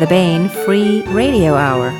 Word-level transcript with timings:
the 0.00 0.06
Baen 0.06 0.48
Free 0.48 1.02
Radio 1.08 1.52
Hour. 1.52 1.90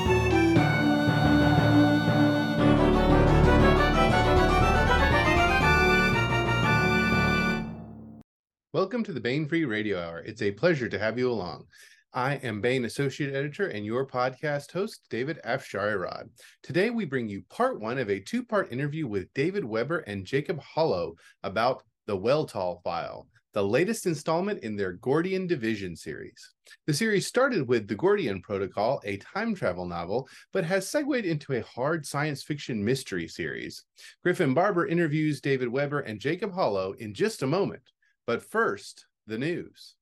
Welcome 8.73 9.05
to 9.05 9.12
the 9.12 9.21
Baen 9.21 9.47
Free 9.47 9.66
Radio 9.66 10.01
Hour. 10.01 10.21
It's 10.21 10.41
a 10.41 10.51
pleasure 10.51 10.89
to 10.89 10.98
have 10.98 11.19
you 11.19 11.30
along. 11.30 11.66
I 12.15 12.37
am 12.37 12.62
Baen 12.62 12.87
Associate 12.87 13.34
Editor 13.34 13.66
and 13.66 13.84
your 13.84 14.07
podcast 14.07 14.73
host, 14.73 15.03
David 15.11 15.39
Afsharirad. 15.45 16.30
Today, 16.62 16.88
we 16.88 17.05
bring 17.05 17.29
you 17.29 17.43
part 17.51 17.80
one 17.80 17.98
of 17.98 18.09
a 18.09 18.19
two 18.19 18.43
part 18.43 18.73
interview 18.73 19.07
with 19.09 19.30
David 19.35 19.62
Weber 19.62 19.98
and 20.07 20.24
Jacob 20.24 20.59
Holo 20.62 21.16
about 21.43 21.82
the 22.07 22.16
Weltall 22.16 22.82
File, 22.82 23.29
the 23.52 23.62
latest 23.62 24.06
installment 24.06 24.62
in 24.62 24.77
their 24.77 24.92
Gordian 24.92 25.46
Division 25.46 25.96
series. 25.96 26.52
The 26.86 26.95
series 26.95 27.27
started 27.27 27.66
with 27.66 27.88
The 27.88 27.96
Gordian 27.96 28.40
Protocol, 28.42 29.00
a 29.04 29.16
time 29.16 29.56
travel 29.56 29.86
novel, 29.86 30.28
but 30.52 30.64
has 30.64 30.88
segued 30.88 31.24
into 31.24 31.54
a 31.54 31.62
hard 31.62 32.06
science 32.06 32.45
fiction 32.45 32.84
mystery 32.84 33.26
series. 33.26 33.84
Griffin 34.23 34.54
Barber 34.54 34.86
interviews 34.86 35.40
David 35.40 35.68
Weber 35.68 36.00
and 36.00 36.20
Jacob 36.20 36.52
Holo 36.52 36.92
in 36.92 37.12
just 37.12 37.42
a 37.42 37.46
moment. 37.46 37.82
But 38.24 38.42
first, 38.42 39.06
the 39.26 39.38
news. 39.38 39.96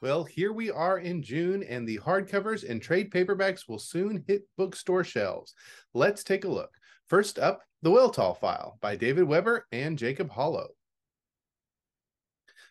Well, 0.00 0.22
here 0.22 0.52
we 0.52 0.70
are 0.70 0.98
in 0.98 1.24
June, 1.24 1.64
and 1.64 1.88
the 1.88 1.98
hardcovers 1.98 2.68
and 2.68 2.80
trade 2.80 3.10
paperbacks 3.10 3.68
will 3.68 3.80
soon 3.80 4.22
hit 4.28 4.42
bookstore 4.56 5.02
shelves. 5.02 5.54
Let's 5.92 6.22
take 6.22 6.44
a 6.44 6.48
look. 6.48 6.70
First 7.08 7.38
up, 7.38 7.62
The 7.80 7.90
Weltall 7.90 8.38
File 8.38 8.76
by 8.82 8.94
David 8.94 9.24
Weber 9.24 9.66
and 9.72 9.96
Jacob 9.96 10.28
Holo. 10.28 10.68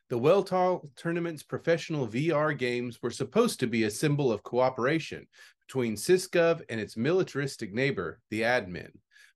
The 0.09 0.19
Weltall 0.19 0.87
tournament's 0.95 1.41
professional 1.41 2.07
VR 2.07 2.55
games 2.55 3.01
were 3.01 3.09
supposed 3.09 3.59
to 3.61 3.67
be 3.67 3.85
a 3.85 3.89
symbol 3.89 4.31
of 4.31 4.43
cooperation 4.43 5.25
between 5.65 5.95
SysGov 5.95 6.61
and 6.69 6.79
its 6.79 6.95
militaristic 6.95 7.73
neighbor, 7.73 8.19
the 8.29 8.41
admin. 8.41 8.91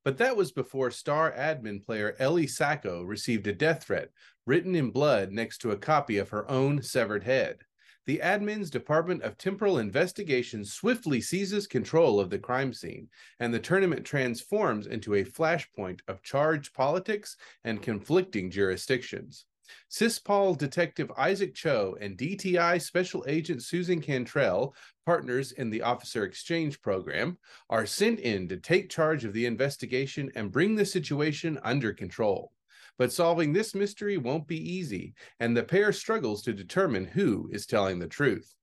But 0.05 0.19
that 0.19 0.38
was 0.38 0.52
before 0.52 0.91
star 0.91 1.31
admin 1.31 1.83
player 1.83 2.15
Ellie 2.19 2.45
Sacco 2.45 3.02
received 3.02 3.47
a 3.47 3.53
death 3.53 3.86
threat 3.86 4.09
written 4.45 4.75
in 4.75 4.91
blood 4.91 5.31
next 5.31 5.61
to 5.61 5.71
a 5.71 5.77
copy 5.77 6.19
of 6.19 6.30
her 6.30 6.49
own 6.49 6.83
severed 6.83 7.23
head 7.23 7.58
the 8.05 8.19
admin's 8.23 8.69
Department 8.69 9.21
of 9.21 9.38
Temporal 9.38 9.77
Investigation 9.77 10.66
swiftly 10.66 11.21
seizes 11.21 11.67
control 11.67 12.19
of 12.19 12.30
the 12.30 12.39
crime 12.39 12.73
scene, 12.73 13.09
and 13.39 13.53
the 13.53 13.59
tournament 13.59 14.05
transforms 14.05 14.88
into 14.88 15.13
a 15.13 15.23
flashpoint 15.23 15.99
of 16.08 16.23
charged 16.23 16.73
politics 16.73 17.38
and 17.63 17.81
conflicting 17.81 18.49
jurisdictions. 18.49 19.45
SysPol 19.89 20.58
Detective 20.58 21.11
Isaac 21.17 21.53
Cho 21.53 21.95
and 22.02 22.17
DTI 22.17 22.81
Special 22.81 23.23
Agent 23.27 23.63
Susan 23.63 24.02
Cantrell, 24.02 24.75
partners 25.05 25.52
in 25.53 25.69
the 25.69 25.81
Officer 25.81 26.23
Exchange 26.23 26.81
Program, 26.81 27.38
are 27.69 27.86
sent 27.86 28.19
in 28.19 28.47
to 28.49 28.58
take 28.58 28.89
charge 28.89 29.23
of 29.25 29.33
the 29.33 29.45
investigation 29.45 30.31
and 30.36 30.52
bring 30.52 30.75
the 30.75 30.86
situation 30.86 31.59
under 31.63 31.93
control. 31.93 32.52
But 33.02 33.11
solving 33.11 33.52
this 33.52 33.73
mystery 33.73 34.17
won't 34.17 34.45
be 34.45 34.59
easy, 34.59 35.16
and 35.39 35.57
the 35.57 35.63
pair 35.63 35.91
struggles 35.91 36.44
to 36.44 36.53
determine 36.53 37.05
who 37.05 37.49
is 37.52 37.66
telling 37.66 37.97
the 37.97 38.08
truth. 38.08 38.53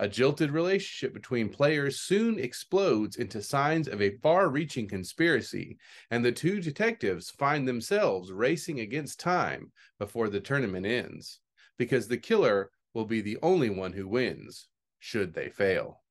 A 0.00 0.08
jilted 0.08 0.50
relationship 0.50 1.14
between 1.14 1.48
players 1.48 2.00
soon 2.00 2.40
explodes 2.40 3.14
into 3.14 3.40
signs 3.40 3.86
of 3.86 4.02
a 4.02 4.16
far 4.16 4.48
reaching 4.48 4.88
conspiracy, 4.88 5.78
and 6.10 6.24
the 6.24 6.32
two 6.32 6.60
detectives 6.60 7.30
find 7.30 7.68
themselves 7.68 8.32
racing 8.32 8.80
against 8.80 9.20
time 9.20 9.70
before 10.00 10.28
the 10.28 10.40
tournament 10.40 10.86
ends, 10.86 11.38
because 11.78 12.08
the 12.08 12.18
killer 12.18 12.72
will 12.94 13.06
be 13.06 13.20
the 13.20 13.38
only 13.42 13.70
one 13.70 13.92
who 13.92 14.08
wins, 14.08 14.66
should 14.98 15.34
they 15.34 15.50
fail. 15.50 16.02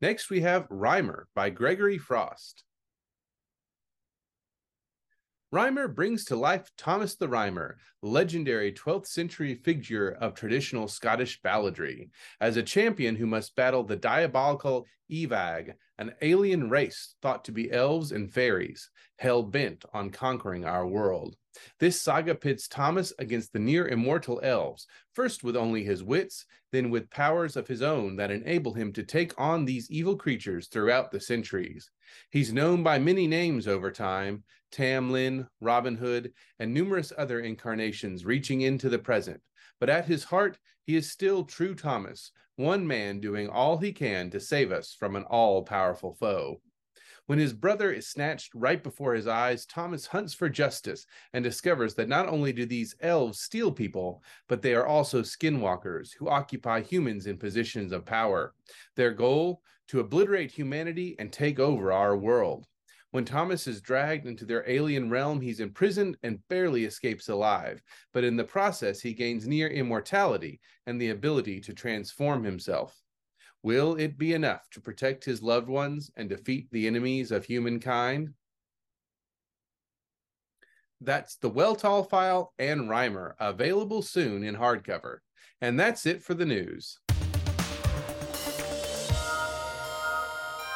Next, 0.00 0.28
we 0.28 0.40
have 0.40 0.66
Rhymer 0.70 1.28
by 1.36 1.50
Gregory 1.50 1.98
Frost. 1.98 2.64
Rhymer 5.54 5.86
brings 5.86 6.24
to 6.24 6.34
life 6.34 6.68
Thomas 6.76 7.14
the 7.14 7.28
Rhymer, 7.28 7.78
legendary 8.02 8.72
12th 8.72 9.06
century 9.06 9.54
figure 9.54 10.10
of 10.20 10.34
traditional 10.34 10.88
Scottish 10.88 11.40
balladry, 11.42 12.10
as 12.40 12.56
a 12.56 12.62
champion 12.64 13.14
who 13.14 13.26
must 13.26 13.54
battle 13.54 13.84
the 13.84 13.94
diabolical 13.94 14.84
Evag, 15.08 15.74
an 15.98 16.12
alien 16.22 16.70
race 16.70 17.14
thought 17.22 17.44
to 17.44 17.52
be 17.52 17.70
elves 17.70 18.10
and 18.10 18.32
fairies, 18.32 18.90
hell 19.16 19.44
bent 19.44 19.84
on 19.92 20.10
conquering 20.10 20.64
our 20.64 20.88
world. 20.88 21.36
This 21.78 22.02
saga 22.02 22.34
pits 22.34 22.66
Thomas 22.66 23.12
against 23.20 23.52
the 23.52 23.60
near 23.60 23.86
immortal 23.86 24.40
elves, 24.42 24.88
first 25.12 25.44
with 25.44 25.56
only 25.56 25.84
his 25.84 26.02
wits, 26.02 26.46
then 26.72 26.90
with 26.90 27.10
powers 27.10 27.56
of 27.56 27.68
his 27.68 27.80
own 27.80 28.16
that 28.16 28.32
enable 28.32 28.74
him 28.74 28.92
to 28.94 29.04
take 29.04 29.32
on 29.38 29.64
these 29.64 29.88
evil 29.88 30.16
creatures 30.16 30.66
throughout 30.66 31.12
the 31.12 31.20
centuries. 31.20 31.92
He's 32.30 32.52
known 32.52 32.82
by 32.82 32.98
many 32.98 33.28
names 33.28 33.68
over 33.68 33.92
time 33.92 34.42
Tamlin, 34.74 35.46
Robin 35.60 35.94
Hood, 35.94 36.32
and 36.58 36.74
numerous 36.74 37.12
other 37.16 37.40
incarnations 37.40 38.24
reaching 38.24 38.62
into 38.62 38.88
the 38.88 38.98
present. 38.98 39.40
But 39.78 39.88
at 39.88 40.06
his 40.06 40.24
heart, 40.24 40.58
he 40.82 40.96
is 40.96 41.10
still 41.10 41.44
true 41.44 41.74
Thomas, 41.74 42.32
one 42.56 42.86
man 42.86 43.20
doing 43.20 43.48
all 43.48 43.78
he 43.78 43.92
can 43.92 44.30
to 44.30 44.40
save 44.40 44.72
us 44.72 44.96
from 44.98 45.16
an 45.16 45.22
all 45.24 45.62
powerful 45.62 46.14
foe. 46.14 46.60
When 47.26 47.38
his 47.38 47.54
brother 47.54 47.90
is 47.90 48.08
snatched 48.08 48.54
right 48.54 48.82
before 48.82 49.14
his 49.14 49.26
eyes, 49.26 49.64
Thomas 49.64 50.06
hunts 50.06 50.34
for 50.34 50.50
justice 50.50 51.06
and 51.32 51.42
discovers 51.42 51.94
that 51.94 52.08
not 52.08 52.28
only 52.28 52.52
do 52.52 52.66
these 52.66 52.94
elves 53.00 53.40
steal 53.40 53.72
people, 53.72 54.22
but 54.46 54.60
they 54.60 54.74
are 54.74 54.86
also 54.86 55.22
skinwalkers 55.22 56.10
who 56.18 56.28
occupy 56.28 56.82
humans 56.82 57.26
in 57.26 57.38
positions 57.38 57.92
of 57.92 58.04
power. 58.04 58.54
Their 58.96 59.12
goal? 59.12 59.62
To 59.88 60.00
obliterate 60.00 60.50
humanity 60.50 61.14
and 61.18 61.32
take 61.32 61.58
over 61.58 61.92
our 61.92 62.16
world. 62.16 62.66
When 63.14 63.24
Thomas 63.24 63.68
is 63.68 63.80
dragged 63.80 64.26
into 64.26 64.44
their 64.44 64.68
alien 64.68 65.08
realm, 65.08 65.40
he's 65.40 65.60
imprisoned 65.60 66.16
and 66.24 66.40
barely 66.48 66.84
escapes 66.84 67.28
alive. 67.28 67.80
But 68.12 68.24
in 68.24 68.36
the 68.36 68.42
process, 68.42 69.00
he 69.00 69.14
gains 69.14 69.46
near 69.46 69.68
immortality 69.68 70.60
and 70.88 71.00
the 71.00 71.10
ability 71.10 71.60
to 71.60 71.72
transform 71.72 72.42
himself. 72.42 73.00
Will 73.62 73.94
it 73.94 74.18
be 74.18 74.32
enough 74.32 74.68
to 74.70 74.80
protect 74.80 75.24
his 75.24 75.44
loved 75.44 75.68
ones 75.68 76.10
and 76.16 76.28
defeat 76.28 76.66
the 76.72 76.88
enemies 76.88 77.30
of 77.30 77.44
humankind? 77.44 78.34
That's 81.00 81.36
the 81.36 81.52
Weltall 81.52 82.10
file 82.10 82.52
and 82.58 82.90
Rhymer, 82.90 83.36
available 83.38 84.02
soon 84.02 84.42
in 84.42 84.56
hardcover. 84.56 85.18
And 85.60 85.78
that's 85.78 86.04
it 86.04 86.20
for 86.20 86.34
the 86.34 86.46
news. 86.46 86.98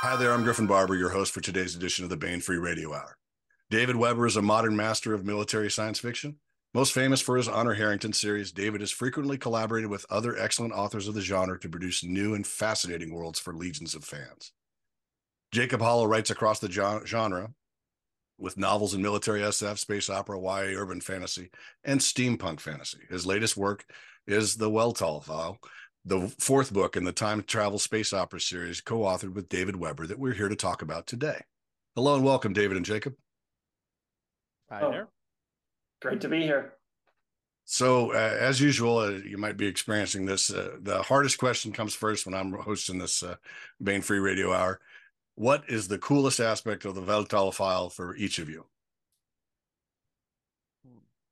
Hi 0.00 0.16
there, 0.16 0.32
I'm 0.32 0.44
Griffin 0.44 0.66
Barber, 0.66 0.94
your 0.94 1.10
host 1.10 1.32
for 1.32 1.40
today's 1.40 1.76
edition 1.76 2.04
of 2.04 2.10
the 2.10 2.16
Baen 2.16 2.40
Free 2.40 2.58
Radio 2.58 2.94
Hour. 2.94 3.16
David 3.70 3.96
Weber 3.96 4.26
is 4.26 4.36
a 4.36 4.42
modern 4.42 4.76
master 4.76 5.12
of 5.12 5.24
military 5.24 5.70
science 5.70 5.98
fiction 5.98 6.36
most 6.74 6.92
famous 6.92 7.20
for 7.20 7.36
his 7.36 7.48
Honor 7.48 7.74
Harrington 7.74 8.12
series, 8.12 8.52
David 8.52 8.82
has 8.82 8.90
frequently 8.90 9.38
collaborated 9.38 9.88
with 9.88 10.04
other 10.10 10.36
excellent 10.36 10.74
authors 10.74 11.08
of 11.08 11.14
the 11.14 11.22
genre 11.22 11.58
to 11.60 11.68
produce 11.68 12.04
new 12.04 12.34
and 12.34 12.46
fascinating 12.46 13.12
worlds 13.12 13.38
for 13.38 13.54
legions 13.54 13.94
of 13.94 14.04
fans. 14.04 14.52
Jacob 15.50 15.80
Holo 15.80 16.04
writes 16.04 16.30
across 16.30 16.58
the 16.58 16.70
genre 16.70 17.50
with 18.36 18.58
novels 18.58 18.92
in 18.92 19.00
military 19.00 19.40
SF, 19.40 19.78
space 19.78 20.10
opera, 20.10 20.38
YA, 20.38 20.78
urban 20.78 21.00
fantasy, 21.00 21.50
and 21.84 22.00
steampunk 22.00 22.60
fantasy. 22.60 23.00
His 23.08 23.26
latest 23.26 23.56
work 23.56 23.84
is 24.26 24.54
The 24.54 24.70
Weltall 24.70 25.24
File, 25.24 25.58
the 26.08 26.28
fourth 26.38 26.72
book 26.72 26.96
in 26.96 27.04
the 27.04 27.12
time 27.12 27.42
travel 27.42 27.78
space 27.78 28.12
opera 28.12 28.40
series, 28.40 28.80
co 28.80 29.00
authored 29.00 29.34
with 29.34 29.48
David 29.48 29.76
Weber, 29.76 30.06
that 30.06 30.18
we're 30.18 30.32
here 30.32 30.48
to 30.48 30.56
talk 30.56 30.82
about 30.82 31.06
today. 31.06 31.42
Hello 31.94 32.14
and 32.14 32.24
welcome, 32.24 32.52
David 32.52 32.76
and 32.76 32.86
Jacob. 32.86 33.14
Hi 34.70 34.80
oh. 34.82 34.90
there. 34.90 35.08
Great 36.00 36.20
to 36.22 36.28
be 36.28 36.42
here. 36.42 36.74
So, 37.64 38.12
uh, 38.12 38.36
as 38.40 38.60
usual, 38.60 38.98
uh, 38.98 39.10
you 39.10 39.36
might 39.36 39.58
be 39.58 39.66
experiencing 39.66 40.24
this. 40.24 40.50
Uh, 40.50 40.76
the 40.80 41.02
hardest 41.02 41.36
question 41.36 41.70
comes 41.70 41.94
first 41.94 42.24
when 42.24 42.34
I'm 42.34 42.52
hosting 42.52 42.98
this 42.98 43.22
uh, 43.22 43.34
Baen 43.78 44.00
Free 44.00 44.20
Radio 44.20 44.54
Hour. 44.54 44.80
What 45.34 45.64
is 45.68 45.86
the 45.88 45.98
coolest 45.98 46.40
aspect 46.40 46.86
of 46.86 46.94
the 46.94 47.02
Weltall 47.02 47.52
file 47.52 47.90
for 47.90 48.16
each 48.16 48.38
of 48.38 48.48
you? 48.48 48.64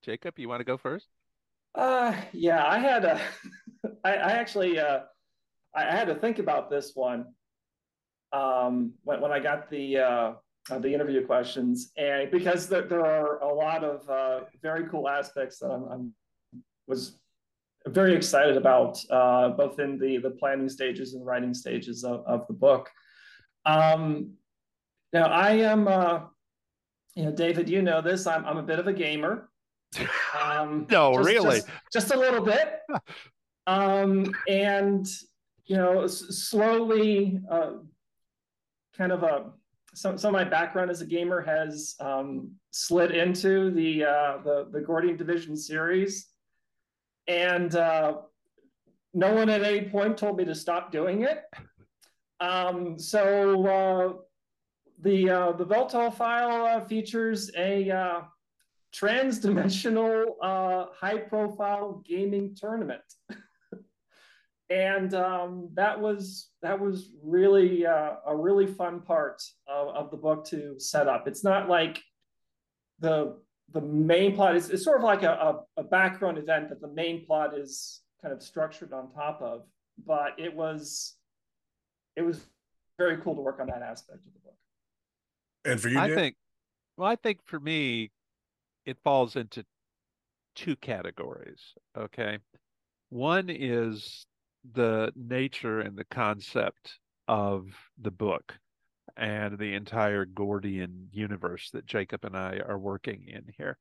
Jacob, 0.03 0.39
you 0.39 0.49
want 0.49 0.61
to 0.61 0.65
go 0.65 0.77
first? 0.77 1.07
Uh, 1.77 2.15
yeah, 2.33 2.67
I 2.67 2.79
had 2.79 3.05
a, 3.05 3.21
I, 4.05 4.15
I 4.15 4.31
actually, 4.33 4.79
uh, 4.79 5.01
I 5.75 5.83
had 5.95 6.09
to 6.09 6.15
think 6.15 6.39
about 6.39 6.71
this 6.71 6.93
one 6.95 7.27
um, 8.33 8.95
when, 9.05 9.21
when 9.21 9.31
I 9.31 9.41
got 9.41 9.71
the 9.71 9.99
uh, 9.99 10.33
uh, 10.69 10.79
the 10.81 10.93
interview 10.93 11.25
questions, 11.25 11.93
and 11.97 12.31
because 12.31 12.69
there, 12.69 12.83
there 12.83 13.05
are 13.07 13.39
a 13.41 13.55
lot 13.55 13.85
of 13.85 14.09
uh, 14.11 14.41
very 14.63 14.89
cool 14.89 15.09
aspects 15.09 15.59
that 15.59 15.69
I'm, 15.71 15.85
I'm 15.85 16.15
was 16.89 17.19
very 17.87 18.17
excited 18.17 18.57
about, 18.57 18.99
uh, 19.11 19.51
both 19.51 19.79
in 19.79 19.99
the 19.99 20.19
the 20.19 20.31
planning 20.31 20.69
stages 20.69 21.15
and 21.15 21.25
writing 21.25 21.55
stages 21.55 22.05
of, 22.05 22.25
of 22.27 22.47
the 22.49 22.55
book. 22.55 22.91
Um, 23.65 24.33
now, 25.13 25.27
I 25.27 25.51
am, 25.53 25.87
uh, 25.87 26.21
you 27.15 27.25
know, 27.25 27.33
David, 27.33 27.69
you 27.69 27.83
know 27.83 28.01
this. 28.01 28.27
I'm 28.27 28.45
I'm 28.45 28.59
a 28.59 28.63
bit 28.63 28.79
of 28.79 28.87
a 28.89 28.93
gamer. 28.93 29.49
Um, 30.41 30.87
No, 30.91 31.15
just- 31.15 31.27
really? 31.27 31.57
just, 31.57 31.69
just 31.93 32.15
a 32.15 32.19
little 32.19 32.43
bit. 32.45 32.81
um, 33.67 34.35
and 34.49 35.07
you 35.65 35.77
know, 35.77 36.03
s- 36.03 36.19
slowly, 36.49 37.41
uh, 37.51 37.73
kind 38.97 39.13
of 39.13 39.23
a 39.25 39.51
some 39.95 40.17
some 40.19 40.35
of 40.35 40.41
my 40.41 40.45
background 40.49 40.91
as 40.91 41.01
a 41.01 41.07
gamer 41.07 41.41
has 41.41 41.95
um, 42.01 42.51
slid 42.71 43.11
into 43.13 43.71
the 43.71 44.05
uh, 44.05 44.39
the 44.45 44.69
the 44.71 44.81
Gordian 44.81 45.17
Division 45.17 45.57
series, 45.57 46.29
and 47.27 47.75
uh, 47.75 48.19
no 49.15 49.35
one 49.35 49.49
at 49.49 49.63
any 49.65 49.89
point 49.89 50.17
told 50.19 50.37
me 50.37 50.45
to 50.45 50.55
stop 50.55 50.93
doing 50.93 51.23
it. 51.23 51.43
Um, 52.41 52.99
so 52.99 53.67
uh, 53.67 54.13
the 55.01 55.31
uh, 55.31 55.53
the 55.53 55.65
Weltall 55.67 56.15
file 56.15 56.67
uh, 56.67 56.85
features 56.85 57.51
a 57.57 57.91
uh, 57.91 58.21
trans-dimensional 58.93 60.37
uh, 60.43 60.87
high-profile 60.99 62.03
gaming 62.07 62.55
tournament. 62.57 63.03
and 64.71 65.15
um, 65.15 65.69
that 65.75 66.01
was 66.01 66.51
that 66.63 66.81
was 66.81 67.11
really 67.23 67.87
uh, 67.87 68.15
a 68.27 68.37
really 68.37 68.67
fun 68.67 69.01
part 69.01 69.43
of, 69.69 69.89
of 69.89 70.11
the 70.11 70.17
book 70.17 70.45
to 70.47 70.79
set 70.79 71.09
up. 71.09 71.29
It's 71.29 71.45
not 71.45 71.69
like 71.69 72.03
the 72.99 73.37
the 73.73 73.81
main 73.81 74.35
plot 74.35 74.57
is 74.57 74.71
it's 74.71 74.85
sort 74.85 74.99
of 74.99 75.05
like 75.05 75.23
a, 75.23 75.33
a, 75.77 75.81
a 75.81 75.85
background 75.85 76.39
event 76.39 76.69
that 76.69 76.81
the 76.81 76.89
main 76.89 77.25
plot 77.27 77.57
is 77.57 78.03
kind 78.23 78.33
of 78.33 78.43
structured 78.43 78.93
on 78.93 79.11
top 79.11 79.41
of. 79.41 79.63
But 80.05 80.39
it 80.39 80.55
was 80.55 81.15
it 82.17 82.23
was 82.23 82.41
very 82.99 83.19
cool 83.19 83.35
to 83.35 83.41
work 83.41 83.61
on 83.61 83.69
that 83.69 83.83
aspect 83.83 84.19
of 84.27 84.33
the 84.33 84.41
book. 84.41 84.57
And 85.65 85.81
for 85.81 85.89
you, 85.89 85.99
I 85.99 86.09
Dave? 86.09 86.17
think, 86.17 86.37
well, 86.97 87.11
I 87.11 87.17
think 87.17 87.41
for 87.45 87.61
me, 87.61 88.11
it 88.87 88.97
falls 89.03 89.37
into 89.37 89.65
two 90.55 90.77
categories. 90.77 91.61
Okay. 91.97 92.39
One 93.11 93.51
is 93.51 94.27
the 94.73 95.13
nature 95.15 95.81
and 95.81 95.97
the 95.97 96.07
concept 96.07 96.99
of 97.29 97.67
the 98.01 98.11
book 98.11 98.59
and 99.17 99.59
the 99.59 99.75
entire 99.75 100.25
Gordian 100.25 101.09
universe 101.13 101.71
that 101.73 101.87
Jacob 101.87 102.25
and 102.25 102.37
I 102.37 102.61
are 102.67 102.79
working 102.79 103.27
in 103.29 103.45
here. 103.57 103.77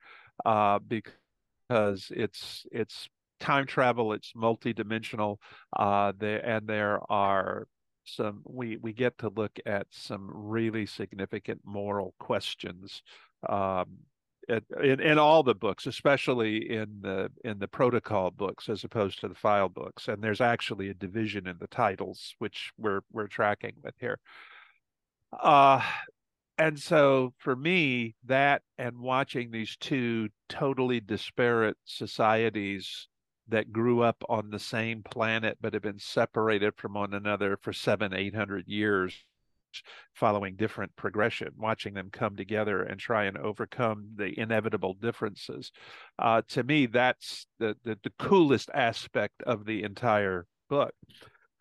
Uh, 0.46 0.80
because 0.80 2.12
it's 2.12 2.66
it's 2.72 3.08
time 3.40 3.66
travel, 3.66 4.14
it's 4.14 4.34
multidimensional, 4.34 5.38
uh, 5.78 6.14
there 6.18 6.46
and 6.46 6.68
there 6.68 7.00
are 7.12 7.68
some 8.06 8.42
we 8.46 8.78
we 8.78 8.94
get 8.94 9.18
to 9.18 9.30
look 9.30 9.60
at 9.66 9.88
some 9.90 10.30
really 10.32 10.86
significant 10.86 11.62
moral 11.66 12.14
questions 12.20 13.02
um, 13.50 13.88
in 14.50 15.00
in 15.00 15.18
all 15.18 15.44
the 15.44 15.56
books, 15.56 15.88
especially 15.88 16.72
in 16.72 17.00
the 17.02 17.32
in 17.44 17.60
the 17.60 17.68
protocol 17.68 18.32
books 18.32 18.70
as 18.70 18.84
opposed 18.84 19.20
to 19.20 19.28
the 19.28 19.36
file 19.36 19.70
books. 19.70 20.08
And 20.08 20.24
there's 20.24 20.42
actually 20.42 20.90
a 20.90 20.94
division 20.94 21.48
in 21.48 21.58
the 21.60 21.68
titles, 21.68 22.36
which 22.40 22.72
we're 22.78 23.02
we're 23.12 23.28
tracking 23.28 23.74
with 23.84 23.96
here. 24.00 24.20
Uh 25.32 25.82
and 26.58 26.80
so 26.80 27.34
for 27.38 27.56
me, 27.56 28.16
that 28.26 28.62
and 28.78 29.00
watching 29.00 29.52
these 29.52 29.76
two 29.78 30.30
totally 30.48 31.02
disparate 31.02 31.78
societies 31.84 33.08
that 33.48 33.74
grew 33.74 34.02
up 34.02 34.24
on 34.30 34.50
the 34.50 34.60
same 34.60 35.04
planet 35.04 35.58
but 35.62 35.74
have 35.74 35.84
been 35.84 36.00
separated 36.00 36.74
from 36.78 36.94
one 36.94 37.14
another 37.14 37.58
for 37.62 37.74
seven, 37.74 38.14
eight 38.14 38.36
hundred 38.36 38.68
years, 38.68 39.26
following 40.14 40.56
different 40.56 40.96
progression, 40.96 41.50
watching 41.58 41.94
them 41.94 42.10
come 42.12 42.36
together 42.36 42.84
and 42.84 43.00
try 43.00 43.26
and 43.26 43.38
overcome 43.38 44.10
the 44.16 44.38
inevitable 44.40 44.94
differences. 44.94 45.72
Uh, 46.20 46.42
to 46.50 46.64
me, 46.64 46.86
that's 46.86 47.48
the, 47.60 47.76
the 47.84 47.98
the 48.04 48.12
coolest 48.20 48.70
aspect 48.74 49.42
of 49.44 49.66
the 49.66 49.84
entire 49.84 50.46
book. 50.70 50.94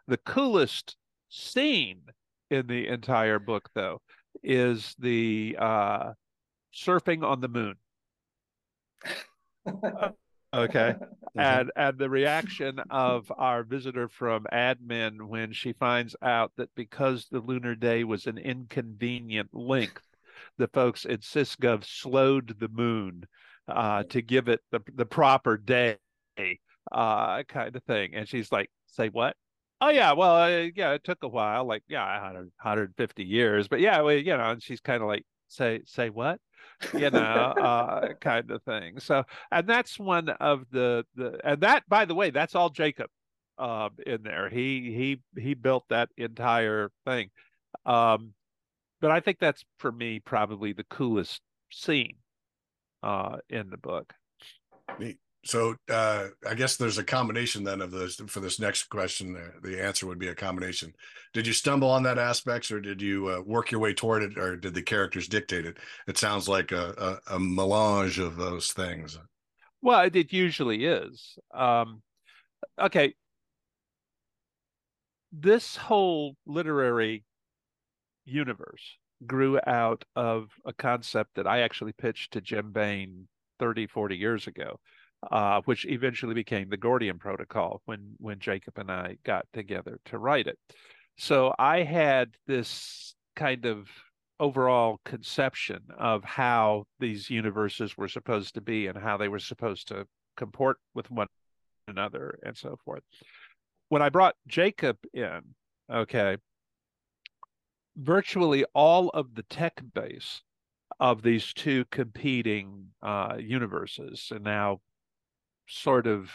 The 0.06 0.18
coolest 0.18 0.96
scene 1.28 2.02
in 2.50 2.66
the 2.66 2.88
entire 2.88 3.38
book, 3.38 3.68
though, 3.74 4.00
is 4.42 4.94
the 4.98 5.56
uh, 5.58 6.12
surfing 6.74 7.24
on 7.24 7.40
the 7.40 7.48
moon. 7.48 7.74
Okay. 10.54 10.94
and 11.36 11.70
and 11.76 11.98
the 11.98 12.08
reaction 12.08 12.78
of 12.90 13.30
our 13.36 13.64
visitor 13.64 14.08
from 14.08 14.46
admin 14.52 15.22
when 15.22 15.52
she 15.52 15.72
finds 15.72 16.14
out 16.22 16.52
that 16.56 16.70
because 16.76 17.26
the 17.30 17.40
lunar 17.40 17.74
day 17.74 18.04
was 18.04 18.26
an 18.26 18.38
inconvenient 18.38 19.48
length 19.52 20.02
the 20.58 20.68
folks 20.68 21.04
at 21.06 21.20
sysgov 21.20 21.84
slowed 21.84 22.54
the 22.60 22.68
moon 22.68 23.24
uh, 23.68 24.02
to 24.04 24.22
give 24.22 24.48
it 24.48 24.60
the, 24.70 24.80
the 24.94 25.06
proper 25.06 25.56
day 25.56 25.96
uh, 26.92 27.42
kind 27.44 27.74
of 27.74 27.82
thing. 27.84 28.14
And 28.14 28.28
she's 28.28 28.52
like 28.52 28.70
say 28.86 29.08
what? 29.08 29.36
Oh 29.80 29.90
yeah 29.90 30.12
well 30.12 30.36
uh, 30.36 30.68
yeah 30.74 30.92
it 30.92 31.04
took 31.04 31.22
a 31.22 31.28
while 31.28 31.66
like 31.66 31.82
yeah 31.88 32.20
100, 32.22 32.52
150 32.62 33.24
years 33.24 33.68
but 33.68 33.80
yeah 33.80 34.00
well, 34.00 34.14
you 34.14 34.36
know 34.36 34.50
and 34.50 34.62
she's 34.62 34.80
kind 34.80 35.02
of 35.02 35.08
like 35.08 35.24
say 35.48 35.80
say 35.84 36.10
what 36.10 36.40
you 36.92 37.10
know 37.10 37.18
uh 37.18 38.14
kind 38.20 38.50
of 38.50 38.62
thing. 38.62 38.98
So 39.00 39.24
and 39.50 39.66
that's 39.68 39.98
one 39.98 40.28
of 40.28 40.64
the 40.70 41.04
the 41.14 41.38
and 41.44 41.60
that 41.60 41.84
by 41.88 42.04
the 42.04 42.14
way 42.14 42.30
that's 42.30 42.54
all 42.54 42.70
jacob 42.70 43.10
um 43.58 43.90
in 44.06 44.22
there. 44.22 44.48
He 44.48 45.20
he 45.34 45.40
he 45.40 45.54
built 45.54 45.84
that 45.88 46.10
entire 46.16 46.90
thing. 47.06 47.30
Um 47.86 48.34
but 49.00 49.10
i 49.10 49.20
think 49.20 49.38
that's 49.38 49.64
for 49.78 49.92
me 49.92 50.18
probably 50.20 50.72
the 50.72 50.84
coolest 50.84 51.42
scene 51.70 52.16
uh 53.02 53.36
in 53.48 53.70
the 53.70 53.76
book. 53.76 54.12
Neat. 54.98 55.18
So 55.44 55.74
uh, 55.90 56.28
I 56.48 56.54
guess 56.54 56.76
there's 56.76 56.98
a 56.98 57.04
combination 57.04 57.64
then 57.64 57.80
of 57.80 57.90
this 57.90 58.16
for 58.28 58.40
this 58.40 58.58
next 58.58 58.84
question. 58.84 59.36
The 59.62 59.82
answer 59.82 60.06
would 60.06 60.18
be 60.18 60.28
a 60.28 60.34
combination. 60.34 60.94
Did 61.34 61.46
you 61.46 61.52
stumble 61.52 61.90
on 61.90 62.02
that 62.04 62.18
aspects, 62.18 62.70
or 62.70 62.80
did 62.80 63.02
you 63.02 63.28
uh, 63.28 63.40
work 63.42 63.70
your 63.70 63.80
way 63.80 63.92
toward 63.94 64.22
it, 64.22 64.38
or 64.38 64.56
did 64.56 64.74
the 64.74 64.82
characters 64.82 65.28
dictate 65.28 65.66
it? 65.66 65.76
It 66.06 66.16
sounds 66.18 66.48
like 66.48 66.72
a, 66.72 67.20
a, 67.28 67.36
a 67.36 67.38
melange 67.40 68.18
of 68.18 68.36
those 68.36 68.72
things. 68.72 69.18
well 69.82 70.00
it, 70.00 70.16
it 70.16 70.32
usually 70.32 70.84
is 70.84 71.38
um 71.52 72.02
okay 72.80 73.14
this 75.32 75.76
whole 75.76 76.36
literary 76.46 77.24
universe 78.24 78.98
grew 79.26 79.58
out 79.66 80.04
of 80.16 80.50
a 80.64 80.72
concept 80.72 81.34
that 81.34 81.46
I 81.46 81.60
actually 81.60 81.92
pitched 81.92 82.32
to 82.32 82.40
Jim 82.40 82.72
Baen 82.72 83.28
30, 83.58 83.86
40 83.86 84.16
years 84.16 84.46
ago, 84.46 84.78
uh, 85.30 85.60
which 85.64 85.86
eventually 85.86 86.34
became 86.34 86.68
the 86.68 86.76
Gordian 86.76 87.18
Protocol 87.18 87.82
when 87.84 88.14
when 88.18 88.38
Jacob 88.38 88.78
and 88.78 88.90
I 88.90 89.16
got 89.24 89.46
together 89.52 90.00
to 90.06 90.18
write 90.18 90.46
it. 90.46 90.58
So 91.16 91.54
I 91.58 91.82
had 91.82 92.34
this 92.46 93.14
kind 93.36 93.66
of 93.66 93.88
overall 94.40 95.00
conception 95.04 95.80
of 95.96 96.24
how 96.24 96.84
these 96.98 97.30
universes 97.30 97.96
were 97.96 98.08
supposed 98.08 98.54
to 98.54 98.60
be 98.60 98.88
and 98.88 98.98
how 98.98 99.16
they 99.16 99.28
were 99.28 99.38
supposed 99.38 99.88
to 99.88 100.06
comport 100.36 100.78
with 100.94 101.10
one 101.10 101.28
another 101.86 102.38
and 102.44 102.56
so 102.56 102.76
forth. 102.84 103.02
When 103.88 104.02
I 104.02 104.08
brought 104.08 104.34
Jacob 104.48 104.96
in, 105.12 105.40
okay, 105.90 106.36
virtually 107.96 108.64
all 108.74 109.10
of 109.10 109.34
the 109.34 109.44
tech 109.44 109.80
base 109.94 110.42
of 110.98 111.22
these 111.22 111.52
two 111.52 111.84
competing 111.90 112.88
uh, 113.02 113.36
universes 113.38 114.28
and 114.34 114.44
now 114.44 114.80
sort 115.66 116.06
of 116.06 116.30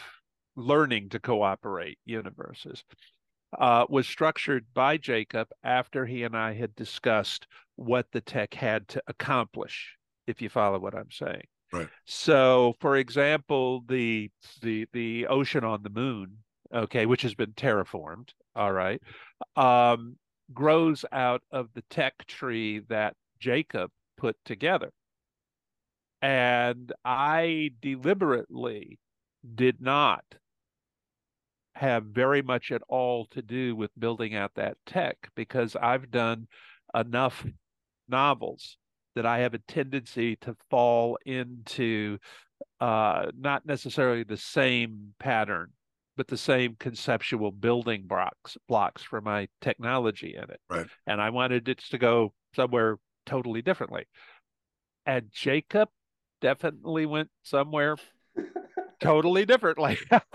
learning 0.56 1.08
to 1.10 1.20
cooperate 1.20 1.98
universes 2.04 2.84
uh, 3.58 3.84
was 3.88 4.06
structured 4.06 4.66
by 4.74 4.96
Jacob 4.96 5.48
after 5.64 6.06
he 6.06 6.22
and 6.22 6.36
I 6.36 6.54
had 6.54 6.74
discussed 6.74 7.46
what 7.76 8.06
the 8.12 8.20
tech 8.20 8.54
had 8.54 8.86
to 8.88 9.02
accomplish, 9.06 9.96
if 10.26 10.40
you 10.40 10.48
follow 10.48 10.78
what 10.78 10.94
I'm 10.94 11.10
saying. 11.10 11.42
Right. 11.72 11.88
So, 12.04 12.74
for 12.80 12.96
example, 12.96 13.82
the 13.88 14.30
the 14.60 14.86
the 14.92 15.26
ocean 15.28 15.64
on 15.64 15.82
the 15.82 15.90
moon, 15.90 16.38
okay, 16.74 17.06
which 17.06 17.22
has 17.22 17.34
been 17.34 17.52
terraformed, 17.52 18.30
all 18.56 18.72
right, 18.72 19.00
um, 19.56 20.16
grows 20.52 21.04
out 21.12 21.42
of 21.50 21.68
the 21.74 21.82
tech 21.90 22.26
tree 22.26 22.80
that 22.88 23.14
Jacob 23.38 23.90
put 24.16 24.36
together. 24.44 24.90
And 26.22 26.92
I 27.04 27.70
deliberately 27.80 28.98
did 29.54 29.80
not 29.80 30.24
have 31.74 32.04
very 32.04 32.42
much 32.42 32.70
at 32.72 32.82
all 32.88 33.26
to 33.26 33.40
do 33.40 33.74
with 33.74 33.90
building 33.98 34.34
out 34.34 34.54
that 34.54 34.76
tech 34.86 35.16
because 35.34 35.76
I've 35.76 36.10
done 36.10 36.46
enough 36.94 37.46
novels 38.08 38.76
that 39.14 39.24
I 39.24 39.38
have 39.38 39.54
a 39.54 39.58
tendency 39.58 40.36
to 40.36 40.56
fall 40.68 41.18
into 41.24 42.18
uh, 42.80 43.26
not 43.38 43.66
necessarily 43.66 44.24
the 44.24 44.36
same 44.36 45.14
pattern, 45.18 45.70
but 46.16 46.28
the 46.28 46.36
same 46.36 46.76
conceptual 46.78 47.50
building 47.50 48.04
blocks 48.06 48.56
blocks 48.68 49.02
for 49.02 49.20
my 49.20 49.48
technology 49.60 50.34
in 50.36 50.44
it. 50.44 50.60
Right. 50.68 50.86
And 51.06 51.20
I 51.20 51.30
wanted 51.30 51.68
it 51.68 51.78
to 51.90 51.98
go 51.98 52.34
somewhere 52.54 52.98
totally 53.26 53.62
differently. 53.62 54.04
And 55.06 55.30
Jacob 55.32 55.88
definitely 56.40 57.06
went 57.06 57.30
somewhere 57.42 57.96
totally 59.00 59.44
differently. 59.44 59.98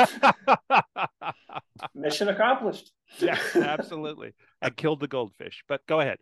Mission 1.96 2.30
accomplished. 2.30 2.92
yeah, 3.20 3.40
absolutely. 3.56 4.34
I 4.62 4.70
killed 4.70 5.00
the 5.00 5.08
goldfish, 5.08 5.64
but 5.68 5.86
go 5.88 6.00
ahead. 6.00 6.18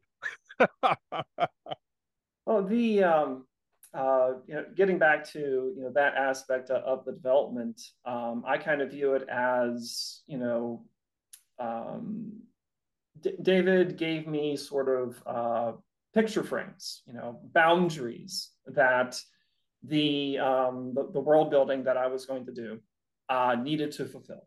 well, 2.45 2.63
the 2.63 3.03
um, 3.03 3.45
uh, 3.93 4.33
you 4.47 4.55
know, 4.55 4.65
getting 4.75 4.97
back 4.97 5.23
to 5.31 5.39
you 5.75 5.81
know 5.81 5.91
that 5.93 6.15
aspect 6.15 6.69
of 6.69 7.05
the 7.05 7.12
development, 7.12 7.81
um, 8.05 8.43
I 8.45 8.57
kind 8.57 8.81
of 8.81 8.91
view 8.91 9.13
it 9.13 9.27
as 9.29 10.21
you 10.27 10.38
know, 10.38 10.85
um, 11.59 12.41
D- 13.21 13.35
David 13.41 13.97
gave 13.97 14.27
me 14.27 14.55
sort 14.55 14.89
of 14.89 15.23
uh, 15.25 15.71
picture 16.13 16.43
frames, 16.43 17.01
you 17.05 17.13
know, 17.13 17.39
boundaries 17.53 18.51
that 18.67 19.19
the, 19.83 20.39
um, 20.39 20.93
the, 20.93 21.09
the 21.13 21.19
world 21.19 21.49
building 21.49 21.83
that 21.83 21.97
I 21.97 22.07
was 22.07 22.25
going 22.25 22.45
to 22.45 22.53
do 22.53 22.79
uh, 23.29 23.55
needed 23.55 23.91
to 23.93 24.05
fulfill. 24.05 24.45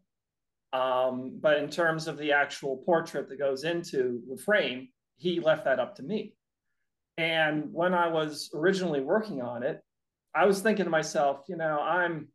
Um, 0.73 1.39
but 1.41 1.59
in 1.59 1.71
terms 1.71 2.09
of 2.09 2.19
the 2.19 2.33
actual 2.33 2.79
portrait 2.79 3.29
that 3.29 3.39
goes 3.39 3.65
into 3.65 4.23
the 4.29 4.37
frame, 4.37 4.89
he 5.17 5.41
left 5.41 5.65
that 5.65 5.81
up 5.81 5.95
to 5.97 6.03
me. 6.03 6.35
And 7.17 7.73
when 7.73 7.95
I 7.95 8.09
was 8.09 8.51
originally 8.55 9.01
working 9.01 9.41
on 9.41 9.63
it, 9.63 9.83
I 10.35 10.45
was 10.45 10.61
thinking 10.61 10.85
to 10.85 10.91
myself, 10.91 11.45
you 11.49 11.57
know, 11.57 11.81
I'm, 11.81 12.29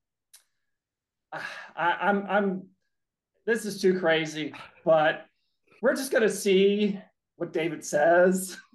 I, 1.31 1.41
I'm, 1.75 2.25
I'm, 2.27 2.67
this 3.45 3.65
is 3.65 3.79
too 3.79 3.99
crazy, 3.99 4.53
but 4.83 5.25
we're 5.81 5.95
just 5.95 6.11
going 6.11 6.23
to 6.23 6.29
see 6.29 6.99
what 7.35 7.53
David 7.53 7.85
says. 7.85 8.57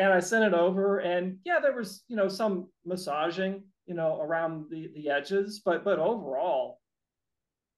and 0.00 0.14
I 0.14 0.20
sent 0.20 0.44
it 0.44 0.54
over, 0.54 0.98
and 0.98 1.36
yeah, 1.44 1.60
there 1.60 1.76
was 1.76 2.04
you 2.08 2.16
know 2.16 2.28
some 2.28 2.68
massaging 2.86 3.62
you 3.86 3.94
know 3.94 4.18
around 4.18 4.64
the 4.70 4.90
the 4.94 5.10
edges, 5.10 5.60
but 5.62 5.84
but 5.84 5.98
overall, 5.98 6.80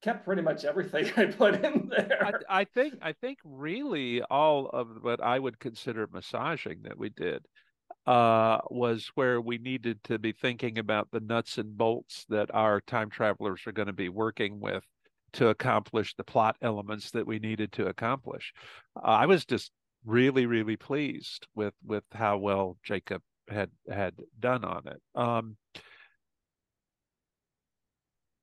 kept 0.02 0.24
pretty 0.24 0.42
much 0.42 0.64
everything 0.64 1.10
I 1.16 1.26
put 1.26 1.64
in 1.64 1.90
there. 1.90 2.44
I, 2.48 2.60
I, 2.60 2.64
think 2.64 2.94
I 3.02 3.12
think 3.12 3.38
really 3.44 4.22
all 4.22 4.68
of 4.68 4.88
what 5.00 5.20
I 5.20 5.38
would 5.38 5.58
consider 5.58 6.08
massaging 6.12 6.82
that 6.84 6.96
we 6.96 7.08
did 7.08 7.44
uh, 8.06 8.58
was 8.70 9.10
where 9.16 9.40
we 9.40 9.58
needed 9.58 10.02
to 10.04 10.18
be 10.20 10.32
thinking 10.32 10.78
about 10.78 11.08
the 11.10 11.20
nuts 11.20 11.58
and 11.58 11.76
bolts 11.76 12.24
that 12.28 12.54
our 12.54 12.80
time 12.80 13.10
travelers 13.10 13.62
are 13.66 13.72
going 13.72 13.86
to 13.86 13.92
be 13.92 14.08
working 14.08 14.60
with 14.60 14.84
to 15.34 15.48
accomplish 15.48 16.14
the 16.14 16.24
plot 16.24 16.56
elements 16.62 17.10
that 17.10 17.26
we 17.26 17.40
needed 17.40 17.72
to 17.72 17.86
accomplish. 17.86 18.52
Uh, 18.96 19.06
I 19.06 19.26
was 19.26 19.44
just 19.44 19.72
really 20.04 20.46
really 20.46 20.76
pleased 20.76 21.46
with 21.54 21.74
with 21.84 22.04
how 22.12 22.36
well 22.36 22.76
Jacob 22.82 23.22
had 23.48 23.70
had 23.88 24.14
done 24.38 24.64
on 24.64 24.86
it. 24.86 25.02
Um, 25.14 25.56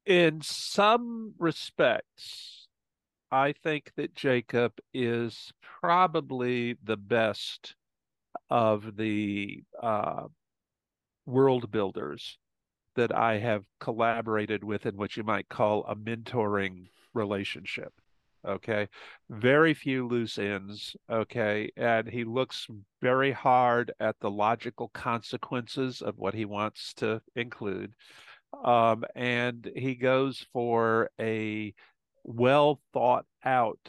in 0.06 0.42
some 0.42 1.34
respects, 1.38 2.68
I 3.32 3.54
think 3.54 3.92
that 3.96 4.16
Jacob 4.16 4.74
is 4.94 5.52
probably 5.82 6.78
the 6.84 6.98
best 6.98 7.76
of 8.50 8.96
the 8.98 9.64
uh, 9.82 10.24
world 11.26 11.72
builders 11.72 12.38
that 12.96 13.16
I 13.16 13.38
have 13.38 13.66
collaborated 13.80 14.64
with 14.64 14.86
in 14.86 14.98
what 14.98 15.16
you 15.16 15.24
might 15.24 15.48
call 15.48 15.86
a 15.86 15.96
mentoring 15.96 16.88
relationship. 17.14 17.94
Okay. 18.48 18.88
Very 19.30 19.74
few 19.74 20.08
loose 20.08 20.38
ends. 20.38 20.96
Okay. 21.12 21.72
And 21.76 22.08
he 22.08 22.24
looks 22.24 22.68
very 23.02 23.32
hard 23.32 23.92
at 24.00 24.16
the 24.20 24.32
logical 24.32 24.90
consequences 24.90 26.02
of 26.02 26.18
what 26.18 26.34
he 26.34 26.46
wants 26.46 26.94
to 26.96 27.22
include. 27.36 27.94
Um, 28.64 29.04
and 29.16 29.70
he 29.76 29.96
goes 29.96 30.46
for 30.54 31.10
a 31.20 31.74
well 32.24 32.82
thought 32.94 33.26
out 33.44 33.80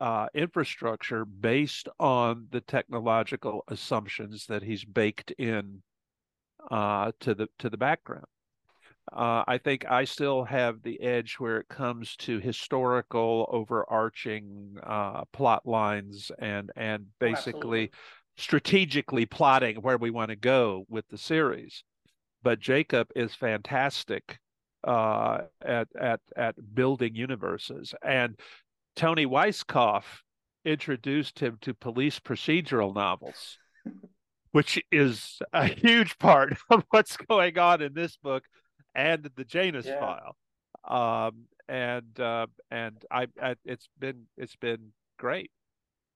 uh, 0.00 0.28
infrastructure 0.34 1.24
based 1.24 1.88
on 1.98 2.46
the 2.50 2.60
technological 2.60 3.64
assumptions 3.68 4.46
that 4.46 4.62
he's 4.62 4.84
baked 4.84 5.32
in 5.32 5.82
uh, 6.70 7.12
to 7.20 7.34
the 7.34 7.48
to 7.58 7.68
the 7.68 7.76
background. 7.76 8.26
Uh, 9.12 9.44
I 9.46 9.58
think 9.58 9.84
I 9.88 10.04
still 10.04 10.44
have 10.44 10.82
the 10.82 11.00
edge 11.00 11.34
where 11.34 11.58
it 11.58 11.68
comes 11.68 12.16
to 12.16 12.38
historical 12.38 13.48
overarching 13.50 14.76
uh, 14.82 15.24
plot 15.32 15.64
lines 15.64 16.32
and 16.38 16.70
and 16.76 17.06
basically 17.20 17.90
oh, 17.92 17.96
strategically 18.36 19.24
plotting 19.24 19.76
where 19.76 19.96
we 19.96 20.10
want 20.10 20.30
to 20.30 20.36
go 20.36 20.84
with 20.88 21.06
the 21.08 21.18
series. 21.18 21.84
But 22.42 22.58
Jacob 22.58 23.08
is 23.14 23.34
fantastic 23.34 24.38
uh, 24.82 25.42
at 25.62 25.88
at 25.98 26.20
at 26.36 26.74
building 26.74 27.14
universes, 27.14 27.94
and 28.04 28.38
Toni 28.96 29.26
Weisskopf 29.26 30.04
introduced 30.64 31.38
him 31.38 31.58
to 31.60 31.74
police 31.74 32.18
procedural 32.18 32.92
novels, 32.92 33.58
which 34.50 34.82
is 34.90 35.38
a 35.52 35.66
huge 35.66 36.18
part 36.18 36.56
of 36.70 36.84
what's 36.90 37.16
going 37.16 37.56
on 37.56 37.82
in 37.82 37.94
this 37.94 38.16
book 38.16 38.42
and 38.96 39.30
the 39.36 39.44
Janus 39.44 39.86
yeah. 39.86 40.00
file. 40.00 40.36
Um, 40.88 41.44
and 41.68 42.18
uh, 42.18 42.46
and 42.70 43.04
I, 43.10 43.28
I, 43.40 43.54
it's 43.64 43.88
been 43.98 44.26
it's 44.36 44.56
been 44.56 44.92
great. 45.18 45.50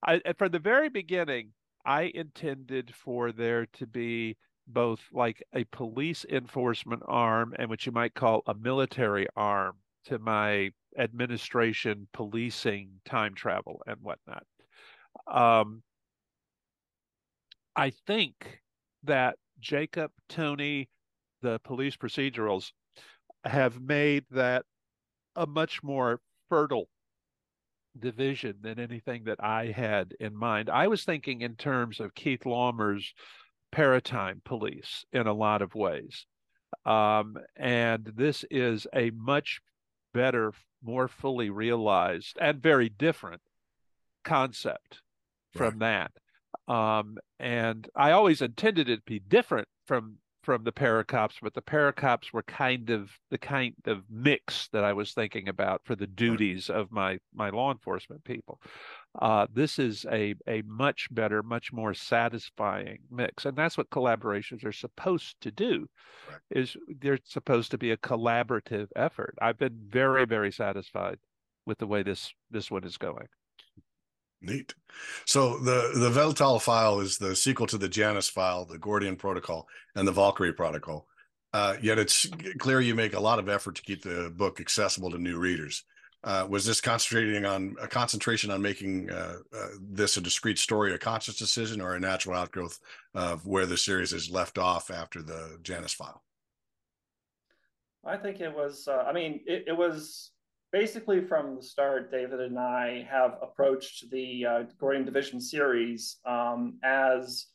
I 0.05 0.21
from 0.39 0.51
the 0.51 0.59
very 0.59 0.89
beginning, 0.89 1.53
I 1.85 2.11
intended 2.15 2.93
for 2.95 3.31
there 3.31 3.67
to 3.75 3.87
be 3.87 4.37
both 4.67 5.01
like 5.13 5.43
a 5.55 5.65
police 5.65 6.25
enforcement 6.29 7.03
arm 7.07 7.55
and 7.59 7.69
what 7.69 7.85
you 7.85 7.93
might 7.93 8.15
call 8.15 8.43
a 8.47 8.55
military 8.55 9.27
arm 9.37 9.77
to 10.05 10.19
my 10.19 10.71
administration 10.99 12.07
policing 12.13 12.89
time 13.05 13.35
travel 13.35 13.83
and 13.87 13.97
whatnot. 14.01 14.45
Um, 15.27 15.83
I 17.77 17.91
think 17.91 18.61
that 19.05 19.37
Jacob, 19.59 20.13
Toni, 20.29 20.89
the 21.43 21.61
police 21.65 21.97
procedurals 21.97 22.73
have 23.45 23.81
made 23.81 24.25
that 24.31 24.65
a 25.37 25.47
much 25.47 25.83
more 25.83 26.21
fertile 26.49 26.89
division 27.99 28.57
than 28.61 28.79
anything 28.79 29.25
that 29.25 29.43
I 29.43 29.67
had 29.67 30.15
in 30.21 30.37
mind. 30.37 30.71
I 30.71 30.89
was 30.89 31.05
thinking 31.05 31.41
in 31.41 31.57
terms 31.57 32.01
of 32.01 32.15
Keith 32.15 32.47
Laumer's 32.47 33.15
paratime 33.73 34.43
police 34.45 35.05
in 35.13 35.27
a 35.27 35.33
lot 35.33 35.63
of 35.63 35.75
ways. 35.75 36.27
Um, 36.85 37.37
and 37.57 38.13
this 38.17 38.45
is 38.51 38.87
a 38.95 39.11
much 39.11 39.61
better, 40.15 40.53
more 40.83 41.09
fully 41.09 41.51
realized 41.51 42.37
and 42.41 42.63
very 42.63 42.89
different 42.89 43.41
concept 44.25 45.01
from 45.53 45.79
right. 45.79 46.11
that. 46.69 46.73
Um, 46.73 47.17
and 47.39 47.89
I 47.97 48.13
always 48.13 48.43
intended 48.43 48.89
it 48.89 48.97
to 48.97 49.03
be 49.07 49.19
different 49.19 49.69
from 49.87 50.19
from 50.43 50.65
the 50.65 50.73
paracops, 50.73 51.35
but 51.43 51.55
the 51.55 51.63
paracops 51.63 52.33
were 52.33 52.43
kind 52.43 52.91
of 52.91 53.11
the 53.31 53.39
kind 53.39 53.75
of 53.87 54.03
mix 54.09 54.69
that 54.69 54.85
I 54.85 54.93
was 54.93 55.13
thinking 55.13 55.49
about 55.49 55.83
for 55.85 55.95
the 55.95 56.07
duties 56.07 56.71
of 56.71 56.91
my 56.91 57.19
my 57.35 57.51
law 57.51 57.71
enforcement 57.73 58.25
people. 58.25 58.61
Uh, 59.21 59.47
this 59.53 59.79
is 59.79 60.07
a 60.11 60.35
a 60.49 60.63
much 60.63 61.09
better, 61.11 61.43
much 61.43 61.73
more 61.73 61.95
satisfying 61.95 62.99
mix, 63.11 63.45
and 63.45 63.57
that's 63.57 63.77
what 63.77 63.91
collaborations 63.91 64.65
are 64.65 64.73
supposed 64.73 65.37
to 65.43 65.51
do. 65.51 65.89
Right. 66.29 66.39
Is 66.51 66.77
they're 67.01 67.19
supposed 67.25 67.71
to 67.73 67.79
be 67.79 67.91
a 67.91 67.97
collaborative 67.97 68.89
effort. 68.97 69.35
I've 69.41 69.59
been 69.59 69.79
very 69.89 70.25
very 70.25 70.53
satisfied 70.53 71.19
with 71.67 71.79
the 71.79 71.87
way 71.87 72.03
this 72.03 72.33
this 72.51 72.71
one 72.71 72.85
is 72.85 72.97
going. 72.97 73.29
Neat. 74.43 74.75
So 75.27 75.59
the 75.59 75.93
the 75.95 76.11
Weltall 76.11 76.61
file 76.61 77.01
is 77.01 77.19
the 77.19 77.37
sequel 77.37 77.67
to 77.69 77.79
the 77.79 77.89
Janus 77.89 78.29
file, 78.29 78.65
the 78.65 78.79
Gordian 78.79 79.17
protocol, 79.17 79.69
and 79.95 80.07
the 80.07 80.13
Valkyrie 80.13 80.53
protocol. 80.53 81.07
Uh, 81.53 81.77
yet 81.83 81.99
it's 81.99 82.27
clear 82.59 82.81
you 82.81 82.95
make 82.95 83.15
a 83.15 83.21
lot 83.21 83.39
of 83.39 83.49
effort 83.49 83.75
to 83.75 83.83
keep 83.83 84.03
the 84.03 84.33
book 84.37 84.61
accessible 84.61 85.11
to 85.11 85.19
new 85.19 85.39
readers. 85.39 85.85
Uh, 86.23 86.47
was 86.49 86.67
this 86.67 86.81
concentrating 86.81 87.47
on 87.47 87.75
a 87.81 87.89
concentration 87.89 88.51
on 88.51 88.61
making 88.61 89.11
uh, 89.11 89.37
uh 89.55 89.69
this 89.81 90.19
a 90.19 90.21
discrete 90.21 90.59
story 90.59 90.93
a 90.93 90.99
conscious 90.99 91.37
decision 91.37 91.81
or 91.81 91.95
a 91.95 92.01
natural 92.01 92.37
outgrowth 92.37 92.79
of 93.15 93.47
where 93.47 93.65
the 93.65 93.77
series 93.77 94.13
is 94.13 94.31
left 94.31 94.59
off 94.59 94.91
after 94.91 95.23
the 95.23 95.59
Janus 95.63 95.95
file? 95.95 96.23
I 98.05 98.17
think 98.17 98.41
it 98.41 98.55
was. 98.55 98.89
Uh, 98.89 99.05
I 99.07 99.13
mean, 99.13 99.41
it, 99.47 99.65
it 99.69 99.77
was 99.77 100.31
basically 100.73 101.25
from 101.25 101.57
the 101.57 101.63
start, 101.63 102.11
David 102.11 102.41
and 102.41 102.59
I 102.59 103.07
have 103.11 103.39
approached 103.43 104.11
the 104.11 104.47
uh, 104.47 104.63
Gordian 104.79 105.05
Division 105.05 105.41
series 105.41 106.19
um, 106.25 106.79
as 106.85 107.47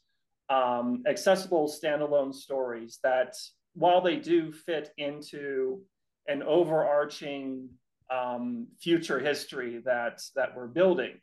um, 0.49 1.03
accessible 1.07 1.67
standalone 1.67 2.33
stories 2.33 2.99
that, 3.03 3.35
while 3.73 4.01
they 4.01 4.17
do 4.17 4.51
fit 4.51 4.91
into 4.97 5.81
an 6.27 6.43
overarching 6.43 7.69
um, 8.09 8.67
future 8.79 9.19
history 9.19 9.81
that 9.85 10.21
that 10.35 10.55
we're 10.55 10.67
building, 10.67 11.19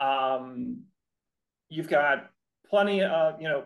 um, 0.00 0.82
you've 1.68 1.88
got 1.88 2.30
plenty 2.68 3.02
of 3.02 3.40
you 3.40 3.48
know 3.48 3.64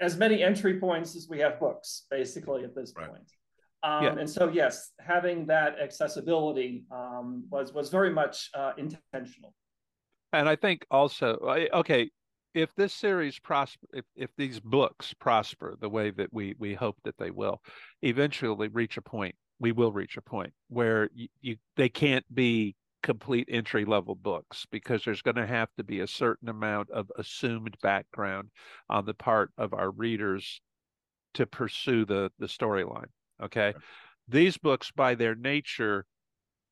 as 0.00 0.16
many 0.16 0.42
entry 0.42 0.78
points 0.80 1.16
as 1.16 1.28
we 1.28 1.40
have 1.40 1.60
books, 1.60 2.06
basically 2.10 2.64
at 2.64 2.74
this 2.74 2.92
Right. 2.96 3.08
point. 3.08 3.30
Um, 3.86 4.04
Yeah. 4.04 4.16
And 4.18 4.28
so, 4.28 4.48
yes, 4.48 4.92
having 4.98 5.46
that 5.46 5.78
accessibility 5.80 6.84
um, 6.90 7.44
was 7.50 7.72
was 7.72 7.88
very 7.88 8.10
much 8.10 8.50
uh, 8.54 8.72
intentional. 8.76 9.54
And 10.32 10.48
I 10.48 10.56
think 10.56 10.84
also, 10.90 11.38
okay, 11.72 12.10
if 12.52 12.74
this 12.74 12.92
series 12.92 13.38
prosper, 13.38 13.86
if, 13.92 14.04
if 14.16 14.30
these 14.36 14.58
books 14.58 15.14
prosper 15.14 15.76
the 15.80 15.88
way 15.88 16.10
that 16.10 16.32
we 16.32 16.54
we 16.58 16.74
hope 16.74 16.96
that 17.04 17.16
they 17.18 17.30
will, 17.30 17.62
eventually 18.02 18.68
reach 18.68 18.96
a 18.96 19.02
point, 19.02 19.36
we 19.60 19.72
will 19.72 19.92
reach 19.92 20.16
a 20.16 20.22
point 20.22 20.52
where 20.68 21.08
you, 21.14 21.28
you 21.40 21.56
they 21.76 21.88
can't 21.88 22.24
be 22.34 22.74
complete 23.02 23.48
entry 23.48 23.84
level 23.84 24.16
books 24.16 24.66
because 24.72 25.04
there's 25.04 25.22
going 25.22 25.36
to 25.36 25.46
have 25.46 25.68
to 25.76 25.84
be 25.84 26.00
a 26.00 26.08
certain 26.08 26.48
amount 26.48 26.90
of 26.90 27.06
assumed 27.18 27.76
background 27.82 28.48
on 28.90 29.06
the 29.06 29.14
part 29.14 29.52
of 29.56 29.72
our 29.72 29.92
readers 29.92 30.60
to 31.34 31.46
pursue 31.46 32.04
the 32.04 32.32
the 32.40 32.46
storyline. 32.46 33.10
Okay, 33.42 33.74
these 34.28 34.56
books 34.56 34.90
by 34.90 35.14
their 35.14 35.34
nature 35.34 36.06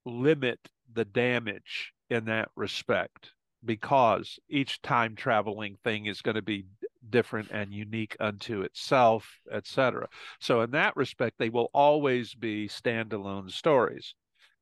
limit 0.04 0.58
the 0.92 1.04
damage 1.04 1.92
in 2.10 2.26
that 2.26 2.48
respect 2.56 3.32
because 3.64 4.38
each 4.48 4.82
time 4.82 5.16
traveling 5.16 5.76
thing 5.82 6.06
is 6.06 6.20
going 6.20 6.34
to 6.34 6.42
be 6.42 6.66
different 7.10 7.50
and 7.50 7.72
unique 7.72 8.16
unto 8.20 8.62
itself, 8.62 9.40
etc. 9.50 10.08
So 10.40 10.60
in 10.62 10.70
that 10.72 10.96
respect, 10.96 11.36
they 11.38 11.48
will 11.48 11.70
always 11.72 12.34
be 12.34 12.68
standalone 12.68 13.50
stories. 13.50 14.14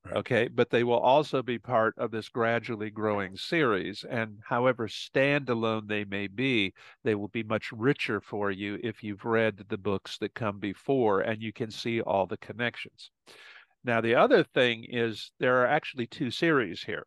Right. 0.05 0.17
Okay, 0.17 0.49
but 0.49 0.71
they 0.71 0.85
will 0.85 0.99
also 1.01 1.43
be 1.43 1.59
part 1.59 1.97
of 1.99 2.11
this 2.13 2.29
gradually 2.29 2.91
growing 2.91 3.37
series. 3.37 4.05
And 4.05 4.41
however 4.47 4.87
standalone 4.89 5.89
they 5.89 6.05
may 6.05 6.27
be, 6.29 6.73
they 7.03 7.15
will 7.17 7.29
be 7.29 7.43
much 7.43 7.73
richer 7.73 8.21
for 8.21 8.51
you 8.51 8.79
if 8.83 9.03
you've 9.03 9.25
read 9.25 9.57
the 9.69 9.79
books 9.79 10.19
that 10.19 10.35
come 10.35 10.59
before 10.61 11.21
and 11.21 11.43
you 11.43 11.53
can 11.53 11.71
see 11.71 12.01
all 12.01 12.27
the 12.27 12.37
connections. 12.37 13.11
Now, 13.85 14.01
the 14.01 14.15
other 14.17 14.45
thing 14.45 14.85
is 14.85 15.33
there 15.39 15.63
are 15.63 15.67
actually 15.67 16.07
two 16.07 16.31
series 16.31 16.83
here. 16.85 17.07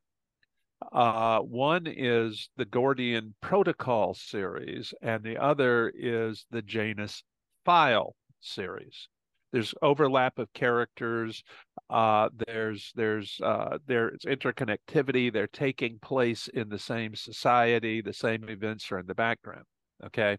Uh, 0.91 1.39
one 1.41 1.87
is 1.87 2.49
the 2.57 2.65
Gordian 2.65 3.35
Protocol 3.41 4.13
series, 4.13 4.93
and 5.01 5.23
the 5.23 5.37
other 5.37 5.91
is 5.95 6.45
the 6.51 6.61
Janus 6.61 7.23
File 7.65 8.15
series. 8.39 9.09
There's 9.51 9.73
overlap 9.81 10.37
of 10.37 10.51
characters. 10.53 11.43
Uh, 11.89 12.29
there's 12.47 12.91
there's 12.95 13.39
uh, 13.43 13.77
there's 13.85 14.21
interconnectivity. 14.21 15.31
They're 15.31 15.47
taking 15.47 15.99
place 15.99 16.47
in 16.47 16.69
the 16.69 16.79
same 16.79 17.15
society. 17.15 18.01
The 18.01 18.13
same 18.13 18.49
events 18.49 18.91
are 18.91 18.99
in 18.99 19.05
the 19.05 19.15
background. 19.15 19.65
Okay, 20.03 20.37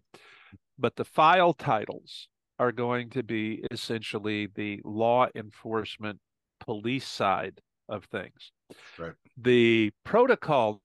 but 0.77 0.95
the 0.95 1.05
file 1.05 1.53
titles 1.53 2.27
are 2.59 2.71
going 2.71 3.09
to 3.11 3.23
be 3.23 3.63
essentially 3.71 4.47
the 4.55 4.81
law 4.83 5.27
enforcement 5.35 6.19
police 6.59 7.07
side 7.07 7.61
of 7.87 8.05
things. 8.05 8.51
Right. 8.97 9.13
The 9.37 9.91
protocol 10.03 10.81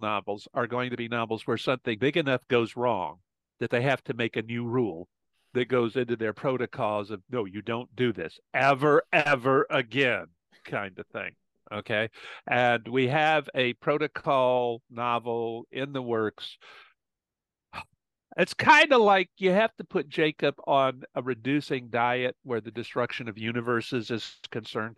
novels 0.00 0.46
are 0.54 0.66
going 0.66 0.90
to 0.90 0.96
be 0.96 1.08
novels 1.08 1.46
where 1.46 1.56
something 1.56 1.98
big 1.98 2.16
enough 2.16 2.46
goes 2.48 2.76
wrong 2.76 3.18
that 3.60 3.70
they 3.70 3.82
have 3.82 4.02
to 4.04 4.14
make 4.14 4.36
a 4.36 4.42
new 4.42 4.64
rule 4.64 5.08
that 5.54 5.68
goes 5.68 5.96
into 5.96 6.16
their 6.16 6.32
protocols 6.32 7.10
of 7.10 7.22
no, 7.30 7.44
you 7.44 7.62
don't 7.62 7.94
do 7.96 8.12
this 8.12 8.38
ever, 8.52 9.02
ever 9.12 9.66
again, 9.70 10.26
kind 10.64 10.98
of 10.98 11.06
thing. 11.06 11.30
Okay. 11.72 12.10
And 12.46 12.86
we 12.86 13.08
have 13.08 13.48
a 13.54 13.72
protocol 13.74 14.82
novel 14.90 15.66
in 15.72 15.92
the 15.92 16.02
works. 16.02 16.58
It's 18.36 18.54
kind 18.54 18.92
of 18.92 19.00
like 19.00 19.30
you 19.38 19.50
have 19.50 19.74
to 19.76 19.84
put 19.84 20.08
Jacob 20.08 20.56
on 20.66 21.04
a 21.14 21.22
reducing 21.22 21.88
diet 21.88 22.36
where 22.42 22.60
the 22.60 22.72
destruction 22.72 23.28
of 23.28 23.38
universes 23.38 24.10
is 24.10 24.36
concerned. 24.50 24.96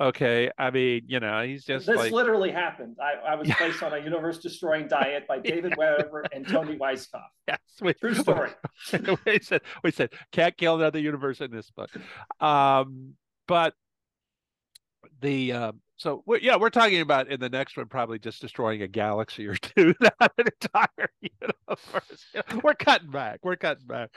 Okay, 0.00 0.50
I 0.56 0.70
mean, 0.70 1.02
you 1.06 1.20
know, 1.20 1.42
he's 1.42 1.64
just 1.64 1.86
this 1.86 1.96
like 1.96 2.10
literally 2.12 2.50
happened. 2.50 2.96
I, 3.02 3.32
I 3.32 3.34
was 3.34 3.46
Yeah. 3.48 3.56
placed 3.56 3.82
on 3.82 3.92
a 3.92 3.98
universe 3.98 4.38
destroying 4.38 4.88
diet 4.88 5.26
by 5.28 5.40
David 5.40 5.76
Weber 5.76 6.24
and 6.32 6.48
Toni 6.48 6.78
Weisskopf. 6.78 7.26
yes, 7.48 7.58
we, 7.82 7.92
True 7.94 8.14
story. 8.14 8.50
we 9.26 9.38
said 9.40 9.60
we 9.84 9.90
said 9.90 10.10
can't 10.32 10.56
kill 10.56 10.76
another 10.76 10.98
universe 10.98 11.40
in 11.42 11.50
this 11.50 11.70
book. 11.70 11.90
Um, 12.40 13.14
but 13.46 13.74
the 15.20 15.52
um, 15.52 15.80
so 15.96 16.22
we're, 16.24 16.38
yeah, 16.38 16.56
we're 16.56 16.70
talking 16.70 17.02
about 17.02 17.28
in 17.28 17.38
the 17.38 17.50
next 17.50 17.76
one 17.76 17.86
probably 17.86 18.18
just 18.18 18.40
destroying 18.40 18.80
a 18.80 18.88
galaxy 18.88 19.46
or 19.46 19.54
two, 19.56 19.94
not 20.00 20.32
an 20.38 20.46
entire 20.62 21.10
universe. 21.20 22.24
We're 22.64 22.74
cutting 22.74 23.10
back. 23.10 23.40
We're 23.42 23.56
cutting 23.56 23.86
back. 23.86 24.08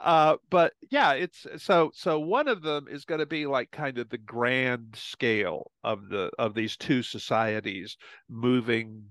Uh, 0.00 0.36
but 0.50 0.72
yeah, 0.90 1.12
it's 1.12 1.46
so 1.58 1.90
so 1.94 2.18
one 2.18 2.48
of 2.48 2.62
them 2.62 2.88
is 2.88 3.04
going 3.04 3.18
to 3.18 3.26
be 3.26 3.46
like 3.46 3.70
kind 3.70 3.98
of 3.98 4.08
the 4.08 4.18
grand 4.18 4.96
scale 4.96 5.70
of 5.84 6.08
the 6.08 6.30
of 6.38 6.54
these 6.54 6.76
two 6.76 7.02
societies 7.02 7.96
moving 8.28 9.04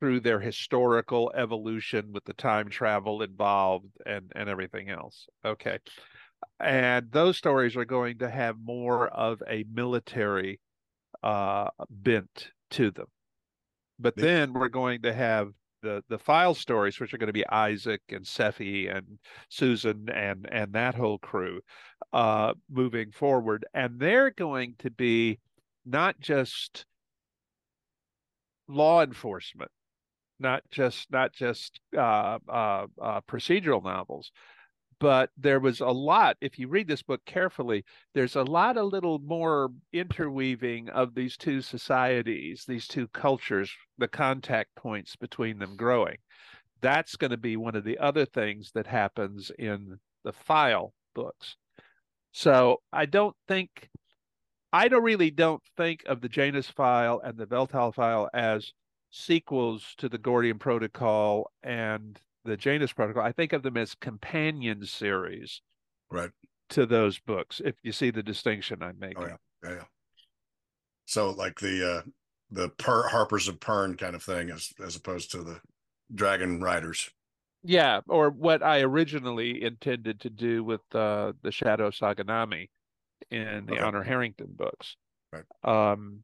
through 0.00 0.20
their 0.20 0.40
historical 0.40 1.32
evolution 1.34 2.12
with 2.12 2.24
the 2.24 2.34
time 2.34 2.68
travel 2.68 3.22
involved 3.22 3.86
and 4.04 4.32
and 4.34 4.48
everything 4.48 4.90
else. 4.90 5.26
Okay. 5.44 5.78
And 6.60 7.10
those 7.12 7.36
stories 7.36 7.76
are 7.76 7.84
going 7.84 8.18
to 8.18 8.28
have 8.28 8.56
more 8.62 9.08
of 9.08 9.42
a 9.48 9.64
military 9.72 10.60
uh 11.22 11.70
bent 11.88 12.50
to 12.70 12.90
them. 12.90 13.06
But 13.98 14.16
then 14.16 14.52
we're 14.52 14.68
going 14.68 15.02
to 15.02 15.12
have 15.14 15.52
the 15.86 16.02
the 16.08 16.18
file 16.18 16.54
stories, 16.54 16.98
which 16.98 17.14
are 17.14 17.18
going 17.18 17.34
to 17.34 17.40
be 17.42 17.46
Isaac 17.48 18.02
and 18.10 18.24
Sephi 18.24 18.94
and 18.94 19.18
Susan 19.48 20.08
and 20.10 20.48
and 20.50 20.72
that 20.72 20.94
whole 20.94 21.18
crew 21.18 21.60
uh 22.12 22.52
moving 22.70 23.10
forward. 23.12 23.64
And 23.72 23.98
they're 23.98 24.30
going 24.30 24.74
to 24.80 24.90
be 24.90 25.38
not 25.84 26.20
just 26.20 26.84
law 28.68 29.02
enforcement, 29.02 29.70
not 30.38 30.62
just 30.70 31.10
not 31.10 31.32
just 31.32 31.80
uh, 31.96 32.38
uh, 32.48 32.86
uh, 33.00 33.20
procedural 33.22 33.82
novels, 33.82 34.32
but 34.98 35.30
there 35.36 35.60
was 35.60 35.80
a 35.80 35.88
lot. 35.88 36.36
If 36.40 36.58
you 36.58 36.68
read 36.68 36.88
this 36.88 37.02
book 37.02 37.24
carefully, 37.26 37.84
there's 38.14 38.36
a 38.36 38.42
lot 38.42 38.76
of 38.76 38.92
little 38.92 39.18
more 39.18 39.70
interweaving 39.92 40.88
of 40.90 41.14
these 41.14 41.36
two 41.36 41.60
societies, 41.60 42.64
these 42.66 42.88
two 42.88 43.08
cultures, 43.08 43.70
the 43.98 44.08
contact 44.08 44.74
points 44.74 45.16
between 45.16 45.58
them 45.58 45.76
growing. 45.76 46.16
That's 46.80 47.16
going 47.16 47.30
to 47.30 47.36
be 47.36 47.56
one 47.56 47.74
of 47.74 47.84
the 47.84 47.98
other 47.98 48.26
things 48.26 48.72
that 48.72 48.86
happens 48.86 49.50
in 49.58 49.98
the 50.24 50.32
file 50.32 50.92
books. 51.14 51.56
So 52.32 52.82
I 52.92 53.06
don't 53.06 53.36
think 53.48 53.88
I 54.72 54.88
don't 54.88 55.02
really 55.02 55.30
don't 55.30 55.62
think 55.76 56.02
of 56.06 56.20
the 56.20 56.28
Janus 56.28 56.68
file 56.68 57.20
and 57.24 57.38
the 57.38 57.46
Weltall 57.46 57.94
file 57.94 58.28
as 58.34 58.72
sequels 59.10 59.94
to 59.98 60.08
the 60.08 60.18
Gordian 60.18 60.58
Protocol 60.58 61.50
and 61.62 62.20
the 62.46 62.56
Janus 62.56 62.92
Protocol. 62.92 63.22
I 63.22 63.32
think 63.32 63.52
of 63.52 63.62
them 63.62 63.76
as 63.76 63.94
companion 63.94 64.84
series 64.86 65.60
Right. 66.10 66.30
to 66.70 66.86
those 66.86 67.18
books. 67.18 67.60
If 67.64 67.74
you 67.82 67.92
see 67.92 68.10
the 68.10 68.22
distinction 68.22 68.82
I'm 68.82 68.98
making. 68.98 69.22
Oh 69.22 69.26
yeah. 69.26 69.36
Yeah. 69.64 69.70
yeah. 69.76 69.84
So 71.06 71.30
like 71.30 71.60
the 71.60 71.96
uh 71.98 72.02
the 72.50 72.68
per 72.70 73.08
Harpers 73.08 73.48
of 73.48 73.58
Pern 73.60 73.98
kind 73.98 74.14
of 74.14 74.22
thing 74.22 74.50
as 74.50 74.72
as 74.84 74.96
opposed 74.96 75.30
to 75.32 75.42
the 75.42 75.60
Dragon 76.14 76.60
Riders. 76.60 77.10
Yeah, 77.64 78.00
or 78.08 78.30
what 78.30 78.62
I 78.62 78.82
originally 78.82 79.62
intended 79.64 80.20
to 80.20 80.30
do 80.30 80.62
with 80.62 80.82
uh, 80.94 81.32
the 81.42 81.50
Shadow 81.50 81.90
Saganami 81.90 82.68
in 83.30 83.66
the 83.66 83.72
Okay. 83.74 83.82
Honor 83.82 84.04
Harrington 84.04 84.50
books. 84.50 84.94
Right. 85.32 85.44
Um, 85.64 86.22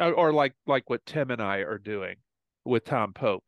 or 0.00 0.32
like 0.32 0.54
like 0.66 0.88
what 0.88 1.04
Tim 1.04 1.30
and 1.30 1.42
I 1.42 1.58
are 1.58 1.76
doing 1.78 2.16
with 2.64 2.84
Tom 2.86 3.12
Pope 3.12 3.44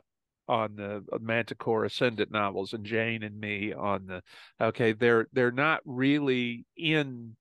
on 0.50 0.74
the 0.74 1.04
Manticore 1.20 1.84
Ascendant 1.84 2.32
novels, 2.32 2.72
and 2.72 2.84
Jane 2.84 3.22
and 3.22 3.38
me 3.38 3.72
on 3.72 4.06
the. 4.06 4.22
Okay, 4.60 4.92
they're 4.92 5.28
they're 5.32 5.52
not 5.52 5.80
really 5.84 6.66
in 6.76 7.36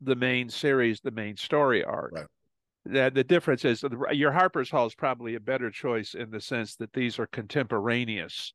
the 0.00 0.14
main 0.14 0.48
series, 0.48 1.00
the 1.00 1.10
main 1.10 1.36
story 1.36 1.82
arc. 1.82 2.12
Right. 2.12 2.26
That 2.86 3.14
the 3.14 3.24
difference 3.24 3.64
is 3.64 3.84
your 4.12 4.30
Harper's 4.30 4.70
Hall 4.70 4.86
is 4.86 4.94
probably 4.94 5.34
a 5.34 5.40
better 5.40 5.70
choice 5.70 6.14
in 6.14 6.30
the 6.30 6.40
sense 6.40 6.76
that 6.76 6.92
these 6.92 7.18
are 7.18 7.26
contemporaneous 7.26 8.54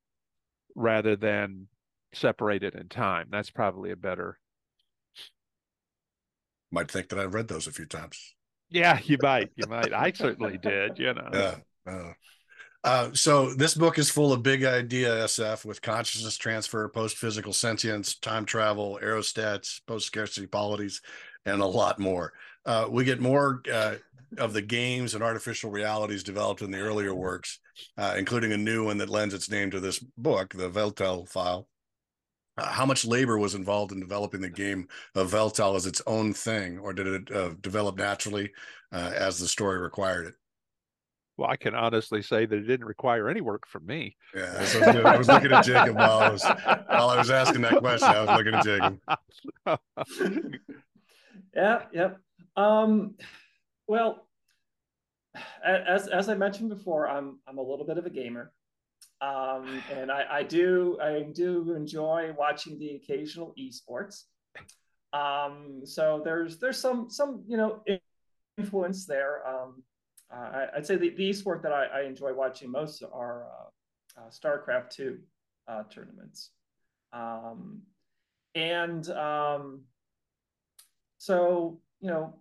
rather 0.73 1.17
than 1.17 1.67
separated 2.13 2.73
in 2.73 2.87
time. 2.87 3.27
That's 3.29 3.51
probably 3.51 3.91
a 3.91 3.97
better. 3.97 4.39
Might 6.71 6.89
think 6.89 7.09
that 7.09 7.19
I've 7.19 7.33
read 7.33 7.49
those 7.49 7.67
a 7.67 7.71
few 7.71 7.85
times. 7.85 8.33
Yeah, 8.69 8.97
you 9.03 9.17
might. 9.21 9.51
You 9.57 9.67
might. 9.67 9.93
I 9.93 10.11
certainly 10.13 10.57
did. 10.57 10.97
You 10.97 11.13
know. 11.13 11.29
Yeah. 11.33 11.55
Uh, 11.85 12.13
uh, 12.85 13.09
so 13.13 13.51
this 13.55 13.73
book 13.73 13.97
is 13.97 14.11
full 14.11 14.31
of 14.31 14.43
big 14.43 14.63
idea 14.63 15.09
SF 15.25 15.65
with 15.65 15.81
consciousness 15.81 16.37
transfer, 16.37 16.87
post 16.87 17.17
physical 17.17 17.51
sentience, 17.51 18.15
time 18.15 18.45
travel, 18.45 18.99
aerostats, 19.01 19.81
post 19.87 20.05
scarcity 20.05 20.45
polities, 20.45 21.01
and 21.47 21.63
a 21.63 21.65
lot 21.65 21.97
more. 21.97 22.33
Uh, 22.63 22.85
we 22.87 23.03
get 23.03 23.19
more 23.19 23.63
uh, 23.73 23.95
of 24.37 24.53
the 24.53 24.61
games 24.61 25.15
and 25.15 25.23
artificial 25.23 25.71
realities 25.71 26.21
developed 26.21 26.61
in 26.61 26.69
the 26.69 26.79
earlier 26.79 27.15
works, 27.15 27.59
uh, 27.97 28.13
including 28.19 28.51
a 28.53 28.57
new 28.57 28.85
one 28.85 28.99
that 28.99 29.09
lends 29.09 29.33
its 29.33 29.49
name 29.49 29.71
to 29.71 29.79
this 29.79 29.97
book, 30.19 30.53
the 30.53 30.69
Weltall 30.69 31.27
file. 31.27 31.67
Uh, 32.55 32.67
how 32.67 32.85
much 32.85 33.03
labor 33.03 33.39
was 33.39 33.55
involved 33.55 33.93
in 33.93 33.99
developing 33.99 34.41
the 34.41 34.49
game 34.49 34.87
of 35.15 35.31
Weltall 35.31 35.75
as 35.75 35.87
its 35.87 36.03
own 36.05 36.35
thing, 36.35 36.77
or 36.77 36.93
did 36.93 37.07
it 37.07 37.35
uh, 37.35 37.55
develop 37.61 37.97
naturally 37.97 38.51
as 38.91 39.39
the 39.39 39.47
story 39.47 39.79
required 39.79 40.27
it? 40.27 40.35
Well, 41.37 41.49
I 41.49 41.57
can 41.57 41.75
honestly 41.75 42.21
say 42.21 42.45
that 42.45 42.55
it 42.55 42.63
didn't 42.63 42.85
require 42.85 43.27
any 43.29 43.41
work 43.41 43.67
from 43.67 43.85
me. 43.85 44.15
Yeah, 44.33 44.63
so 44.63 44.81
I 45.01 45.17
was 45.17 45.27
looking 45.27 45.51
at 45.51 45.65
Jacob 45.65 45.95
while 45.95 46.19
I 46.19 46.29
was 46.29 46.43
while 46.43 47.09
I 47.09 47.17
was 47.17 47.29
asking 47.29 47.61
that 47.61 47.77
question. 47.79 48.07
I 48.07 48.23
was 48.23 48.37
looking 48.37 48.53
at 48.53 48.99
Jacob. 49.65 50.59
yeah, 51.55 51.81
yep. 51.91 52.19
Um, 52.55 53.15
well, 53.87 54.27
as 55.65 56.07
as 56.07 56.29
I 56.29 56.35
mentioned 56.35 56.69
before, 56.69 57.09
I'm 57.09 57.39
I'm 57.47 57.57
a 57.57 57.61
little 57.61 57.85
bit 57.85 57.97
of 57.97 58.05
a 58.05 58.09
gamer, 58.09 58.53
um, 59.21 59.83
and 59.93 60.11
I, 60.11 60.25
I 60.31 60.43
do 60.43 60.97
I 61.01 61.25
do 61.33 61.73
enjoy 61.73 62.33
watching 62.37 62.79
the 62.79 62.95
occasional 62.95 63.53
esports. 63.59 64.23
Um, 65.11 65.81
so 65.85 66.21
there's 66.23 66.59
there's 66.59 66.79
some 66.79 67.09
some 67.09 67.43
you 67.47 67.57
know 67.57 67.83
influence 68.57 69.05
there. 69.05 69.45
Um, 69.47 69.83
uh, 70.35 70.67
I'd 70.75 70.85
say 70.85 70.97
the, 70.97 71.09
the 71.11 71.29
esport 71.29 71.61
that 71.61 71.71
I, 71.71 71.85
I 71.85 72.01
enjoy 72.01 72.33
watching 72.33 72.69
most 72.69 73.03
are 73.13 73.45
uh, 73.45 74.21
uh, 74.21 74.29
StarCraft 74.29 74.89
two 74.89 75.19
uh, 75.67 75.83
tournaments, 75.83 76.51
um, 77.13 77.81
and 78.53 79.09
um, 79.11 79.81
so 81.17 81.79
you 82.01 82.09
know 82.09 82.35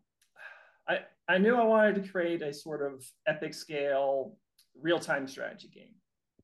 I 0.89 1.01
I 1.29 1.39
knew 1.39 1.55
I 1.55 1.65
wanted 1.65 2.03
to 2.03 2.11
create 2.11 2.43
a 2.43 2.53
sort 2.53 2.83
of 2.83 3.05
epic 3.27 3.55
scale 3.55 4.37
real 4.81 4.99
time 4.99 5.29
strategy 5.29 5.69
game, 5.69 5.95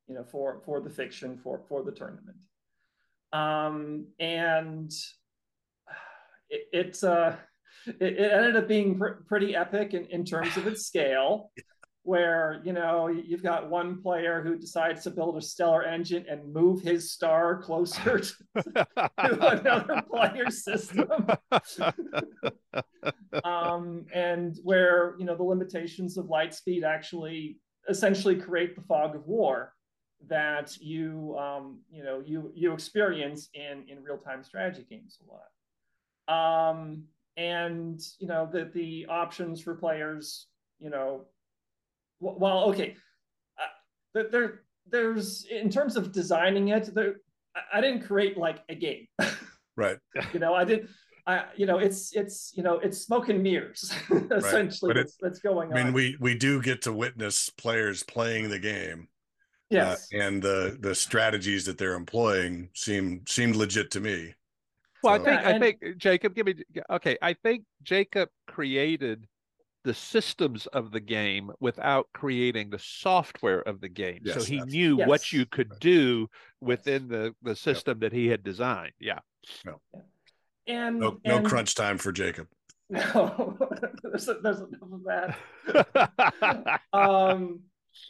you 0.07 0.15
know, 0.15 0.25
for 0.25 0.61
for 0.65 0.81
the 0.81 0.91
fiction 0.91 1.37
for 1.37 1.61
for 1.69 1.83
the 1.83 1.93
tournament, 1.93 2.45
um, 3.33 4.07
and 4.21 4.93
it, 6.49 6.63
it's 6.73 7.03
uh 7.03 7.37
it, 7.87 7.97
it 8.01 8.33
ended 8.33 8.57
up 8.57 8.69
being 8.69 8.99
pr- 8.99 9.23
pretty 9.27 9.55
epic 9.55 9.95
in, 9.95 10.07
in 10.07 10.25
terms 10.25 10.57
of 10.57 10.66
its 10.66 10.87
scale 10.87 11.51
where 12.03 12.62
you 12.64 12.73
know 12.73 13.09
you've 13.09 13.43
got 13.43 13.69
one 13.69 14.01
player 14.01 14.43
who 14.43 14.57
decides 14.57 15.03
to 15.03 15.11
build 15.11 15.37
a 15.37 15.40
stellar 15.40 15.83
engine 15.85 16.25
and 16.31 16.53
move 16.53 16.81
his 16.81 17.12
star 17.12 17.61
closer 17.61 18.21
to, 18.21 18.87
another 19.19 20.03
player's 20.11 20.64
system. 20.64 21.27
Um, 23.45 24.07
and 24.12 24.59
where 24.64 25.14
you 25.19 25.25
know 25.25 25.37
the 25.37 25.43
limitations 25.43 26.19
of 26.19 26.27
light 26.27 26.53
speed 26.53 26.85
actually 26.85 27.59
essentially 27.88 28.37
create 28.37 28.75
the 28.75 28.83
fog 28.83 29.14
of 29.14 29.27
war 29.27 29.73
that 30.29 30.77
you 30.79 31.37
um, 31.38 31.81
you 31.90 32.05
know 32.05 32.23
you 32.25 32.51
you 32.55 32.73
experience 32.73 33.49
in 33.55 33.85
in 33.88 34.03
real-time 34.03 34.43
strategy 34.43 34.85
games 34.88 35.19
a 35.23 36.35
lot. 36.35 36.71
Um, 36.71 37.05
and 37.40 38.00
you 38.18 38.26
know 38.26 38.48
that 38.53 38.72
the 38.72 39.07
options 39.09 39.61
for 39.61 39.74
players 39.74 40.46
you 40.79 40.90
know 40.90 41.24
well, 42.20 42.64
okay, 42.70 42.94
uh, 43.59 44.22
there, 44.31 44.62
there's 44.88 45.46
in 45.50 45.70
terms 45.70 45.96
of 45.96 46.12
designing 46.12 46.68
it, 46.68 46.94
there, 46.94 47.16
I 47.72 47.81
didn't 47.81 48.03
create 48.03 48.37
like 48.37 48.62
a 48.68 48.74
game. 48.74 49.07
Right. 49.76 49.98
you 50.35 50.40
know, 50.40 50.53
I 50.53 50.64
did. 50.64 50.88
I, 51.26 51.44
you 51.57 51.64
know, 51.64 51.79
it's 51.79 52.14
it's 52.14 52.53
you 52.55 52.62
know, 52.62 52.81
it's 52.81 52.98
smoke 52.98 53.31
and 53.31 53.42
mirrors 53.42 53.90
essentially. 54.31 54.90
Right. 54.90 54.96
That's, 54.96 55.16
that's 55.22 55.38
going 55.38 55.72
on. 55.72 55.79
I 55.79 55.85
mean, 55.85 55.94
we 55.94 56.18
we 56.20 56.35
do 56.35 56.61
get 56.61 56.83
to 56.83 56.92
witness 56.92 57.48
players 57.48 58.03
playing 58.03 58.50
the 58.50 58.59
game. 58.59 59.09
Yes. 59.70 60.09
Uh, 60.12 60.18
and 60.18 60.42
the 60.42 60.76
the 60.81 60.94
strategies 60.94 61.64
that 61.64 61.79
they're 61.79 61.94
employing 61.94 62.68
seem 62.74 63.22
seemed 63.26 63.57
legit 63.57 63.90
to 63.92 64.00
me. 64.00 64.35
Well, 65.03 65.17
so. 65.17 65.23
I 65.23 65.25
think 65.25 65.47
I 65.47 65.59
think 65.59 65.97
Jacob, 65.97 66.35
give 66.35 66.47
me 66.47 66.55
okay. 66.91 67.17
I 67.23 67.35
think 67.35 67.65
Jacob 67.83 68.29
created 68.47 69.27
the 69.85 69.95
systems 69.95 70.67
of 70.69 70.91
the 70.91 71.01
game 71.01 71.51
without 71.61 72.09
creating 72.13 72.71
the 72.71 72.79
software 72.79 73.61
of 73.61 73.81
the 73.81 73.89
game. 73.89 74.21
Yes, 74.23 74.35
so 74.35 74.45
he 74.45 74.61
knew 74.61 74.99
yes. 74.99 75.09
what 75.09 75.33
you 75.33 75.47
could 75.47 75.71
do 75.81 76.29
within 76.61 77.09
the, 77.09 77.35
the 77.43 77.57
system 77.57 77.99
yep. 78.01 78.11
that 78.11 78.17
he 78.17 78.29
had 78.29 78.43
designed. 78.43 78.93
Yeah. 79.01 79.21
No. 79.65 79.81
Yeah. 79.95 80.01
And 80.67 81.01
no, 81.01 81.19
and, 81.25 81.43
no 81.43 81.49
crunch 81.49 81.75
time 81.75 81.99
for 81.99 82.13
Jacob. 82.13 82.47
No, 82.91 83.57
there's, 84.03 84.29
there's 84.43 84.61
enough 84.61 84.93
of 84.93 85.05
that. 85.07 86.81
um, 86.93 87.61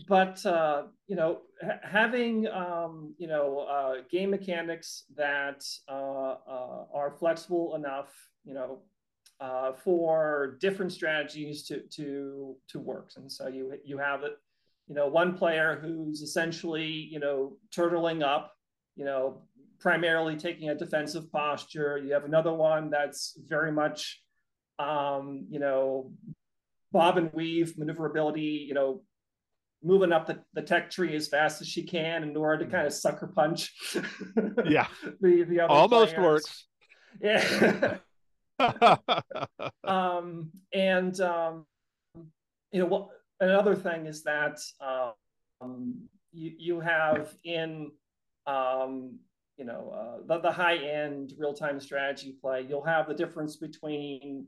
but 0.08 0.44
uh, 0.46 0.84
you 1.06 1.16
know, 1.16 1.40
ha- 1.62 1.80
having 1.82 2.46
um, 2.48 3.14
you 3.18 3.26
know 3.26 3.60
uh, 3.60 3.94
game 4.10 4.30
mechanics 4.30 5.04
that 5.16 5.64
uh, 5.88 6.34
uh 6.46 6.84
are 6.92 7.10
flexible 7.18 7.74
enough, 7.74 8.08
you 8.44 8.54
know, 8.54 8.80
uh, 9.40 9.72
for 9.72 10.58
different 10.60 10.92
strategies 10.92 11.64
to 11.64 11.80
to 11.94 12.56
to 12.68 12.78
work. 12.78 13.10
And 13.16 13.30
so 13.30 13.48
you 13.48 13.74
you 13.84 13.98
have 13.98 14.22
it, 14.22 14.32
you 14.86 14.94
know, 14.94 15.08
one 15.08 15.36
player 15.36 15.78
who's 15.80 16.22
essentially 16.22 16.86
you 16.86 17.20
know 17.20 17.56
turtling 17.74 18.22
up, 18.22 18.52
you 18.96 19.04
know, 19.04 19.42
primarily 19.80 20.36
taking 20.36 20.68
a 20.68 20.74
defensive 20.74 21.30
posture. 21.32 21.98
You 21.98 22.12
have 22.12 22.24
another 22.24 22.52
one 22.52 22.90
that's 22.90 23.38
very 23.46 23.72
much, 23.72 24.22
um, 24.78 25.46
you 25.50 25.58
know, 25.58 26.12
bob 26.92 27.16
and 27.16 27.32
weave 27.32 27.78
maneuverability. 27.78 28.66
You 28.68 28.74
know, 28.74 29.02
moving 29.82 30.12
up 30.12 30.26
the, 30.26 30.38
the 30.54 30.62
tech 30.62 30.90
tree 30.90 31.14
as 31.16 31.28
fast 31.28 31.60
as 31.60 31.68
she 31.68 31.82
can 31.82 32.22
in 32.22 32.36
order 32.36 32.64
to 32.64 32.70
kind 32.70 32.86
of 32.86 32.92
sucker 32.92 33.26
punch. 33.34 33.72
yeah, 34.64 34.86
the 35.20 35.44
the 35.44 35.60
other 35.60 35.72
almost 35.72 36.14
players. 36.14 36.24
works. 36.24 36.66
Yeah. 37.20 37.98
um, 39.84 40.50
and 40.72 41.20
um, 41.20 41.66
you 42.72 42.80
know 42.80 42.86
what? 42.86 43.08
Another 43.40 43.74
thing 43.74 44.06
is 44.06 44.22
that 44.24 44.58
um, 44.80 46.08
you 46.32 46.52
you 46.58 46.80
have 46.80 47.32
in 47.44 47.90
um, 48.46 49.18
you 49.56 49.64
know 49.64 49.92
uh, 49.94 50.26
the, 50.26 50.40
the 50.40 50.52
high 50.52 50.76
end 50.76 51.32
real 51.38 51.54
time 51.54 51.80
strategy 51.80 52.34
play. 52.40 52.66
You'll 52.68 52.84
have 52.84 53.08
the 53.08 53.14
difference 53.14 53.56
between 53.56 54.46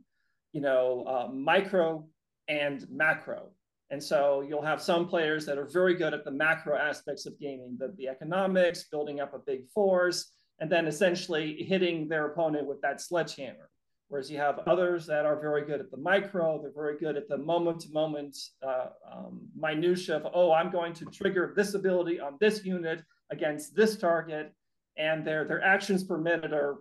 you 0.52 0.60
know 0.60 1.04
uh, 1.06 1.32
micro 1.32 2.06
and 2.48 2.86
macro. 2.90 3.50
And 3.92 4.02
so 4.02 4.40
you'll 4.40 4.62
have 4.62 4.80
some 4.80 5.06
players 5.06 5.44
that 5.44 5.58
are 5.58 5.66
very 5.66 5.94
good 5.94 6.14
at 6.14 6.24
the 6.24 6.30
macro 6.30 6.78
aspects 6.78 7.26
of 7.26 7.38
gaming, 7.38 7.76
the, 7.78 7.94
the 7.98 8.08
economics, 8.08 8.84
building 8.84 9.20
up 9.20 9.34
a 9.34 9.38
big 9.38 9.68
force, 9.68 10.32
and 10.60 10.72
then 10.72 10.86
essentially 10.86 11.62
hitting 11.68 12.08
their 12.08 12.26
opponent 12.28 12.66
with 12.66 12.80
that 12.80 13.02
sledgehammer. 13.02 13.68
Whereas 14.08 14.30
you 14.30 14.38
have 14.38 14.60
others 14.66 15.04
that 15.06 15.26
are 15.26 15.38
very 15.38 15.66
good 15.66 15.80
at 15.80 15.90
the 15.90 15.98
micro, 15.98 16.58
they're 16.60 16.72
very 16.74 16.98
good 16.98 17.18
at 17.18 17.28
the 17.28 17.36
moment 17.36 17.80
to 17.80 17.92
moment 17.92 18.34
uh, 18.66 18.86
um, 19.10 19.42
minutia 19.54 20.16
of, 20.16 20.26
oh, 20.34 20.52
I'm 20.52 20.70
going 20.70 20.94
to 20.94 21.04
trigger 21.06 21.52
this 21.54 21.74
ability 21.74 22.18
on 22.18 22.38
this 22.40 22.64
unit 22.64 23.02
against 23.30 23.76
this 23.76 23.98
target. 23.98 24.54
And 24.96 25.22
their, 25.26 25.44
their 25.44 25.62
actions 25.62 26.02
per 26.02 26.16
minute 26.16 26.54
are, 26.54 26.78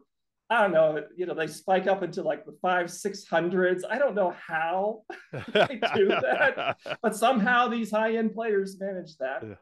I 0.51 0.63
don't 0.63 0.73
know, 0.73 1.01
you 1.15 1.25
know, 1.25 1.33
they 1.33 1.47
spike 1.47 1.87
up 1.87 2.03
into 2.03 2.23
like 2.23 2.45
the 2.45 2.57
five, 2.61 2.91
six 2.91 3.25
hundreds. 3.25 3.85
I 3.89 3.97
don't 3.97 4.15
know 4.15 4.35
how 4.45 5.03
they 5.31 5.79
do 5.95 6.09
that, 6.09 6.77
but 7.01 7.15
somehow 7.15 7.69
these 7.69 7.89
high 7.89 8.17
end 8.17 8.33
players 8.33 8.77
manage 8.77 9.15
that. 9.17 9.43
Yeah. 9.43 9.55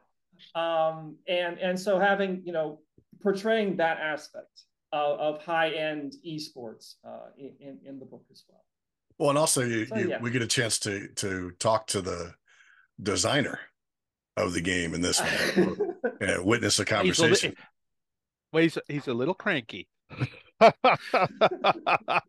Um, 0.56 1.16
and, 1.28 1.60
and 1.60 1.78
so 1.78 2.00
having, 2.00 2.42
you 2.44 2.52
know, 2.52 2.80
portraying 3.22 3.76
that 3.76 3.98
aspect 3.98 4.64
of, 4.92 5.20
of 5.20 5.44
high-end 5.44 6.14
esports 6.26 6.94
uh, 7.06 7.28
in, 7.38 7.78
in 7.84 8.00
the 8.00 8.04
book 8.04 8.24
as 8.32 8.42
well. 8.48 8.64
Well, 9.18 9.30
and 9.30 9.38
also 9.38 9.62
you, 9.62 9.86
so, 9.86 9.96
you, 9.96 10.08
yeah. 10.08 10.20
we 10.20 10.30
get 10.30 10.42
a 10.42 10.46
chance 10.46 10.78
to 10.80 11.06
to 11.16 11.52
talk 11.58 11.86
to 11.88 12.00
the 12.00 12.34
designer 13.00 13.60
of 14.36 14.54
the 14.54 14.62
game 14.62 14.94
in 14.94 15.02
this 15.02 15.20
one, 15.20 15.98
and 16.20 16.44
witness 16.44 16.78
a 16.80 16.84
conversation. 16.84 17.50
He's 17.50 17.58
a, 17.58 18.52
well, 18.52 18.62
he's, 18.62 18.78
he's 18.88 19.08
a 19.08 19.14
little 19.14 19.34
cranky. 19.34 19.88
I, 20.60 22.20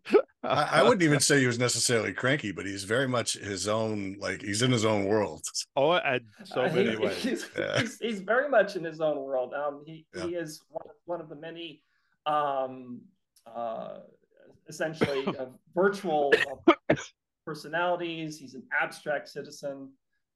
I, 0.44 0.84
wouldn't 0.84 1.04
even 1.04 1.20
say 1.22 1.40
he 1.40 1.48
was 1.48 1.60
necessarily 1.60 2.14
cranky, 2.14 2.52
but 2.52 2.66
he's 2.66 2.84
very 2.84 3.08
much 3.08 3.34
his 3.34 3.68
own. 3.68 4.18
Like 4.20 4.42
he's 4.42 4.62
in 4.62 4.72
his 4.72 4.86
own 4.86 5.06
world. 5.06 5.46
Oh, 5.76 5.94
and 5.94 6.22
so 6.44 6.64
many 6.64 6.90
uh, 6.90 6.92
he, 6.92 6.98
ways. 6.98 7.18
He's, 7.24 7.50
yeah. 7.58 7.80
he's, 7.80 7.98
he's, 8.00 8.20
very 8.20 8.50
much 8.50 8.76
in 8.76 8.84
his 8.84 9.00
own 9.00 9.18
world. 9.18 9.54
Um, 9.54 9.84
he 9.86 10.06
yeah. 10.14 10.26
he 10.26 10.36
is 10.36 10.62
one 10.70 10.86
of, 10.86 10.96
one 11.06 11.22
of 11.22 11.30
the 11.30 11.36
many 11.36 11.82
um, 12.26 13.02
uh, 13.48 14.00
essentially 14.68 15.26
virtual 15.74 16.34
uh, 16.68 16.96
personalities. 17.46 18.38
He's 18.38 18.54
an 18.54 18.64
abstract 18.78 19.30
citizen. 19.30 19.92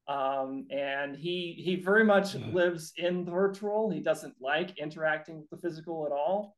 Um, 0.08 0.66
and 0.70 1.16
he 1.16 1.60
he 1.62 1.76
very 1.76 2.04
much 2.04 2.34
mm-hmm. 2.34 2.54
lives 2.54 2.92
in 2.96 3.24
the 3.24 3.30
virtual. 3.30 3.90
He 3.90 4.00
doesn't 4.00 4.34
like 4.40 4.78
interacting 4.78 5.38
with 5.40 5.50
the 5.50 5.68
physical 5.68 6.06
at 6.06 6.12
all. 6.12 6.56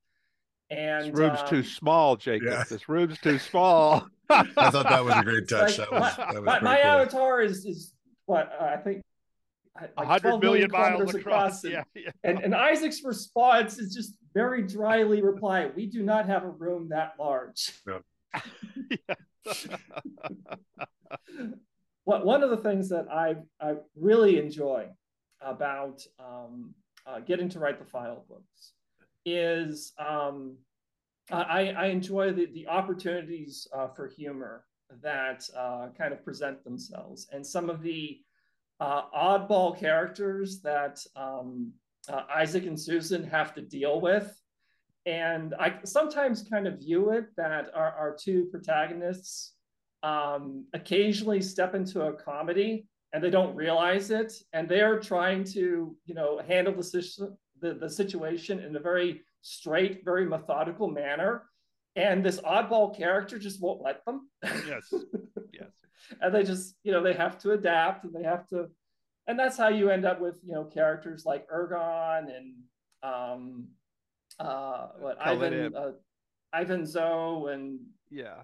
And 0.71 1.07
this 1.07 1.15
room's 1.15 1.41
um, 1.41 1.49
too 1.49 1.63
small, 1.63 2.17
Jacob. 2.17 2.49
Yeah. 2.49 2.65
This 2.69 2.89
room's 2.89 3.19
too 3.19 3.39
small. 3.39 4.07
I 4.31 4.43
thought 4.45 4.89
that 4.89 5.05
was 5.05 5.15
a 5.17 5.23
great 5.23 5.49
touch. 5.49 5.79
like, 5.79 5.89
that 5.89 5.93
was, 5.93 6.01
my, 6.19 6.25
that 6.33 6.35
was 6.35 6.45
my, 6.45 6.61
my 6.61 6.77
cool. 6.77 6.91
avatar 6.91 7.41
is 7.41 7.65
is 7.65 7.93
what 8.27 8.53
uh, 8.61 8.65
I 8.65 8.77
think. 8.77 9.03
like 9.81 9.91
A 9.97 10.05
hundred 10.05 10.29
12 10.29 10.43
million 10.43 10.71
miles 10.71 10.93
kilometers 10.93 11.15
across. 11.21 11.65
and, 11.65 11.73
Yeah, 11.73 11.83
yeah. 11.95 12.11
and, 12.25 12.39
and 12.41 12.55
Isaac's 12.55 13.03
response 13.03 13.79
is 13.79 13.95
just 13.95 14.15
very 14.35 14.63
dryly 14.63 15.23
reply, 15.23 15.71
"We 15.75 15.87
do 15.87 16.03
not 16.03 16.27
have 16.27 16.45
a 16.45 16.51
room 16.51 16.91
that 16.91 17.15
large." 17.19 17.73
What 22.05 22.25
one 22.25 22.43
of 22.43 22.49
the 22.49 22.57
things 22.57 22.89
that 22.89 23.07
I 23.13 23.37
I 23.61 23.75
really 23.95 24.39
enjoy 24.39 24.89
about 25.43 26.01
um, 26.19 26.75
uh, 27.07 27.21
getting 27.21 27.51
to 27.51 27.59
write 27.59 27.79
the 27.79 27.85
file 27.85 28.25
books 28.27 28.73
is 29.35 29.93
um, 29.99 30.57
I, 31.31 31.75
I 31.77 31.87
enjoy 31.87 32.33
the, 32.33 32.47
the 32.47 32.67
opportunities 32.69 33.67
uh, 33.75 33.89
for 33.89 34.09
humor 34.09 34.65
that 35.03 35.49
uh, 35.57 35.89
kind 35.97 36.13
of 36.13 36.25
present 36.25 36.65
themselves 36.65 37.29
and 37.33 37.47
some 37.47 37.69
of 37.69 37.83
the 37.83 38.21
uh, 38.81 39.03
oddball 39.15 39.79
characters 39.79 40.61
that 40.63 41.05
um, 41.17 41.73
uh, 42.09 42.23
Isaac 42.35 42.65
and 42.65 42.79
Susan 42.81 43.25
have 43.25 43.55
to 43.55 43.61
deal 43.61 44.01
with. 44.01 44.41
And 45.05 45.55
I 45.59 45.79
sometimes 45.85 46.43
kind 46.49 46.67
of 46.67 46.79
view 46.79 47.11
it 47.11 47.27
that 47.37 47.71
our, 47.75 47.93
our 47.93 48.17
two 48.19 48.47
protagonists 48.51 49.55
um, 50.03 50.65
occasionally 50.75 51.43
step 51.43 51.75
into 51.75 52.03
a 52.03 52.13
comedy 52.13 52.87
and 53.13 53.23
they 53.23 53.31
don't 53.31 53.57
realize 53.57 54.11
it. 54.11 54.33
And 54.53 54.69
they're 54.69 55.01
trying 55.01 55.45
to, 55.45 55.97
you 56.05 56.15
know, 56.15 56.41
handle 56.47 56.75
the, 56.75 57.37
the, 57.61 57.75
the 57.75 57.91
situation 57.91 58.61
in 58.61 58.75
a 58.77 58.81
very 58.81 59.23
straight, 59.43 60.05
very 60.05 60.27
methodical 60.27 60.89
manner. 60.91 61.45
And 61.97 62.25
this 62.25 62.41
oddball 62.41 62.97
character 62.97 63.39
just 63.39 63.61
won't 63.61 63.83
let 63.83 64.05
them. 64.05 64.29
Yes. 64.45 64.93
Yes. 65.53 65.71
and 66.21 66.35
they 66.35 66.45
just, 66.45 66.77
you 66.85 66.93
know, 66.93 67.03
they 67.03 67.15
have 67.15 67.39
to 67.41 67.53
adapt 67.53 68.05
and 68.05 68.15
they 68.15 68.23
have 68.23 68.47
to, 68.49 68.67
and 69.27 69.39
that's 69.39 69.57
how 69.57 69.69
you 69.69 69.91
end 69.91 70.05
up 70.05 70.21
with, 70.21 70.39
you 70.45 70.53
know, 70.53 70.65
characters 70.65 71.25
like 71.27 71.49
Ergon 71.49 72.27
and 72.35 72.55
um 73.03 73.69
uh 74.41 74.89
what 74.99 75.17
Ivan 75.21 75.75
uh, 75.75 75.93
Ivan 76.53 76.85
Zoe 76.87 77.53
and 77.53 77.81
Yeah. 78.11 78.43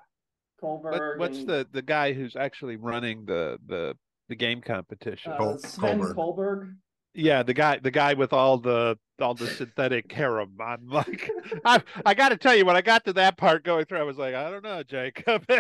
Colberg. 0.63 0.93
What, 0.93 1.19
what's 1.19 1.39
and, 1.39 1.49
the 1.49 1.67
the 1.73 1.83
guy 1.83 2.13
who's 2.13 2.37
actually 2.37 2.77
running 2.77 3.25
the 3.25 3.59
the 3.67 3.97
the 4.29 4.37
game 4.37 4.61
competition? 4.61 5.33
uh, 5.33 5.37
Col- 5.39 5.59
Sven 5.59 6.01
Colberg. 6.01 6.15
Colberg? 6.15 6.75
Yeah, 7.15 7.43
the 7.43 7.55
guy 7.55 7.79
the 7.79 7.91
guy 7.91 8.15
with 8.15 8.33
all 8.33 8.59
the 8.59 8.99
all 9.21 9.35
the 9.35 9.47
synthetic 9.47 10.11
harem. 10.11 10.57
I'm 10.61 10.89
like, 10.89 11.31
I 11.65 11.81
I 12.05 12.15
got 12.15 12.31
to 12.31 12.37
tell 12.37 12.55
you, 12.55 12.65
when 12.65 12.77
I 12.77 12.81
got 12.81 13.05
to 13.05 13.13
that 13.15 13.37
part 13.37 13.65
going 13.65 13.85
through, 13.85 13.99
I 13.99 14.03
was 14.03 14.19
like, 14.19 14.35
I 14.35 14.51
don't 14.51 14.65
know, 14.65 14.83
Jacob. 14.83 15.47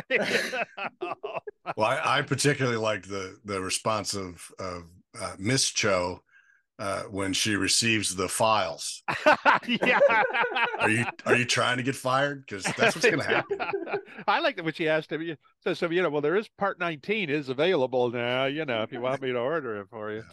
Well, 1.79 1.89
I, 1.89 2.19
I 2.19 2.23
particularly 2.23 2.77
liked 2.77 3.09
the 3.09 3.39
the 3.45 3.59
response 3.59 4.13
of 4.15 4.51
of 4.59 4.85
uh, 5.19 5.35
Miss 5.39 5.71
Cho 5.71 6.21
uh, 6.79 7.05
when 7.05 7.33
she 7.33 7.57
receives 7.57 8.15
the 8.15 8.29
files. 8.29 9.03
yeah. 9.67 9.99
Are 10.79 10.91
you 10.91 11.07
are 11.25 11.37
you 11.37 11.45
trying 11.47 11.79
to 11.79 11.83
get 11.83 11.97
fired? 11.97 12.45
Because 12.47 12.65
that's 12.77 12.95
what's 12.95 13.09
going 13.09 13.21
to 13.21 13.25
happen. 13.25 13.59
I 14.27 14.41
like 14.41 14.57
that 14.57 14.65
when 14.65 14.75
she 14.75 14.89
asked 14.89 15.11
him. 15.11 15.37
So, 15.61 15.73
so 15.73 15.89
you 15.91 16.03
know, 16.03 16.11
well, 16.11 16.21
there 16.21 16.37
is 16.37 16.49
part 16.59 16.79
nineteen 16.79 17.31
is 17.31 17.49
available 17.49 18.11
now. 18.11 18.45
You 18.45 18.67
know, 18.67 18.83
if 18.83 18.93
you 18.93 19.01
want 19.01 19.23
me 19.23 19.33
to 19.33 19.39
order 19.39 19.81
it 19.81 19.87
for 19.91 20.13
you. 20.13 20.25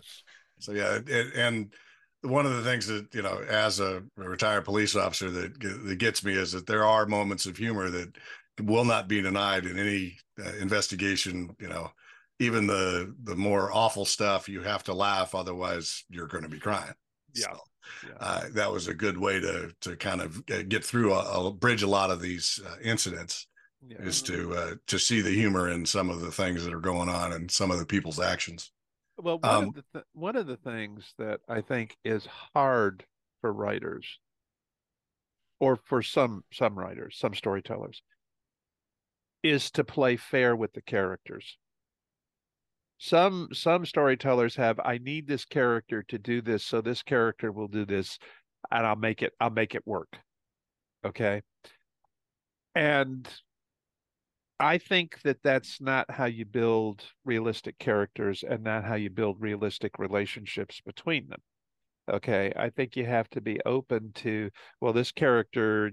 So 0.62 0.74
yeah, 0.74 1.00
it, 1.06 1.34
and 1.36 1.74
one 2.22 2.46
of 2.46 2.56
the 2.56 2.64
things 2.64 2.88
that 2.88 3.14
you 3.16 3.22
know, 3.24 3.40
as 3.40 3.80
a 3.80 4.04
retired 4.16 4.66
police 4.66 4.96
officer, 4.96 5.32
that 5.32 5.60
that 5.60 5.98
gets 5.98 6.24
me 6.24 6.34
is 6.34 6.52
that 6.52 6.68
there 6.68 6.86
are 6.86 7.06
moments 7.06 7.46
of 7.48 7.58
humor 7.58 7.90
that 7.90 8.16
will 8.62 8.86
not 8.86 9.08
be 9.08 9.22
denied 9.22 9.66
in 9.66 9.78
any 9.80 10.18
uh, 10.40 10.54
investigation. 10.60 11.56
You 11.60 11.70
know, 11.70 11.92
even 12.40 12.68
the 12.68 13.16
the 13.24 13.36
more 13.36 13.72
awful 13.74 14.06
stuff, 14.06 14.48
you 14.48 14.62
have 14.62 14.84
to 14.84 14.94
laugh, 14.94 15.34
otherwise 15.34 16.06
you're 16.10 16.28
going 16.28 16.44
to 16.44 16.50
be 16.50 16.60
crying. 16.60 16.94
Yeah. 17.34 17.48
So, 17.48 17.60
Yeah. 18.04 18.14
uh, 18.20 18.50
that 18.54 18.72
was 18.72 18.88
a 18.88 18.94
good 18.94 19.18
way 19.18 19.40
to 19.40 19.74
to 19.82 19.96
kind 19.96 20.22
of 20.22 20.46
get 20.46 20.86
through 20.86 21.14
a, 21.14 21.48
a 21.48 21.52
bridge 21.54 21.82
a 21.82 21.88
lot 21.88 22.12
of 22.12 22.22
these 22.22 22.60
uh, 22.66 22.76
incidents 22.84 23.48
Yeah. 23.88 23.98
is 24.00 24.22
to 24.24 24.54
uh, 24.54 24.76
to 24.88 25.00
see 25.00 25.22
the 25.22 25.34
humor 25.34 25.70
in 25.70 25.86
some 25.86 26.10
of 26.12 26.22
the 26.22 26.32
things 26.32 26.64
that 26.64 26.74
are 26.74 26.80
going 26.80 27.10
on 27.10 27.34
and 27.34 27.50
some 27.50 27.72
of 27.72 27.80
the 27.80 27.86
people's 27.86 28.20
actions. 28.20 28.72
Well, 29.22 29.40
one 29.40 29.64
Um, 29.64 29.64
of 29.64 29.74
the 29.74 29.84
th- 29.94 30.06
one 30.14 30.36
of 30.36 30.48
the 30.48 30.58
things 30.58 31.14
that 31.18 31.42
I 31.48 31.62
think 31.62 31.98
is 32.04 32.26
hard 32.26 33.06
for 33.40 33.54
writers, 33.54 34.20
or 35.60 35.78
for 35.78 36.02
some 36.02 36.44
some 36.52 36.78
writers, 36.78 37.18
some 37.18 37.34
storytellers, 37.34 38.02
is 39.44 39.70
to 39.72 39.84
play 39.84 40.18
fair 40.18 40.56
with 40.56 40.74
the 40.74 40.82
characters. 40.82 41.58
Some 43.00 43.50
some 43.54 43.86
storytellers 43.86 44.56
have 44.56 44.80
I 44.80 44.98
need 44.98 45.28
this 45.28 45.46
character 45.46 46.04
to 46.04 46.18
do 46.20 46.42
this, 46.42 46.64
so 46.64 46.82
this 46.82 47.04
character 47.04 47.52
will 47.52 47.68
do 47.68 47.86
this, 47.86 48.20
and 48.70 48.86
I'll 48.86 48.96
make 48.96 49.22
it 49.22 49.34
I'll 49.40 49.50
make 49.50 49.76
it 49.76 49.86
work. 49.88 50.20
Okay, 51.04 51.42
and 52.76 53.28
I 54.62 54.78
think 54.78 55.20
that 55.24 55.42
that's 55.44 55.82
not 55.82 56.12
how 56.12 56.26
you 56.26 56.46
build 56.46 57.04
realistic 57.26 57.80
characters 57.80 58.44
and 58.48 58.64
not 58.64 58.84
how 58.84 58.94
you 58.94 59.10
build 59.10 59.42
realistic 59.42 59.98
relationships 59.98 60.80
between 60.86 61.28
them. 61.30 61.42
Okay. 62.08 62.54
I 62.56 62.70
think 62.70 62.96
you 62.96 63.06
have 63.08 63.28
to 63.32 63.42
be 63.42 63.60
open 63.66 64.12
to, 64.16 64.52
well, 64.80 64.94
this 64.94 65.12
character 65.12 65.92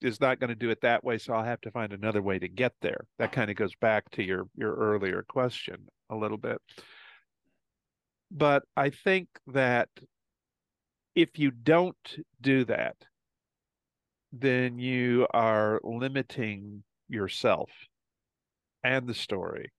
is 0.00 0.20
not 0.20 0.38
going 0.38 0.50
to 0.50 0.54
do 0.54 0.70
it 0.70 0.80
that 0.82 1.02
way, 1.02 1.18
so 1.18 1.34
I'll 1.34 1.44
have 1.44 1.60
to 1.62 1.70
find 1.72 1.92
another 1.92 2.22
way 2.22 2.38
to 2.38 2.48
get 2.48 2.74
there. 2.80 3.06
That 3.18 3.32
kind 3.32 3.50
of 3.50 3.56
goes 3.56 3.74
back 3.80 4.08
to 4.12 4.22
your 4.22 4.44
your 4.54 4.74
earlier 4.74 5.24
question 5.28 5.88
a 6.08 6.16
little 6.16 6.38
bit. 6.38 6.58
But 8.30 8.62
I 8.76 8.90
think 8.90 9.28
that 9.48 9.88
if 11.16 11.38
you 11.40 11.50
don't 11.50 12.16
do 12.40 12.64
that, 12.66 12.96
then 14.32 14.78
you 14.78 15.26
are 15.34 15.80
limiting 15.82 16.84
yourself 17.10 17.70
and 18.82 19.08
the 19.08 19.14
story 19.14 19.72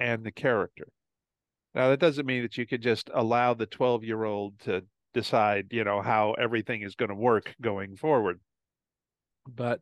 and 0.00 0.24
the 0.24 0.32
character. 0.32 0.88
Now, 1.74 1.90
that 1.90 2.00
doesn't 2.00 2.26
mean 2.26 2.42
that 2.42 2.58
you 2.58 2.66
could 2.66 2.82
just 2.82 3.10
allow 3.14 3.54
the 3.54 3.66
12 3.66 4.04
year 4.04 4.24
old 4.24 4.60
to 4.60 4.86
decide, 5.14 5.72
you 5.72 5.84
know, 5.84 6.02
how 6.02 6.32
everything 6.34 6.82
is 6.82 6.96
going 6.96 7.10
to 7.10 7.14
work 7.16 7.56
going 7.60 7.96
forward. 7.96 8.40
But 9.48 9.80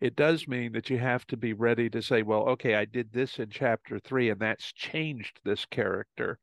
it 0.00 0.14
does 0.14 0.46
mean 0.46 0.70
that 0.72 0.88
you 0.88 0.98
have 0.98 1.26
to 1.26 1.36
be 1.36 1.52
ready 1.52 1.90
to 1.90 2.00
say, 2.00 2.22
well, 2.22 2.48
okay, 2.50 2.76
I 2.76 2.84
did 2.84 3.10
this 3.12 3.40
in 3.40 3.50
chapter 3.50 3.98
three, 3.98 4.30
and 4.30 4.40
that's 4.40 4.72
changed 4.72 5.40
this 5.42 5.66
character 5.66 6.38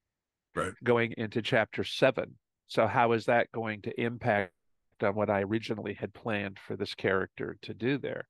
Right. 0.56 0.74
going 0.84 1.14
into 1.18 1.42
chapter 1.42 1.84
seven. 1.84 2.40
So, 2.68 2.88
how 2.88 3.14
is 3.14 3.26
that 3.26 3.52
going 3.52 3.82
to 3.84 4.02
impact 4.02 4.54
on 5.02 5.16
what 5.16 5.30
I 5.30 5.44
originally 5.44 5.96
had 5.96 6.14
planned 6.14 6.60
for 6.60 6.78
this 6.78 6.96
character 6.96 7.58
to 7.64 7.74
do 7.74 7.98
there? 7.98 8.30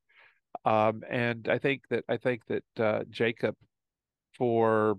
Um, 0.66 1.04
and 1.10 1.48
I 1.50 1.58
think 1.58 1.84
that 1.90 2.04
I 2.08 2.18
think 2.18 2.44
that 2.48 2.64
uh, 2.80 3.04
Jacob, 3.10 3.56
for 4.38 4.98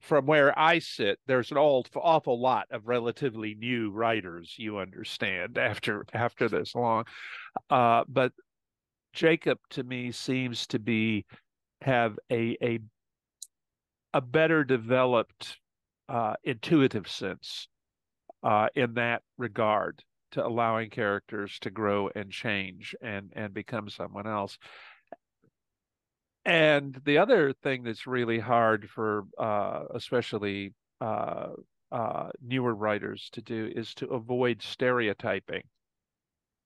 from 0.00 0.26
where 0.26 0.58
I 0.58 0.78
sit, 0.78 1.18
there's 1.26 1.50
an 1.50 1.58
old, 1.58 1.88
awful 1.94 2.40
lot 2.40 2.66
of 2.70 2.88
relatively 2.88 3.54
new 3.54 3.90
writers. 3.90 4.54
You 4.58 4.78
understand 4.78 5.58
after 5.58 6.04
after 6.12 6.48
this 6.48 6.74
long, 6.74 7.04
uh, 7.70 8.04
but 8.08 8.32
Jacob 9.12 9.58
to 9.70 9.82
me 9.82 10.12
seems 10.12 10.66
to 10.68 10.78
be 10.78 11.24
have 11.82 12.18
a 12.30 12.56
a 12.62 12.80
a 14.12 14.20
better 14.20 14.64
developed 14.64 15.58
uh, 16.08 16.34
intuitive 16.42 17.08
sense 17.08 17.68
uh, 18.42 18.68
in 18.74 18.94
that 18.94 19.22
regard 19.38 20.02
to 20.32 20.46
allowing 20.46 20.90
characters 20.90 21.58
to 21.60 21.70
grow 21.70 22.10
and 22.14 22.30
change 22.30 22.94
and 23.00 23.32
and 23.34 23.54
become 23.54 23.88
someone 23.88 24.26
else. 24.26 24.58
And 26.44 26.98
the 27.04 27.18
other 27.18 27.52
thing 27.52 27.82
that's 27.82 28.06
really 28.06 28.38
hard 28.38 28.88
for 28.88 29.24
uh, 29.38 29.84
especially 29.94 30.72
uh, 31.00 31.48
uh, 31.92 32.30
newer 32.42 32.74
writers 32.74 33.28
to 33.32 33.42
do 33.42 33.70
is 33.74 33.94
to 33.94 34.06
avoid 34.08 34.62
stereotyping 34.62 35.62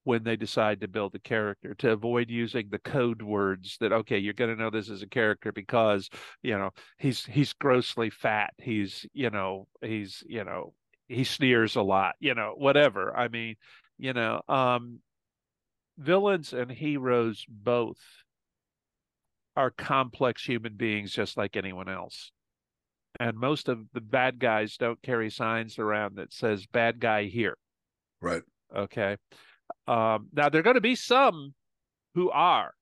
when 0.05 0.23
they 0.23 0.37
decide 0.37 0.81
to 0.81 0.89
build 0.89 1.15
a 1.15 1.19
character 1.19 1.75
to 1.75 1.91
avoid 1.91 2.31
using 2.31 2.69
the 2.71 2.79
code 2.79 3.23
words 3.23 3.77
that 3.81 3.93
okay 3.93 4.19
you're 4.19 4.35
going 4.35 4.55
to 4.55 4.63
know 4.63 4.71
this 4.71 4.91
is 4.91 5.03
a 5.03 5.09
character 5.09 5.51
because 5.51 6.11
you 6.43 6.57
know 6.57 6.71
he's 6.99 7.25
he's 7.25 7.55
grossly 7.55 8.11
fat 8.11 8.53
he's 8.59 9.07
you 9.15 9.31
know 9.31 9.67
he's 9.83 10.23
you 10.27 10.45
know 10.45 10.75
he 11.09 11.25
sneers 11.25 11.77
a 11.77 11.83
lot 11.83 12.15
you 12.21 12.35
know 12.35 12.55
whatever 12.57 13.15
i 13.17 13.29
mean 13.29 13.57
you 13.99 14.13
know 14.13 14.41
um 14.49 15.01
villains 15.99 16.53
and 16.53 16.71
heroes 16.71 17.45
both 17.49 17.99
are 19.57 19.71
complex 19.71 20.45
human 20.45 20.75
beings 20.75 21.13
just 21.13 21.37
like 21.37 21.57
anyone 21.57 21.89
else 21.89 22.33
and 23.21 23.39
most 23.39 23.69
of 23.69 23.79
the 23.93 24.01
bad 24.01 24.41
guys 24.41 24.77
don't 24.77 25.01
carry 25.03 25.31
signs 25.31 25.79
around 25.79 26.17
that 26.17 26.33
says 26.33 26.67
bad 26.67 26.99
guy 26.99 27.25
here 27.25 27.57
Right. 28.21 28.43
okay 28.75 29.17
um 29.87 30.29
now 30.33 30.49
there're 30.49 30.63
going 30.63 30.75
to 30.75 30.81
be 30.81 30.97
some 30.97 31.55
who 32.15 32.31
are 32.31 32.73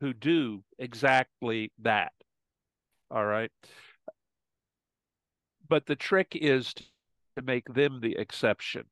who 0.00 0.12
do 0.12 0.62
exactly 0.78 1.72
that. 1.80 2.12
All 3.10 3.24
right. 3.24 3.50
But 5.68 5.86
the 5.86 5.96
trick 5.96 6.28
is 6.32 6.74
to 7.36 7.42
make 7.42 7.72
them 7.72 8.00
the 8.00 8.16
exception 8.16 8.84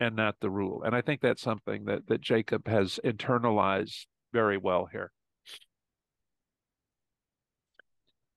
and 0.00 0.16
not 0.16 0.36
the 0.40 0.50
rule. 0.50 0.82
And 0.82 0.94
I 0.94 1.02
think 1.02 1.20
that's 1.20 1.42
something 1.42 1.84
that 1.84 2.06
that 2.08 2.20
Jacob 2.20 2.66
has 2.66 2.98
internalized 3.04 4.06
very 4.32 4.56
well 4.56 4.88
here. 4.90 5.12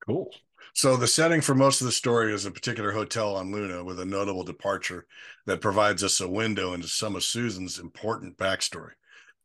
Cool. 0.05 0.29
So 0.73 0.97
the 0.97 1.07
setting 1.07 1.41
for 1.41 1.55
most 1.55 1.81
of 1.81 1.85
the 1.85 1.91
story 1.91 2.33
is 2.33 2.45
a 2.45 2.51
particular 2.51 2.91
hotel 2.91 3.35
on 3.35 3.51
Luna 3.51 3.83
with 3.83 3.99
a 3.99 4.05
notable 4.05 4.43
departure 4.43 5.05
that 5.45 5.61
provides 5.61 6.03
us 6.03 6.19
a 6.19 6.27
window 6.27 6.73
into 6.73 6.87
some 6.87 7.15
of 7.15 7.23
Susan's 7.23 7.79
important 7.79 8.37
backstory. 8.37 8.91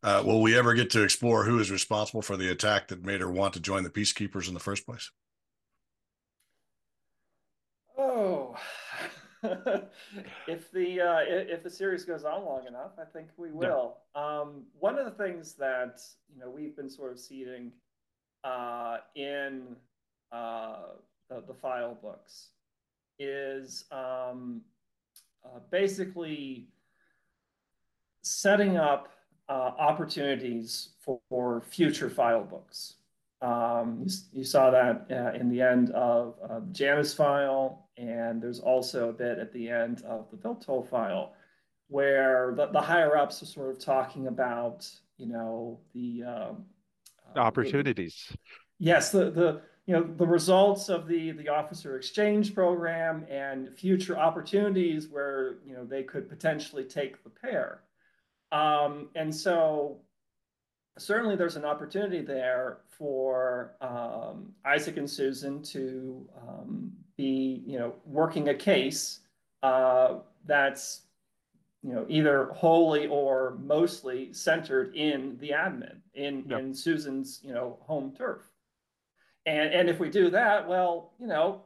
Uh, 0.03 0.23
will 0.25 0.41
we 0.41 0.57
ever 0.57 0.75
get 0.75 0.91
to 0.91 1.03
explore 1.03 1.45
who 1.45 1.59
is 1.59 1.71
responsible 1.71 2.23
for 2.23 2.37
the 2.37 2.51
attack 2.51 2.89
that 2.89 3.05
made 3.05 3.21
her 3.21 3.31
want 3.31 3.53
to 3.55 3.61
join 3.61 3.83
the 3.83 3.91
peacekeepers 3.91 4.49
in 4.49 4.55
the 4.55 4.61
first 4.61 4.87
place? 4.87 5.11
Oh, 7.97 8.38
if 10.49 10.71
the 10.73 11.01
uh, 11.01 11.21
if 11.27 11.63
the 11.63 11.71
series 11.71 12.05
goes 12.05 12.25
on 12.25 12.45
long 12.45 12.67
enough, 12.67 12.93
I 13.01 13.05
think 13.05 13.29
we 13.37 13.51
will. 13.51 13.99
Yeah. 14.15 14.41
Um, 14.41 14.65
one 14.79 14.99
of 14.99 15.05
the 15.05 15.13
things 15.13 15.55
that 15.55 16.01
you 16.33 16.41
know 16.41 16.51
we've 16.51 16.75
been 16.77 16.91
sort 16.91 17.13
of 17.13 17.21
seeding 17.21 17.73
uh, 18.45 18.99
in 19.15 19.77
uh, 20.33 20.77
the, 21.29 21.43
the, 21.47 21.55
file 21.55 21.97
books 22.01 22.49
is 23.19 23.85
um, 23.91 24.61
uh, 25.45 25.59
basically 25.71 26.69
setting 28.23 28.77
up 28.77 29.09
uh, 29.49 29.73
opportunities 29.79 30.91
for, 31.01 31.19
for, 31.29 31.63
future 31.63 32.11
file 32.11 32.45
books. 32.45 32.95
Um, 33.41 34.03
you, 34.05 34.11
you, 34.33 34.45
saw 34.45 34.71
that 34.71 35.07
uh, 35.11 35.39
in 35.39 35.49
the 35.49 35.63
end 35.63 35.91
of 35.91 36.35
uh, 36.49 36.61
Janus 36.73 37.15
file, 37.15 37.89
and 37.97 38.43
there's 38.43 38.59
also 38.59 39.11
a 39.11 39.13
bit 39.13 39.39
at 39.39 39.53
the 39.53 39.69
end 39.69 40.03
of 40.03 40.27
the 40.31 40.37
Weltall 40.39 40.89
file, 40.89 41.35
where 41.87 42.53
the, 42.57 42.67
the 42.67 42.81
higher 42.81 43.17
ups 43.17 43.41
are 43.43 43.47
sort 43.47 43.71
of 43.71 43.79
talking 43.79 44.27
about, 44.27 44.91
you 45.19 45.27
know, 45.27 45.79
the 45.95 46.25
um, 46.25 46.65
uh, 47.37 47.39
opportunities. 47.39 48.27
The, 48.29 48.37
yes, 48.81 49.13
the 49.13 49.31
the 49.31 49.61
you 49.87 49.95
know 49.95 50.03
the 50.03 50.27
results 50.27 50.89
of 50.89 51.07
the 51.07 51.31
the 51.33 51.49
officer 51.49 51.97
exchange 51.97 52.55
program 52.55 53.25
and 53.31 53.75
future 53.79 54.19
opportunities 54.19 55.09
where 55.09 55.59
you 55.65 55.75
know 55.75 55.85
they 55.85 56.03
could 56.03 56.29
potentially 56.29 56.85
take 56.85 57.23
the 57.23 57.31
pair. 57.31 57.83
Um, 58.51 59.11
and 59.15 59.35
so 59.35 60.01
certainly 60.99 61.37
there's 61.37 61.57
an 61.57 61.65
opportunity 61.65 62.21
there 62.21 62.79
for 62.89 63.75
um, 63.81 64.53
Isaac 64.65 64.97
and 64.97 65.09
Susan 65.09 65.63
to 65.63 66.29
um, 66.47 66.93
be, 67.17 67.63
you 67.67 67.79
know, 67.79 67.95
working 68.05 68.49
a 68.49 68.55
case 68.55 69.21
uh, 69.63 70.19
that's, 70.47 71.03
you 71.83 71.93
know, 71.93 72.05
either 72.09 72.47
wholly 72.53 73.07
or 73.07 73.57
mostly 73.63 74.33
centered 74.33 74.95
in 74.95 75.37
the 75.39 75.51
admin, 75.51 75.99
in, 76.15 76.51
in 76.53 76.75
Susan's, 76.75 77.41
you 77.43 77.55
know, 77.55 77.79
home 77.83 78.13
turf. 78.17 78.43
And, 79.47 79.73
and 79.73 79.89
if 79.89 79.99
we 79.99 80.11
do 80.11 80.29
that, 80.31 80.69
well, 80.69 81.15
you 81.19 81.27
know, 81.27 81.63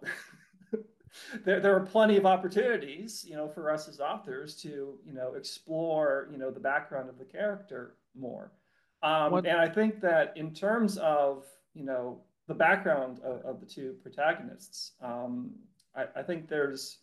there, 1.44 1.60
there 1.60 1.74
are 1.74 1.80
plenty 1.80 2.16
of 2.16 2.26
opportunities, 2.26 3.24
you 3.28 3.36
know, 3.36 3.48
for 3.48 3.70
us 3.70 3.88
as 3.88 4.00
authors 4.00 4.54
to, 4.62 4.98
you 5.04 5.12
know, 5.12 5.34
explore, 5.34 6.28
you 6.30 6.38
know, 6.38 6.50
the 6.50 6.60
background 6.60 7.08
of 7.08 7.18
the 7.18 7.24
character 7.24 7.96
more. 8.14 8.52
Um, 9.02 9.34
and 9.34 9.58
I 9.58 9.68
think 9.68 10.00
that 10.00 10.32
in 10.36 10.54
terms 10.54 10.96
of 10.98 11.44
you 11.74 11.84
know 11.84 12.20
the 12.46 12.54
background 12.54 13.20
of, 13.24 13.40
of 13.42 13.60
the 13.60 13.66
two 13.66 13.96
protagonists, 14.02 14.92
um, 15.02 15.50
I, 15.96 16.06
I, 16.16 16.22
think 16.22 16.48
there's 16.48 16.98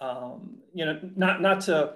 um, 0.00 0.58
you 0.72 0.84
know 0.84 1.00
not 1.16 1.42
not 1.42 1.60
to 1.62 1.94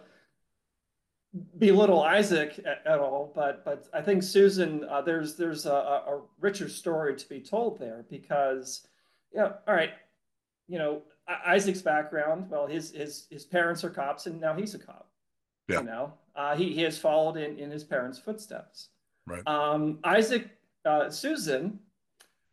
belittle 1.59 2.03
Isaac 2.03 2.59
at, 2.67 2.83
at, 2.87 2.99
all, 2.99 3.33
but 3.35 3.65
but 3.65 3.87
I 3.95 4.03
think 4.03 4.23
Susan 4.23 4.85
uh, 4.91 5.01
there's 5.01 5.37
there's 5.37 5.67
a, 5.67 5.73
a, 5.73 6.23
richer 6.41 6.69
story 6.69 7.17
to 7.17 7.29
be 7.29 7.41
told 7.41 7.79
there 7.79 8.05
because 8.11 8.87
yeah 9.33 9.53
all 9.67 9.75
right 9.75 9.93
you 10.69 10.79
know 10.79 11.03
Isaac's 11.47 11.83
background 11.83 12.51
well 12.51 12.67
his 12.67 12.91
his 12.91 13.27
his 13.31 13.45
parents 13.45 13.85
are 13.85 13.91
cops 13.91 14.27
and 14.27 14.41
now 14.41 14.55
he's 14.55 14.75
a 14.75 14.79
cop 14.79 15.09
yeah. 15.69 15.81
you 15.81 15.87
know 15.87 16.13
uh, 16.35 16.57
he, 16.57 16.73
he 16.73 16.83
has 16.83 16.99
followed 16.99 17.37
in, 17.37 17.59
in 17.59 17.71
his 17.71 17.85
parents' 17.85 18.19
footsteps. 18.19 18.89
Right. 19.27 19.47
Um, 19.47 19.99
Isaac, 20.05 20.49
uh, 20.85 21.11
Susan, 21.11 21.79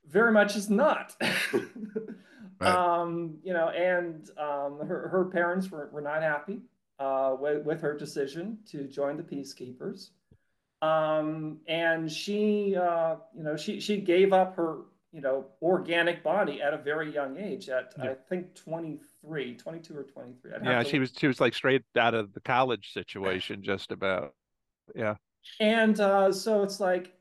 very 0.08 0.32
much 0.32 0.56
is 0.56 0.70
not. 0.70 1.16
right. 2.60 2.74
um, 2.76 3.38
you 3.44 3.54
know, 3.54 3.70
and 3.70 4.30
um, 4.38 4.80
her, 4.86 5.08
her 5.10 5.26
parents 5.26 5.72
were, 5.72 5.90
were 5.92 6.02
not 6.02 6.22
happy 6.22 6.62
uh, 7.00 7.36
with, 7.40 7.64
with 7.66 7.82
her 7.82 7.98
decision 7.98 8.58
to 8.70 8.84
join 8.84 9.18
the 9.18 9.24
Peacekeepers. 9.24 10.10
Um, 10.82 11.60
and 11.68 12.12
she, 12.12 12.76
uh, 12.76 13.16
you 13.36 13.44
know, 13.44 13.58
she, 13.58 13.80
she 13.80 13.98
gave 13.98 14.34
up 14.34 14.56
her, 14.56 14.80
you 15.12 15.22
know, 15.22 15.46
organic 15.62 16.24
body 16.24 16.62
at 16.62 16.74
a 16.74 16.78
very 16.78 17.12
young 17.14 17.38
age, 17.38 17.70
at 17.70 17.94
yeah. 17.98 18.12
I 18.12 18.14
think 18.30 18.54
23, 18.56 19.56
22 19.56 19.98
or 19.98 20.04
23. 20.04 20.54
I'd 20.54 20.66
yeah, 20.66 20.84
she 20.84 21.00
was 21.00 21.12
she 21.18 21.28
was 21.28 21.40
like 21.40 21.54
straight 21.54 21.84
out 21.98 22.14
of 22.14 22.34
the 22.34 22.42
college 22.42 22.94
situation, 22.94 23.64
just 23.64 23.92
about. 23.92 24.34
Yeah. 24.96 25.16
And 25.60 26.00
uh, 26.00 26.32
so 26.32 26.64
it's 26.64 26.80
like, 26.80 27.14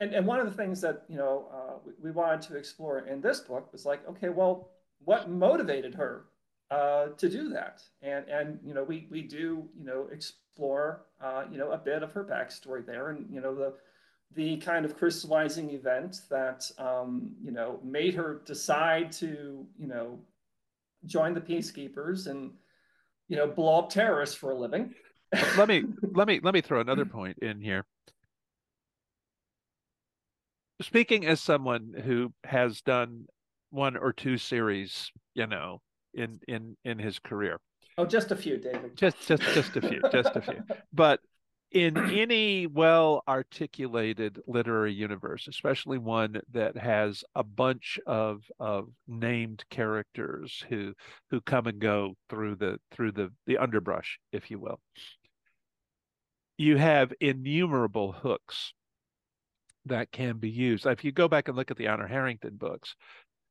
and, 0.00 0.14
and 0.14 0.26
one 0.26 0.40
of 0.40 0.46
the 0.46 0.56
things 0.56 0.80
that 0.80 1.04
you 1.08 1.16
know 1.16 1.46
uh, 1.52 1.78
we, 1.84 1.92
we, 2.02 2.10
wanted 2.10 2.42
to 2.42 2.56
explore 2.56 3.00
in 3.00 3.20
this 3.20 3.40
book 3.40 3.72
was 3.72 3.84
like, 3.86 4.06
okay, 4.08 4.30
well, 4.30 4.70
what 5.04 5.30
motivated 5.30 5.94
her 5.94 6.24
uh, 6.70 7.08
to 7.16 7.28
do 7.28 7.50
that? 7.50 7.82
And 8.02 8.26
and 8.28 8.58
you 8.64 8.74
know 8.74 8.82
we 8.82 9.06
we 9.10 9.22
do 9.22 9.68
you 9.78 9.84
know 9.84 10.08
explore 10.10 11.04
uh, 11.20 11.44
you 11.50 11.58
know 11.58 11.70
a 11.70 11.78
bit 11.78 12.02
of 12.02 12.12
her 12.12 12.24
backstory 12.24 12.84
there, 12.84 13.10
and 13.10 13.26
you 13.30 13.40
know 13.40 13.54
the 13.54 13.74
the 14.34 14.56
kind 14.58 14.84
of 14.84 14.96
crystallizing 14.96 15.70
event 15.70 16.22
that 16.30 16.70
um, 16.78 17.32
you 17.42 17.50
know 17.50 17.80
made 17.82 18.14
her 18.14 18.42
decide 18.44 19.10
to 19.12 19.66
you 19.78 19.86
know 19.86 20.18
join 21.06 21.34
the 21.34 21.40
peacekeepers 21.40 22.26
and 22.26 22.52
you 23.28 23.36
know 23.36 23.46
blow 23.46 23.78
up 23.78 23.90
terrorists 23.90 24.34
for 24.34 24.50
a 24.50 24.54
living. 24.54 24.94
Let 25.56 25.68
me 25.68 25.84
let 26.14 26.28
me 26.28 26.40
let 26.42 26.54
me 26.54 26.60
throw 26.60 26.80
another 26.80 27.04
point 27.04 27.38
in 27.38 27.60
here. 27.60 27.84
Speaking 30.80 31.26
as 31.26 31.40
someone 31.40 31.92
who 32.04 32.32
has 32.44 32.80
done 32.82 33.26
one 33.70 33.96
or 33.96 34.12
two 34.12 34.38
series 34.38 35.10
you 35.34 35.46
know 35.46 35.80
in 36.14 36.40
in 36.48 36.76
in 36.84 36.98
his 36.98 37.18
career. 37.18 37.60
Oh 37.96 38.04
just 38.04 38.30
a 38.30 38.36
few 38.36 38.58
david. 38.58 38.96
Just 38.96 39.16
just 39.26 39.42
just 39.54 39.76
a 39.76 39.80
few 39.80 40.00
just 40.12 40.36
a 40.36 40.40
few. 40.40 40.62
But 40.92 41.20
in 41.70 41.96
any 41.96 42.66
well 42.66 43.22
articulated 43.28 44.40
literary 44.46 44.92
universe, 44.92 45.48
especially 45.48 45.98
one 45.98 46.40
that 46.52 46.76
has 46.76 47.24
a 47.34 47.42
bunch 47.42 47.98
of 48.06 48.42
of 48.58 48.88
named 49.06 49.64
characters 49.70 50.64
who 50.68 50.94
who 51.30 51.40
come 51.40 51.66
and 51.66 51.78
go 51.80 52.14
through 52.28 52.56
the 52.56 52.78
through 52.90 53.12
the 53.12 53.32
the 53.46 53.58
underbrush, 53.58 54.18
if 54.32 54.50
you 54.50 54.58
will, 54.58 54.80
you 56.56 56.76
have 56.76 57.12
innumerable 57.20 58.12
hooks 58.12 58.72
that 59.86 60.10
can 60.10 60.38
be 60.38 60.50
used. 60.50 60.86
If 60.86 61.04
you 61.04 61.12
go 61.12 61.28
back 61.28 61.48
and 61.48 61.56
look 61.56 61.70
at 61.70 61.76
the 61.76 61.88
Honor 61.88 62.06
Harrington 62.06 62.56
books, 62.56 62.94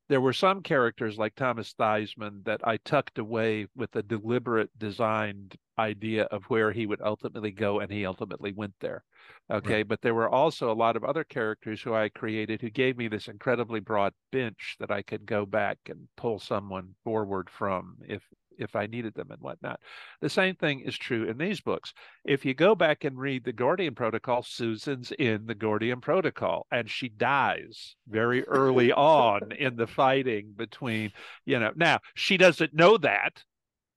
there 0.08 0.20
were 0.20 0.32
some 0.32 0.62
characters 0.62 1.18
like 1.18 1.34
Thomas 1.34 1.74
Theismann 1.74 2.44
that 2.44 2.60
I 2.66 2.78
tucked 2.78 3.18
away 3.18 3.66
with 3.76 3.94
a 3.96 4.02
deliberate 4.02 4.70
designed 4.78 5.56
idea 5.78 6.24
of 6.24 6.44
where 6.44 6.72
he 6.72 6.86
would 6.86 7.00
ultimately 7.02 7.50
go, 7.50 7.80
and 7.80 7.90
he 7.90 8.06
ultimately 8.06 8.52
went 8.52 8.74
there. 8.80 9.04
Okay. 9.50 9.76
Right. 9.76 9.88
But 9.88 10.00
there 10.00 10.14
were 10.14 10.28
also 10.28 10.72
a 10.72 10.74
lot 10.74 10.96
of 10.96 11.04
other 11.04 11.24
characters 11.24 11.82
who 11.82 11.94
I 11.94 12.08
created 12.08 12.60
who 12.60 12.70
gave 12.70 12.96
me 12.96 13.08
this 13.08 13.28
incredibly 13.28 13.80
broad 13.80 14.12
bench 14.32 14.76
that 14.80 14.90
I 14.90 15.02
could 15.02 15.26
go 15.26 15.46
back 15.46 15.78
and 15.88 16.08
pull 16.16 16.38
someone 16.38 16.94
forward 17.04 17.48
from 17.50 17.96
if 18.06 18.22
if 18.58 18.76
I 18.76 18.86
needed 18.86 19.14
them 19.14 19.30
and 19.30 19.40
whatnot. 19.40 19.80
The 20.20 20.28
same 20.28 20.54
thing 20.54 20.80
is 20.80 20.96
true 20.96 21.24
in 21.24 21.38
these 21.38 21.60
books. 21.60 21.92
If 22.24 22.44
you 22.44 22.54
go 22.54 22.74
back 22.74 23.04
and 23.04 23.18
read 23.18 23.44
the 23.44 23.52
Gordian 23.52 23.94
Protocol, 23.94 24.42
Susan's 24.42 25.12
in 25.12 25.46
the 25.46 25.54
Gordian 25.54 26.00
Protocol 26.00 26.66
and 26.70 26.90
she 26.90 27.08
dies 27.08 27.96
very 28.08 28.46
early 28.46 28.92
on 28.92 29.52
in 29.52 29.76
the 29.76 29.86
fighting 29.86 30.52
between, 30.56 31.12
you 31.44 31.58
know, 31.58 31.72
now 31.76 32.00
she 32.14 32.36
doesn't 32.36 32.74
know 32.74 32.96
that. 32.98 33.44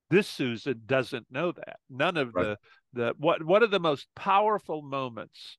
This 0.10 0.28
Susan 0.28 0.82
doesn't 0.86 1.28
know 1.32 1.54
that. 1.54 1.78
None 1.90 2.18
of 2.18 2.36
right. 2.36 2.44
the 2.44 2.58
the 2.94 3.14
what 3.18 3.44
one 3.44 3.64
of 3.64 3.72
the 3.72 3.80
most 3.80 4.08
powerful 4.16 4.82
moments 4.82 5.58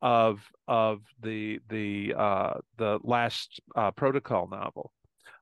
of 0.00 0.40
of 0.66 1.02
the 1.20 1.60
the 1.68 2.14
uh 2.16 2.54
the 2.78 2.98
last 3.02 3.60
uh, 3.76 3.90
protocol 3.90 4.48
novel 4.48 4.92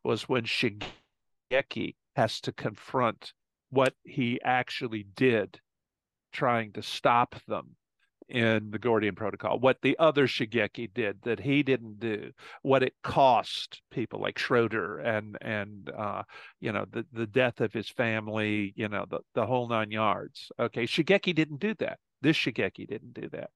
was 0.03 0.29
when 0.29 0.45
Shigeki 0.45 1.95
has 2.17 2.41
to 2.43 2.53
confront 2.53 3.33
what 3.71 3.95
he 4.05 4.41
actually 4.43 5.07
did 5.15 5.61
trying 6.33 6.73
to 6.73 6.83
stop 6.83 7.35
them 7.47 7.77
in 8.31 8.71
the 8.71 8.79
Gordian 8.79 9.17
Protocol, 9.17 9.59
what 9.59 9.79
the 9.83 9.99
other 9.99 10.27
Shigeki 10.27 10.95
did 10.95 11.21
that 11.23 11.41
he 11.41 11.63
didn't 11.63 11.99
do, 11.99 12.31
what 12.63 12.83
it 12.83 12.95
cost 13.03 13.83
people 13.91 14.21
like 14.21 14.39
Schroeder 14.39 15.01
and 15.01 15.37
and 15.41 15.91
uh, 15.91 16.23
you 16.61 16.73
know 16.73 16.87
the 16.91 17.05
the 17.13 17.27
death 17.27 17.61
of 17.61 17.73
his 17.73 17.89
family, 17.89 18.73
you 18.77 18.89
know 18.89 19.05
the 19.11 19.19
the 19.35 19.47
whole 19.47 19.69
nine 19.69 19.91
yards. 19.91 20.51
Okay, 20.59 20.85
Shigeki 20.85 21.35
didn't 21.35 21.61
do 21.61 21.75
that. 21.81 21.99
This 22.23 22.37
Shigeki 22.37 22.89
didn't 22.89 23.15
do 23.15 23.29
that, 23.31 23.51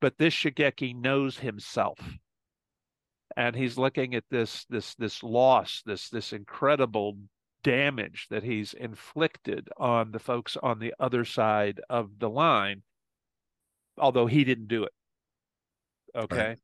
but 0.00 0.18
this 0.18 0.34
Shigeki 0.34 0.94
knows 0.94 1.38
himself, 1.38 1.98
and 3.36 3.56
he's 3.56 3.78
looking 3.78 4.14
at 4.14 4.24
this 4.30 4.66
this 4.68 4.94
this 4.96 5.22
loss, 5.22 5.82
this 5.86 6.10
this 6.10 6.34
incredible 6.34 7.16
damage 7.62 8.26
that 8.30 8.42
he's 8.42 8.72
inflicted 8.72 9.68
on 9.76 10.12
the 10.12 10.18
folks 10.18 10.56
on 10.62 10.78
the 10.78 10.94
other 10.98 11.24
side 11.24 11.80
of 11.88 12.18
the 12.18 12.30
line 12.30 12.82
although 14.00 14.26
he 14.26 14.44
didn't 14.44 14.68
do 14.68 14.84
it. 14.84 14.92
Okay. 16.14 16.48
Right. 16.48 16.58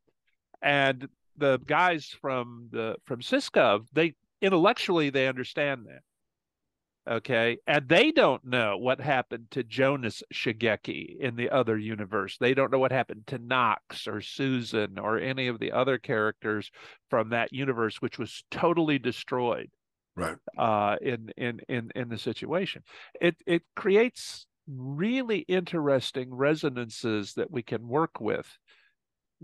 And 0.63 1.09
the 1.37 1.59
guys 1.67 2.07
from 2.21 2.69
the 2.71 2.97
from 3.05 3.21
SysGov, 3.21 3.87
they 3.93 4.15
intellectually 4.41 5.11
they 5.11 5.29
understand 5.29 5.87
that. 5.87 7.13
Okay. 7.13 7.59
And 7.67 7.87
they 7.87 8.13
don't 8.13 8.45
know 8.47 8.79
what 8.79 9.01
happened 9.01 9.49
to 9.51 9.63
Jonas 9.63 10.23
Shigeki 10.33 11.19
in 11.19 11.37
the 11.37 11.51
other 11.51 11.77
universe. 11.77 12.39
They 12.39 12.55
don't 12.55 12.73
know 12.73 12.79
what 12.79 12.93
happened 12.93 13.27
to 13.27 13.39
Knox 13.39 14.09
or 14.09 14.23
Susan 14.23 14.99
or 14.99 15.19
any 15.19 15.49
of 15.49 15.59
the 15.59 15.73
other 15.73 15.99
characters 15.99 16.71
from 17.11 17.29
that 17.29 17.53
universe, 17.53 18.01
which 18.01 18.19
was 18.19 18.45
totally 18.51 18.99
destroyed. 18.99 19.71
Right. 20.17 20.37
Uh, 20.57 20.97
in 21.03 21.31
in 21.37 21.61
in 21.69 21.91
in 21.95 22.09
the 22.09 22.19
situation. 22.19 22.83
It 23.21 23.37
it 23.47 23.63
creates 23.75 24.47
really 24.67 25.41
interesting 25.41 26.35
resonances 26.35 27.35
that 27.35 27.51
we 27.51 27.63
can 27.63 27.89
work 27.89 28.21
with 28.21 28.59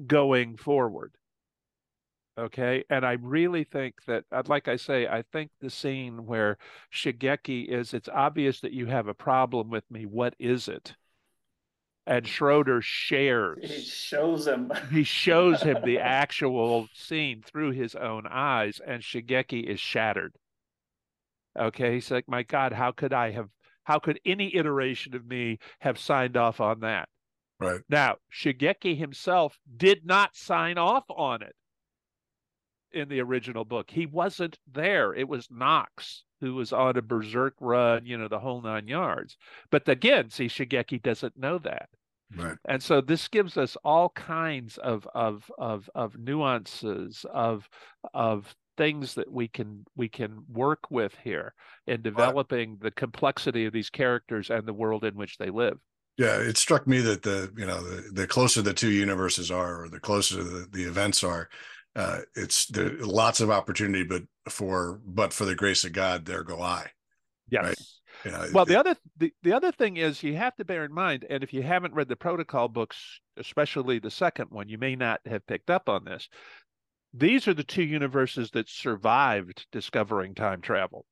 going 0.06 0.56
forward. 0.56 1.12
Okay. 2.38 2.84
And 2.88 3.04
I 3.04 3.12
really 3.20 3.64
think 3.64 3.96
that, 4.06 4.24
uh, 4.32 4.42
like 4.46 4.68
I 4.68 4.76
say, 4.76 5.06
I 5.06 5.22
think 5.30 5.50
the 5.60 5.68
scene 5.68 6.24
where 6.24 6.56
Shigeki 6.92 7.68
is, 7.68 7.92
it's 7.92 8.08
obvious 8.08 8.60
that 8.60 8.72
you 8.72 8.86
have 8.86 9.08
a 9.08 9.14
problem 9.14 9.68
with 9.68 9.84
me. 9.90 10.06
What 10.06 10.34
is 10.38 10.68
it? 10.68 10.94
And 12.06 12.26
Schroeder 12.26 12.80
shares. 12.80 13.70
He 13.70 13.82
shows 13.82 14.46
him. 14.46 14.72
he 14.90 15.04
shows 15.04 15.62
him 15.62 15.78
the 15.84 15.98
actual 15.98 16.88
scene 16.94 17.42
through 17.42 17.72
his 17.72 17.94
own 17.94 18.26
eyes, 18.26 18.80
and 18.84 19.02
Shigeki 19.02 19.62
is 19.62 19.78
shattered. 19.78 20.32
Okay. 21.58 21.94
He's 21.94 22.10
like, 22.10 22.28
my 22.28 22.42
God, 22.42 22.72
how 22.72 22.92
could 22.92 23.12
I 23.12 23.30
have 23.32 23.48
how 23.84 23.98
could 23.98 24.20
any 24.24 24.54
iteration 24.54 25.14
of 25.16 25.26
me 25.26 25.58
have 25.80 25.98
signed 25.98 26.36
off 26.36 26.60
on 26.60 26.80
that? 26.80 27.08
Right. 27.58 27.80
Now, 27.88 28.16
Shigeki 28.32 28.96
himself 28.96 29.58
did 29.76 30.06
not 30.06 30.36
sign 30.36 30.78
off 30.78 31.04
on 31.10 31.42
it 31.42 31.54
in 32.92 33.08
the 33.08 33.20
original 33.20 33.64
book. 33.64 33.90
He 33.90 34.06
wasn't 34.06 34.58
there. 34.70 35.14
It 35.14 35.28
was 35.28 35.48
Knox 35.50 36.24
who 36.40 36.54
was 36.54 36.72
on 36.72 36.96
a 36.96 37.02
berserk 37.02 37.54
run, 37.60 38.06
you 38.06 38.16
know, 38.16 38.28
the 38.28 38.38
whole 38.38 38.62
nine 38.62 38.88
yards. 38.88 39.36
But 39.70 39.88
again, 39.88 40.30
see, 40.30 40.46
Shigeki 40.46 41.02
doesn't 41.02 41.36
know 41.36 41.58
that. 41.58 41.88
Right. 42.34 42.56
And 42.66 42.82
so 42.82 43.00
this 43.00 43.28
gives 43.28 43.56
us 43.56 43.76
all 43.84 44.10
kinds 44.10 44.78
of 44.78 45.06
of 45.14 45.50
of 45.58 45.90
of 45.94 46.16
nuances 46.16 47.26
of 47.32 47.68
of 48.14 48.54
things 48.80 49.12
that 49.12 49.30
we 49.30 49.46
can 49.46 49.84
we 49.94 50.08
can 50.08 50.38
work 50.50 50.90
with 50.90 51.14
here 51.22 51.52
in 51.86 52.00
developing 52.00 52.78
the 52.80 52.90
complexity 52.90 53.66
of 53.66 53.74
these 53.74 53.90
characters 53.90 54.48
and 54.48 54.64
the 54.66 54.72
world 54.72 55.04
in 55.04 55.14
which 55.16 55.36
they 55.36 55.50
live. 55.50 55.76
Yeah, 56.16 56.38
it 56.38 56.56
struck 56.56 56.86
me 56.86 57.00
that 57.00 57.22
the 57.22 57.52
you 57.58 57.66
know 57.66 57.82
the, 57.82 58.10
the 58.10 58.26
closer 58.26 58.62
the 58.62 58.72
two 58.72 58.90
universes 58.90 59.50
are, 59.50 59.84
or 59.84 59.90
the 59.90 60.00
closer 60.00 60.42
the, 60.42 60.66
the 60.70 60.84
events 60.84 61.22
are, 61.22 61.50
uh, 61.94 62.20
it's 62.34 62.66
there 62.68 62.96
lots 63.00 63.40
of 63.40 63.50
opportunity, 63.50 64.02
but 64.02 64.22
for 64.48 64.98
but 65.04 65.34
for 65.34 65.44
the 65.44 65.54
grace 65.54 65.84
of 65.84 65.92
God, 65.92 66.24
there 66.24 66.42
go 66.42 66.62
I. 66.62 66.86
Yes. 67.50 67.64
Right? 67.64 67.78
You 68.24 68.30
know, 68.30 68.46
well, 68.52 68.64
it, 68.64 68.68
the 68.68 68.78
other 68.78 68.96
the, 69.18 69.32
the 69.42 69.52
other 69.52 69.72
thing 69.72 69.98
is 69.98 70.22
you 70.22 70.36
have 70.36 70.56
to 70.56 70.64
bear 70.64 70.84
in 70.84 70.92
mind, 70.92 71.26
and 71.28 71.42
if 71.42 71.52
you 71.52 71.62
haven't 71.62 71.94
read 71.94 72.08
the 72.08 72.16
protocol 72.16 72.68
books, 72.68 73.20
especially 73.36 73.98
the 73.98 74.10
second 74.10 74.46
one, 74.50 74.68
you 74.68 74.78
may 74.78 74.96
not 74.96 75.20
have 75.26 75.46
picked 75.46 75.68
up 75.70 75.88
on 75.88 76.04
this 76.04 76.28
these 77.12 77.48
are 77.48 77.54
the 77.54 77.64
two 77.64 77.82
universes 77.82 78.50
that 78.52 78.68
survived 78.68 79.66
discovering 79.72 80.34
time 80.34 80.60
travel. 80.60 81.04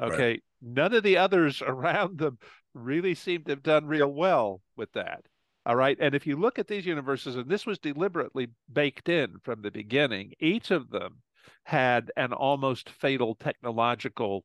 Okay. 0.00 0.30
Right. 0.30 0.42
None 0.62 0.94
of 0.94 1.02
the 1.02 1.16
others 1.16 1.62
around 1.66 2.18
them 2.18 2.38
really 2.74 3.14
seem 3.14 3.44
to 3.44 3.52
have 3.52 3.62
done 3.62 3.86
real 3.86 4.12
well 4.12 4.62
with 4.76 4.92
that. 4.92 5.24
All 5.66 5.76
right. 5.76 5.96
And 6.00 6.14
if 6.14 6.26
you 6.26 6.36
look 6.36 6.58
at 6.58 6.68
these 6.68 6.86
universes, 6.86 7.36
and 7.36 7.48
this 7.48 7.66
was 7.66 7.78
deliberately 7.78 8.48
baked 8.72 9.08
in 9.08 9.36
from 9.42 9.60
the 9.62 9.70
beginning, 9.70 10.32
each 10.40 10.70
of 10.70 10.90
them 10.90 11.16
had 11.64 12.10
an 12.16 12.32
almost 12.32 12.88
fatal 12.88 13.34
technological 13.34 14.44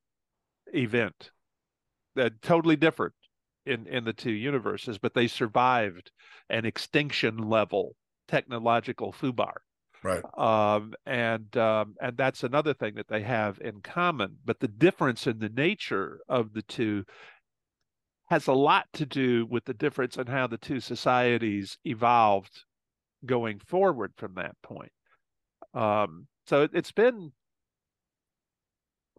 event 0.73 1.31
that 2.15 2.41
totally 2.41 2.75
different 2.75 3.13
in, 3.65 3.87
in 3.87 4.03
the 4.03 4.13
two 4.13 4.31
universes, 4.31 4.97
but 4.97 5.13
they 5.13 5.27
survived 5.27 6.11
an 6.49 6.65
extinction 6.65 7.37
level 7.37 7.95
technological 8.27 9.13
foobar 9.13 9.57
right. 10.05 10.23
Um, 10.37 10.93
and 11.05 11.55
um, 11.57 11.95
and 12.01 12.15
that's 12.15 12.43
another 12.43 12.73
thing 12.73 12.95
that 12.95 13.07
they 13.07 13.21
have 13.21 13.59
in 13.59 13.81
common 13.81 14.37
but 14.45 14.59
the 14.59 14.67
difference 14.67 15.27
in 15.27 15.39
the 15.39 15.49
nature 15.49 16.19
of 16.29 16.53
the 16.53 16.61
two 16.61 17.05
has 18.27 18.47
a 18.47 18.53
lot 18.53 18.87
to 18.93 19.05
do 19.05 19.45
with 19.45 19.65
the 19.65 19.73
difference 19.73 20.17
in 20.17 20.27
how 20.27 20.47
the 20.47 20.57
two 20.57 20.79
societies 20.79 21.77
evolved 21.85 22.63
going 23.25 23.59
forward 23.59 24.13
from 24.17 24.33
that 24.35 24.55
point. 24.63 24.91
Um, 25.73 26.27
so 26.47 26.63
it, 26.63 26.71
has 26.73 26.91
been 26.91 27.31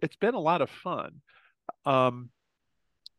it's 0.02 0.16
been 0.16 0.34
a 0.34 0.40
lot 0.40 0.62
of 0.62 0.70
fun. 0.70 1.20
Um, 1.84 2.30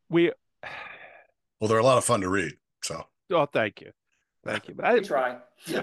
we 0.09 0.32
well 1.59 1.68
they're 1.68 1.78
a 1.78 1.84
lot 1.84 1.97
of 1.97 2.05
fun 2.05 2.22
to 2.22 2.30
read 2.30 2.53
so. 2.84 3.05
Oh 3.32 3.45
thank 3.45 3.82
you. 3.82 3.91
Thank 4.43 4.68
you. 4.68 4.76
But 4.76 4.86
I 4.88 4.99
try 4.99 5.38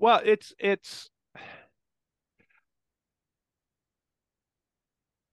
Well, 0.00 0.22
it's 0.24 0.54
it's 0.58 1.10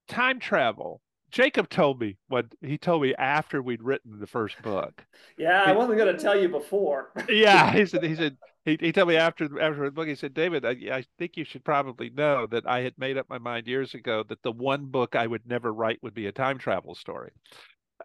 time 0.10 0.40
travel. 0.40 1.02
Jacob 1.32 1.70
told 1.70 2.02
me 2.02 2.18
what 2.28 2.48
he 2.62 2.78
told 2.78 3.02
me 3.02 3.16
after 3.16 3.62
we'd 3.62 3.82
written 3.82 4.20
the 4.20 4.28
first 4.28 4.62
book. 4.62 5.06
Yeah, 5.38 5.64
I 5.64 5.72
wasn't 5.72 5.98
going 5.98 6.14
to 6.14 6.22
tell 6.22 6.40
you 6.40 6.50
before. 6.50 7.12
yeah, 7.30 7.72
he 7.72 7.86
said 7.86 8.04
he 8.04 8.16
said 8.16 8.36
he, 8.66 8.78
he 8.80 8.92
told 8.92 9.08
me 9.08 9.16
after 9.16 9.46
after 9.60 9.86
the 9.86 9.92
book 9.92 10.08
he 10.08 10.16
said 10.16 10.34
David 10.34 10.66
I, 10.66 10.72
I 10.92 11.06
think 11.18 11.38
you 11.38 11.46
should 11.46 11.64
probably 11.64 12.10
know 12.10 12.46
that 12.48 12.68
I 12.68 12.82
had 12.82 12.94
made 12.98 13.18
up 13.18 13.30
my 13.30 13.38
mind 13.38 13.68
years 13.68 13.94
ago 13.94 14.24
that 14.28 14.44
the 14.44 14.52
one 14.52 14.86
book 14.88 15.16
I 15.16 15.28
would 15.28 15.48
never 15.48 15.74
write 15.74 16.00
would 16.04 16.14
be 16.14 16.28
a 16.28 16.34
time 16.34 16.58
travel 16.58 16.94
story. 16.94 17.32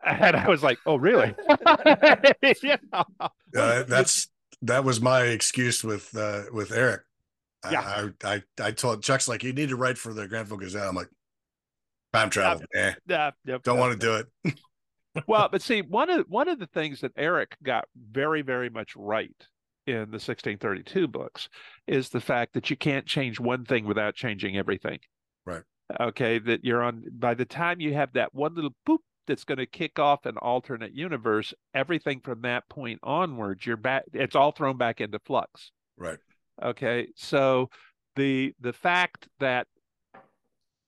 And 0.05 0.35
I 0.35 0.49
was 0.49 0.63
like, 0.63 0.79
"Oh, 0.87 0.97
really?" 0.97 1.35
yeah. 2.63 2.77
Uh, 3.21 3.29
that's 3.85 4.29
that 4.63 4.85
was 4.85 5.01
my 5.01 5.23
excuse 5.23 5.85
with 5.85 6.17
uh 6.17 6.45
with 6.53 6.73
Eric. 6.73 7.03
Yeah. 7.71 8.11
I, 8.25 8.35
I 8.35 8.43
I 8.61 8.71
told 8.73 9.03
Chuck's 9.03 9.29
like 9.29 9.43
you 9.43 9.53
need 9.53 9.69
to 9.69 9.77
write 9.77 9.99
for 9.99 10.13
the 10.13 10.27
Grantville 10.27 10.59
Gazette. 10.59 10.87
I'm 10.87 10.95
like, 10.95 11.11
time 12.13 12.31
travel. 12.31 12.65
Yeah. 12.75 12.95
Eh, 13.09 13.31
yeah. 13.45 13.59
Don't 13.63 13.79
want 13.79 13.93
to 13.93 13.99
do 13.99 14.15
it. 14.45 14.59
well, 15.27 15.49
but 15.51 15.63
see, 15.63 15.83
one 15.83 16.11
of 16.11 16.27
one 16.29 16.49
of 16.49 16.59
the 16.59 16.67
things 16.69 17.01
that 17.01 17.13
Eric 17.17 17.57
got 17.63 17.85
very, 18.11 18.43
very 18.43 18.71
much 18.71 18.95
right 18.97 19.31
in 19.87 19.95
the 19.95 20.19
1632 20.19 21.09
books 21.09 21.49
is 21.89 22.09
the 22.09 22.21
fact 22.21 22.55
that 22.55 22.71
you 22.71 22.77
can't 22.77 23.07
change 23.07 23.41
one 23.41 23.65
thing 23.65 23.85
without 23.85 24.15
changing 24.15 24.57
everything. 24.57 24.99
Right. 25.45 25.63
Okay. 26.01 26.39
That 26.39 26.65
you're 26.65 26.83
on 26.83 27.05
by 27.13 27.35
the 27.35 27.45
time 27.45 27.81
you 27.81 27.95
have 27.95 28.13
that 28.15 28.35
one 28.35 28.55
little 28.55 28.75
boop 28.89 28.99
that's 29.27 29.45
going 29.45 29.59
to 29.59 29.67
kick 29.67 29.99
off 29.99 30.27
an 30.27 30.37
alternate 30.37 30.95
universe, 30.95 31.55
everything 31.75 32.21
from 32.21 32.43
that 32.43 32.69
point 32.69 33.01
onwards, 33.03 33.65
you're 33.67 33.77
back. 33.77 34.05
It's 34.13 34.37
all 34.37 34.53
thrown 34.53 34.77
back 34.77 35.01
into 35.01 35.19
flux. 35.21 35.71
Right. 35.97 36.19
Okay. 36.63 37.09
So 37.17 37.71
the 38.17 38.55
the 38.61 38.73
fact 38.73 39.29
that 39.41 39.67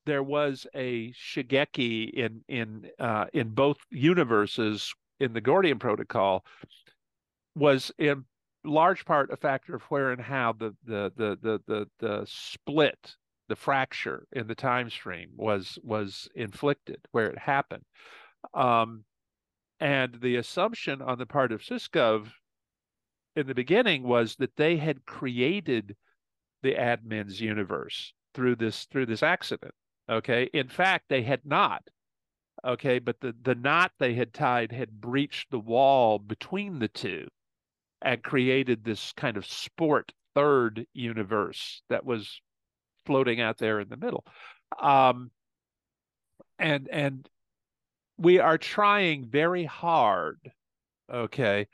there 0.07 0.23
was 0.23 0.67
a 0.75 1.13
Shigeki 1.13 2.11
in 2.11 2.43
in 2.49 2.91
uh, 2.99 3.27
in 3.33 3.51
both 3.51 3.79
universes 3.91 4.93
in 5.21 5.33
the 5.33 5.41
Gordian 5.41 5.79
Protocol 5.79 6.45
was 7.55 7.93
in 7.99 8.25
large 8.65 9.05
part 9.05 9.31
a 9.31 9.37
factor 9.37 9.75
of 9.75 9.83
where 9.85 10.11
and 10.11 10.21
how 10.21 10.53
the 10.53 10.75
the 10.85 11.13
the 11.17 11.39
the 11.41 11.61
the, 11.67 11.87
the 12.01 12.27
split 12.27 13.15
the 13.49 13.57
fracture 13.57 14.27
in 14.33 14.47
the 14.47 14.55
time 14.55 14.89
stream 14.89 15.29
was 15.37 15.79
was 15.83 16.29
inflicted 16.35 16.99
where 17.13 17.27
it 17.27 17.39
happened 17.39 17.85
um, 18.53 19.05
and 19.81 20.15
the 20.21 20.37
assumption 20.37 21.03
on 21.03 21.19
the 21.19 21.27
part 21.27 21.53
of 21.53 21.63
SysGov 21.63 22.29
in 23.37 23.47
the 23.47 23.55
beginning 23.55 24.03
was 24.03 24.37
that 24.37 24.57
they 24.57 24.77
had 24.77 25.05
created 25.07 25.97
the 26.63 26.75
admin's 26.75 27.41
universe 27.41 28.13
through 28.35 28.57
this 28.57 28.87
through 28.87 29.07
this 29.07 29.23
accident. 29.23 29.75
Okay. 30.11 30.51
In 30.53 30.69
fact, 30.69 31.07
they 31.09 31.23
had 31.23 31.45
not. 31.45 31.83
Okay, 32.65 32.99
but 32.99 33.21
the, 33.21 33.35
the 33.43 33.55
knot 33.55 33.93
they 33.99 34.15
had 34.15 34.33
tied 34.33 34.73
had 34.73 35.01
breached 35.01 35.51
the 35.51 35.59
wall 35.59 36.19
between 36.19 36.79
the 36.79 36.89
two. 36.89 37.29
and 38.03 38.23
created 38.23 38.85
this 38.85 39.13
kind 39.13 39.37
of 39.37 39.47
sport 39.47 40.13
third 40.35 40.87
universe 40.93 41.83
that 41.89 42.05
was 42.05 42.41
floating 43.07 43.41
out 43.41 43.59
there 43.59 43.81
in 43.81 43.89
the 43.89 43.97
middle. 43.97 44.25
Um, 44.81 45.31
and 46.59 46.89
and 46.91 47.29
we 48.19 48.39
are 48.39 48.59
trying 48.59 49.27
very 49.27 49.65
hard, 49.65 50.39
okay, 51.13 51.67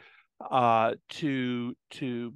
uh, 0.51 0.95
to 1.09 1.75
to 1.91 2.33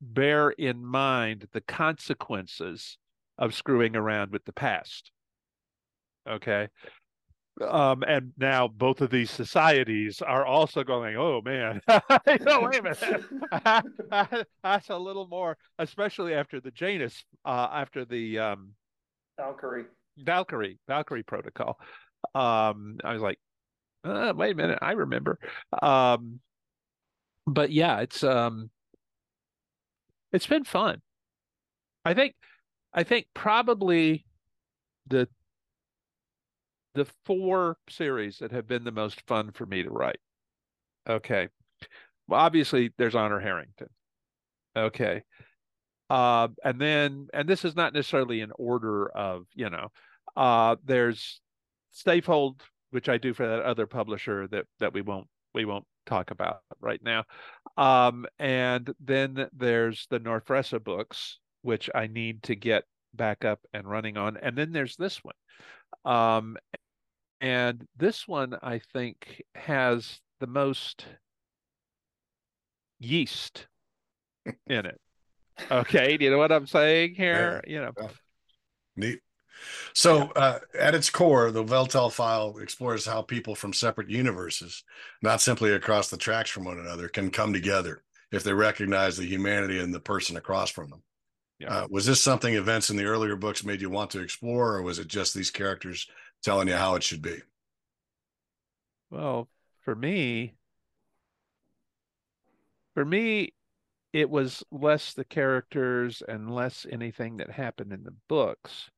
bear 0.00 0.50
in 0.50 0.84
mind 0.84 1.48
the 1.52 1.60
consequences 1.60 2.98
of 3.38 3.54
screwing 3.54 3.96
around 3.96 4.32
with 4.32 4.44
the 4.44 4.52
past. 4.52 5.10
Okay. 6.28 6.68
Um, 7.60 8.02
and 8.06 8.32
now 8.36 8.66
both 8.66 9.00
of 9.00 9.10
these 9.10 9.30
societies 9.30 10.20
are 10.20 10.44
also 10.44 10.82
going, 10.82 11.16
oh 11.16 11.40
man, 11.40 11.80
no, 12.40 12.62
wait 12.62 12.80
a 12.80 12.82
minute. 12.82 14.46
That's 14.62 14.90
a 14.90 14.98
little 14.98 15.28
more, 15.28 15.56
especially 15.78 16.34
after 16.34 16.60
the 16.60 16.72
Janus, 16.72 17.24
uh, 17.44 17.68
after 17.72 18.04
the 18.04 18.38
um, 18.40 18.70
Valkyrie. 19.38 19.84
Valkyrie, 20.18 20.78
Valkyrie 20.88 21.22
protocol. 21.22 21.78
Um, 22.34 22.98
I 23.04 23.12
was 23.12 23.22
like, 23.22 23.38
uh, 24.04 24.32
wait 24.36 24.52
a 24.52 24.54
minute, 24.54 24.78
I 24.82 24.92
remember. 24.92 25.38
Um, 25.80 26.40
but 27.46 27.70
yeah, 27.70 28.00
it's 28.00 28.22
um, 28.22 28.70
it's 30.32 30.46
been 30.46 30.64
fun. 30.64 31.00
I 32.04 32.14
think, 32.14 32.34
I 32.92 33.02
think 33.02 33.26
probably 33.34 34.26
the 35.06 35.28
the 36.94 37.06
four 37.26 37.76
series 37.88 38.38
that 38.38 38.52
have 38.52 38.66
been 38.66 38.84
the 38.84 38.92
most 38.92 39.20
fun 39.26 39.50
for 39.52 39.66
me 39.66 39.82
to 39.82 39.90
write. 39.90 40.20
Okay. 41.08 41.48
Well, 42.28 42.40
obviously 42.40 42.92
there's 42.96 43.14
Honor 43.14 43.40
Harrington. 43.40 43.88
Okay. 44.76 45.22
Uh, 46.08 46.48
and 46.64 46.80
then, 46.80 47.28
and 47.34 47.48
this 47.48 47.64
is 47.64 47.74
not 47.74 47.92
necessarily 47.92 48.40
an 48.42 48.52
order 48.56 49.08
of, 49.08 49.46
you 49.54 49.70
know, 49.70 49.88
uh, 50.36 50.76
there's 50.84 51.40
Safehold, 51.94 52.60
which 52.90 53.08
I 53.08 53.18
do 53.18 53.34
for 53.34 53.46
that 53.46 53.62
other 53.62 53.86
publisher 53.86 54.46
that 54.48 54.66
that 54.80 54.92
we 54.92 55.02
won't 55.02 55.28
we 55.54 55.64
won't 55.64 55.86
talk 56.06 56.30
about 56.30 56.60
right 56.80 57.00
now. 57.02 57.24
Um, 57.76 58.26
and 58.38 58.92
then 59.00 59.48
there's 59.52 60.06
the 60.10 60.20
Norfressa 60.20 60.82
books, 60.82 61.38
which 61.62 61.88
I 61.94 62.06
need 62.06 62.42
to 62.44 62.54
get 62.54 62.84
back 63.14 63.44
up 63.44 63.60
and 63.72 63.88
running 63.88 64.16
on. 64.16 64.36
And 64.36 64.56
then 64.56 64.72
there's 64.72 64.96
this 64.96 65.20
one. 65.22 65.34
Um, 66.04 66.56
and 67.40 67.86
this 67.96 68.26
one, 68.26 68.56
I 68.62 68.80
think, 68.92 69.42
has 69.54 70.20
the 70.40 70.46
most 70.46 71.06
yeast 72.98 73.66
in 74.66 74.86
it. 74.86 75.00
Okay. 75.70 76.16
Do 76.16 76.24
you 76.24 76.32
know 76.32 76.38
what 76.38 76.50
I'm 76.50 76.66
saying 76.66 77.14
here? 77.14 77.62
Yeah. 77.64 77.72
You 77.72 77.80
know, 77.82 77.92
yeah. 77.96 78.08
neat. 78.96 79.20
So, 79.92 80.30
uh, 80.32 80.58
at 80.78 80.94
its 80.94 81.10
core, 81.10 81.50
the 81.50 81.64
Weltall 81.64 82.12
file 82.12 82.58
explores 82.58 83.06
how 83.06 83.22
people 83.22 83.54
from 83.54 83.72
separate 83.72 84.10
universes, 84.10 84.82
not 85.22 85.40
simply 85.40 85.72
across 85.72 86.08
the 86.08 86.16
tracks 86.16 86.50
from 86.50 86.64
one 86.64 86.78
another, 86.78 87.08
can 87.08 87.30
come 87.30 87.52
together 87.52 88.02
if 88.32 88.42
they 88.42 88.52
recognize 88.52 89.16
the 89.16 89.26
humanity 89.26 89.78
in 89.78 89.92
the 89.92 90.00
person 90.00 90.36
across 90.36 90.70
from 90.70 90.90
them. 90.90 91.02
Yeah. 91.58 91.72
Uh, 91.72 91.86
was 91.90 92.06
this 92.06 92.20
something 92.20 92.54
events 92.54 92.90
in 92.90 92.96
the 92.96 93.04
earlier 93.04 93.36
books 93.36 93.64
made 93.64 93.80
you 93.80 93.90
want 93.90 94.10
to 94.10 94.20
explore, 94.20 94.74
or 94.74 94.82
was 94.82 94.98
it 94.98 95.06
just 95.06 95.34
these 95.34 95.50
characters 95.50 96.08
telling 96.42 96.68
you 96.68 96.74
how 96.74 96.96
it 96.96 97.02
should 97.02 97.22
be? 97.22 97.36
Well, 99.10 99.48
for 99.82 99.94
me, 99.94 100.54
for 102.94 103.04
me, 103.04 103.52
it 104.12 104.30
was 104.30 104.62
less 104.70 105.12
the 105.12 105.24
characters 105.24 106.22
and 106.26 106.52
less 106.52 106.86
anything 106.90 107.36
that 107.36 107.50
happened 107.50 107.92
in 107.92 108.04
the 108.04 108.14
books 108.28 108.90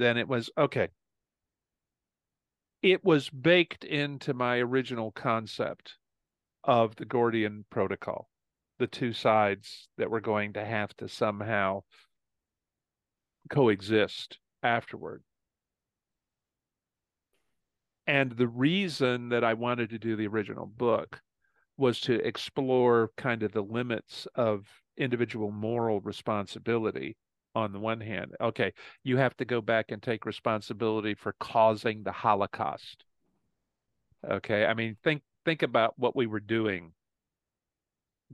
than 0.00 0.16
it 0.16 0.26
was 0.26 0.50
okay. 0.56 0.88
It 2.82 3.04
was 3.04 3.28
baked 3.28 3.84
into 3.84 4.32
my 4.32 4.56
original 4.56 5.12
concept 5.12 5.98
of 6.64 6.96
the 6.96 7.04
Gordian 7.04 7.66
protocol, 7.68 8.30
the 8.78 8.86
two 8.86 9.12
sides 9.12 9.88
that 9.98 10.10
were 10.10 10.22
going 10.22 10.54
to 10.54 10.64
have 10.64 10.96
to 10.96 11.08
somehow 11.08 11.82
coexist 13.50 14.38
afterward. 14.62 15.22
And 18.06 18.32
the 18.32 18.48
reason 18.48 19.28
that 19.28 19.44
I 19.44 19.52
wanted 19.52 19.90
to 19.90 19.98
do 19.98 20.16
the 20.16 20.28
original 20.28 20.66
book 20.66 21.20
was 21.76 22.00
to 22.00 22.14
explore 22.26 23.10
kind 23.18 23.42
of 23.42 23.52
the 23.52 23.62
limits 23.62 24.26
of 24.34 24.66
individual 24.96 25.50
moral 25.50 26.00
responsibility 26.00 27.18
on 27.54 27.72
the 27.72 27.78
one 27.78 28.00
hand. 28.00 28.34
Okay, 28.40 28.72
you 29.02 29.16
have 29.16 29.36
to 29.38 29.44
go 29.44 29.60
back 29.60 29.90
and 29.90 30.02
take 30.02 30.26
responsibility 30.26 31.14
for 31.14 31.34
causing 31.40 32.02
the 32.02 32.12
Holocaust. 32.12 33.04
Okay, 34.28 34.64
I 34.66 34.74
mean 34.74 34.96
think 35.02 35.22
think 35.44 35.62
about 35.62 35.98
what 35.98 36.14
we 36.14 36.26
were 36.26 36.40
doing 36.40 36.92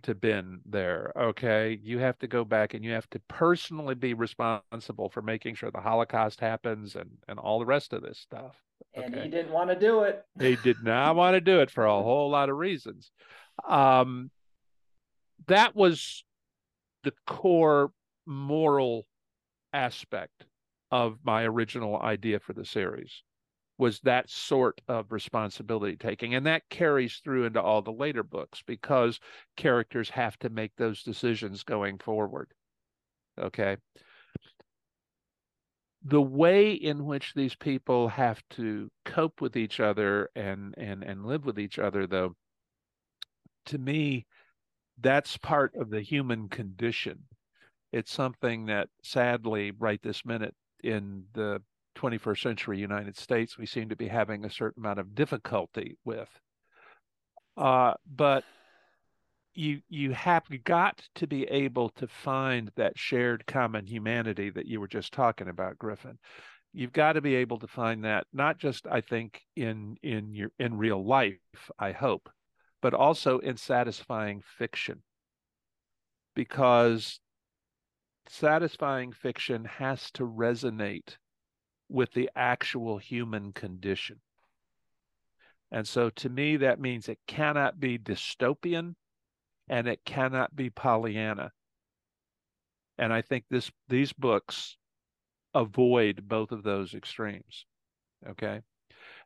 to 0.02 0.14
Ben 0.14 0.60
there. 0.66 1.12
Okay, 1.16 1.78
you 1.82 1.98
have 1.98 2.18
to 2.18 2.26
go 2.26 2.44
back 2.44 2.74
and 2.74 2.84
you 2.84 2.92
have 2.92 3.08
to 3.10 3.20
personally 3.28 3.94
be 3.94 4.14
responsible 4.14 5.08
for 5.08 5.22
making 5.22 5.54
sure 5.54 5.70
the 5.70 5.80
Holocaust 5.80 6.40
happens 6.40 6.96
and 6.96 7.10
and 7.28 7.38
all 7.38 7.58
the 7.58 7.66
rest 7.66 7.92
of 7.92 8.02
this 8.02 8.18
stuff. 8.18 8.56
And 8.94 9.14
he 9.14 9.28
didn't 9.28 9.52
want 9.52 9.70
to 9.70 9.78
do 9.78 10.02
it. 10.02 10.24
he 10.38 10.56
did 10.56 10.82
not 10.82 11.16
want 11.16 11.34
to 11.34 11.40
do 11.40 11.60
it 11.60 11.70
for 11.70 11.86
a 11.86 12.02
whole 12.02 12.30
lot 12.30 12.50
of 12.50 12.56
reasons. 12.56 13.10
Um, 13.66 14.30
that 15.46 15.74
was 15.74 16.24
the 17.04 17.12
core 17.26 17.92
moral 18.26 19.06
aspect 19.72 20.46
of 20.90 21.18
my 21.24 21.44
original 21.44 22.00
idea 22.00 22.38
for 22.40 22.52
the 22.52 22.64
series 22.64 23.22
was 23.78 24.00
that 24.00 24.30
sort 24.30 24.80
of 24.88 25.12
responsibility 25.12 25.96
taking. 25.96 26.34
And 26.34 26.46
that 26.46 26.68
carries 26.70 27.20
through 27.22 27.44
into 27.44 27.60
all 27.60 27.82
the 27.82 27.92
later 27.92 28.22
books 28.22 28.62
because 28.66 29.20
characters 29.56 30.08
have 30.10 30.38
to 30.38 30.48
make 30.48 30.72
those 30.76 31.02
decisions 31.02 31.62
going 31.62 31.98
forward. 31.98 32.52
Okay? 33.38 33.76
The 36.02 36.22
way 36.22 36.72
in 36.72 37.04
which 37.04 37.34
these 37.34 37.54
people 37.54 38.08
have 38.08 38.40
to 38.50 38.90
cope 39.04 39.40
with 39.40 39.56
each 39.56 39.80
other 39.80 40.30
and 40.34 40.74
and 40.78 41.02
and 41.02 41.26
live 41.26 41.44
with 41.44 41.58
each 41.58 41.78
other 41.78 42.06
though 42.06 42.36
to 43.66 43.78
me 43.78 44.24
that's 45.00 45.36
part 45.36 45.74
of 45.74 45.90
the 45.90 46.00
human 46.00 46.48
condition 46.48 47.24
it's 47.96 48.12
something 48.12 48.66
that 48.66 48.88
sadly 49.02 49.72
right 49.78 50.02
this 50.02 50.26
minute 50.26 50.54
in 50.84 51.24
the 51.32 51.62
21st 51.96 52.42
century 52.42 52.78
United 52.78 53.16
States 53.16 53.56
we 53.56 53.64
seem 53.64 53.88
to 53.88 53.96
be 53.96 54.06
having 54.06 54.44
a 54.44 54.50
certain 54.50 54.82
amount 54.84 54.98
of 54.98 55.14
difficulty 55.14 55.96
with. 56.04 56.28
Uh, 57.56 57.94
but 58.06 58.44
you 59.54 59.80
you 59.88 60.10
have 60.12 60.44
got 60.64 61.02
to 61.14 61.26
be 61.26 61.44
able 61.44 61.88
to 61.88 62.06
find 62.06 62.70
that 62.76 62.98
shared 62.98 63.46
common 63.46 63.86
humanity 63.86 64.50
that 64.50 64.66
you 64.66 64.78
were 64.78 64.88
just 64.88 65.14
talking 65.14 65.48
about, 65.48 65.78
Griffin. 65.78 66.18
You've 66.74 66.92
got 66.92 67.14
to 67.14 67.22
be 67.22 67.36
able 67.36 67.58
to 67.60 67.66
find 67.66 68.04
that 68.04 68.26
not 68.34 68.58
just 68.58 68.86
I 68.86 69.00
think 69.00 69.40
in 69.56 69.96
in 70.02 70.34
your 70.34 70.50
in 70.58 70.76
real 70.76 71.02
life, 71.02 71.38
I 71.78 71.92
hope, 71.92 72.28
but 72.82 72.92
also 72.92 73.38
in 73.38 73.56
satisfying 73.56 74.42
fiction. 74.58 75.02
Because 76.34 77.18
satisfying 78.28 79.12
fiction 79.12 79.64
has 79.64 80.10
to 80.12 80.26
resonate 80.26 81.16
with 81.88 82.12
the 82.12 82.30
actual 82.34 82.98
human 82.98 83.52
condition. 83.52 84.20
And 85.70 85.86
so 85.86 86.10
to 86.10 86.28
me, 86.28 86.56
that 86.58 86.80
means 86.80 87.08
it 87.08 87.18
cannot 87.26 87.80
be 87.80 87.98
dystopian 87.98 88.94
and 89.68 89.88
it 89.88 90.00
cannot 90.04 90.54
be 90.54 90.70
Pollyanna. 90.70 91.52
And 92.98 93.12
I 93.12 93.22
think 93.22 93.44
this 93.50 93.70
these 93.88 94.12
books 94.12 94.76
avoid 95.54 96.28
both 96.28 96.52
of 96.52 96.62
those 96.62 96.94
extremes. 96.94 97.66
Okay. 98.28 98.60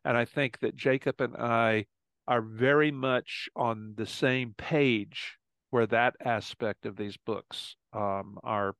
And 0.04 0.16
I 0.16 0.24
think 0.24 0.58
that 0.60 0.76
Jacob 0.76 1.20
and 1.20 1.36
I 1.36 1.86
are 2.26 2.40
very 2.40 2.90
much 2.90 3.48
on 3.54 3.94
the 3.96 4.06
same 4.06 4.54
page 4.56 5.36
where 5.70 5.86
that 5.86 6.14
aspect 6.24 6.86
of 6.86 6.96
these 6.96 7.16
books 7.16 7.76
um, 7.92 8.38
are 8.42 8.74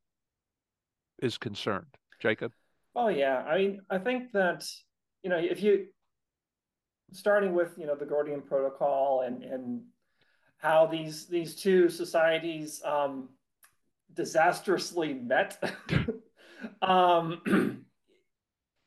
is 1.21 1.39
concerned. 1.39 1.87
Jacob? 2.21 2.53
Oh 2.95 3.09
yeah. 3.09 3.39
I 3.39 3.59
mean, 3.59 3.81
I 3.91 3.99
think 3.99 4.33
that, 4.33 4.67
you 5.23 5.31
know, 5.31 5.39
if 5.39 5.63
you 5.63 5.87
starting 7.13 7.55
with, 7.55 7.77
you 7.77 7.87
know, 7.87 7.95
the 7.95 8.07
Gordian 8.07 8.43
protocol 8.43 9.23
and 9.23 9.43
and 9.43 9.83
how 10.59 10.87
these 10.87 11.27
these 11.27 11.55
two 11.55 11.89
societies 11.89 12.83
um 12.85 13.29
disastrously 14.15 15.15
met. 15.15 15.63
um 16.83 17.41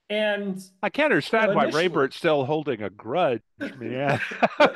and 0.10 0.62
I 0.84 0.90
can't 0.90 1.12
understand 1.12 1.50
you 1.50 1.50
know, 1.50 1.56
why 1.56 1.72
Raibert's 1.72 2.16
still 2.16 2.46
holding 2.46 2.84
a 2.84 2.90
grudge, 2.90 3.42
um 3.62 4.20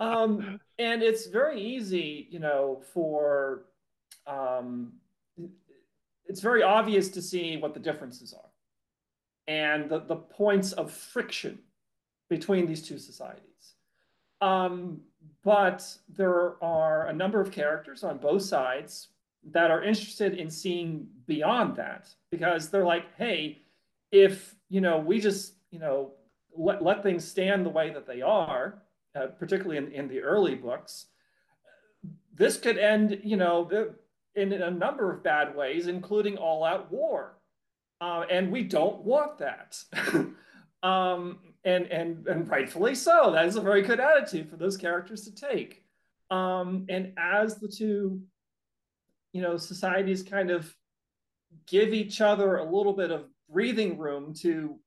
um, 0.00 0.60
and 0.78 1.02
it's 1.02 1.26
very 1.26 1.60
easy, 1.60 2.26
you 2.30 2.38
know, 2.38 2.82
for 2.92 3.64
um, 4.26 4.94
it's 6.30 6.40
very 6.40 6.62
obvious 6.62 7.08
to 7.08 7.20
see 7.20 7.56
what 7.56 7.74
the 7.74 7.80
differences 7.80 8.32
are 8.32 8.50
and 9.48 9.90
the, 9.90 9.98
the 9.98 10.14
points 10.14 10.70
of 10.70 10.92
friction 10.92 11.58
between 12.28 12.66
these 12.66 12.86
two 12.86 12.98
societies. 12.98 13.74
Um, 14.40 15.00
but 15.42 15.84
there 16.08 16.62
are 16.62 17.08
a 17.08 17.12
number 17.12 17.40
of 17.40 17.50
characters 17.50 18.04
on 18.04 18.18
both 18.18 18.42
sides 18.42 19.08
that 19.50 19.72
are 19.72 19.82
interested 19.82 20.34
in 20.34 20.48
seeing 20.50 21.08
beyond 21.26 21.74
that 21.76 22.08
because 22.30 22.70
they're 22.70 22.84
like, 22.84 23.06
hey, 23.16 23.62
if 24.12 24.54
you 24.68 24.80
know 24.80 24.98
we 24.98 25.20
just 25.20 25.54
you 25.72 25.80
know 25.80 26.12
let, 26.56 26.80
let 26.80 27.02
things 27.02 27.26
stand 27.26 27.66
the 27.66 27.70
way 27.70 27.90
that 27.90 28.06
they 28.06 28.22
are, 28.22 28.82
uh, 29.16 29.26
particularly 29.38 29.78
in, 29.78 29.90
in 29.92 30.06
the 30.06 30.20
early 30.20 30.54
books, 30.54 31.06
this 32.32 32.56
could 32.56 32.78
end 32.78 33.20
you 33.24 33.36
know 33.36 33.64
in 34.34 34.52
a 34.52 34.70
number 34.70 35.12
of 35.12 35.22
bad 35.22 35.54
ways, 35.54 35.86
including 35.86 36.36
all-out 36.36 36.90
war, 36.90 37.38
uh, 38.00 38.24
and 38.30 38.50
we 38.50 38.62
don't 38.62 39.02
want 39.04 39.38
that. 39.38 39.76
um, 40.82 41.38
and 41.64 41.86
and 41.86 42.26
and 42.26 42.48
rightfully 42.48 42.94
so. 42.94 43.32
That 43.32 43.46
is 43.46 43.56
a 43.56 43.60
very 43.60 43.82
good 43.82 44.00
attitude 44.00 44.48
for 44.48 44.56
those 44.56 44.76
characters 44.76 45.22
to 45.22 45.34
take. 45.34 45.84
Um, 46.30 46.86
and 46.88 47.12
as 47.18 47.56
the 47.56 47.68
two, 47.68 48.22
you 49.32 49.42
know, 49.42 49.56
societies 49.56 50.22
kind 50.22 50.50
of 50.50 50.74
give 51.66 51.92
each 51.92 52.20
other 52.20 52.56
a 52.56 52.64
little 52.64 52.92
bit 52.92 53.10
of 53.10 53.26
breathing 53.52 53.98
room 53.98 54.32
to 54.34 54.78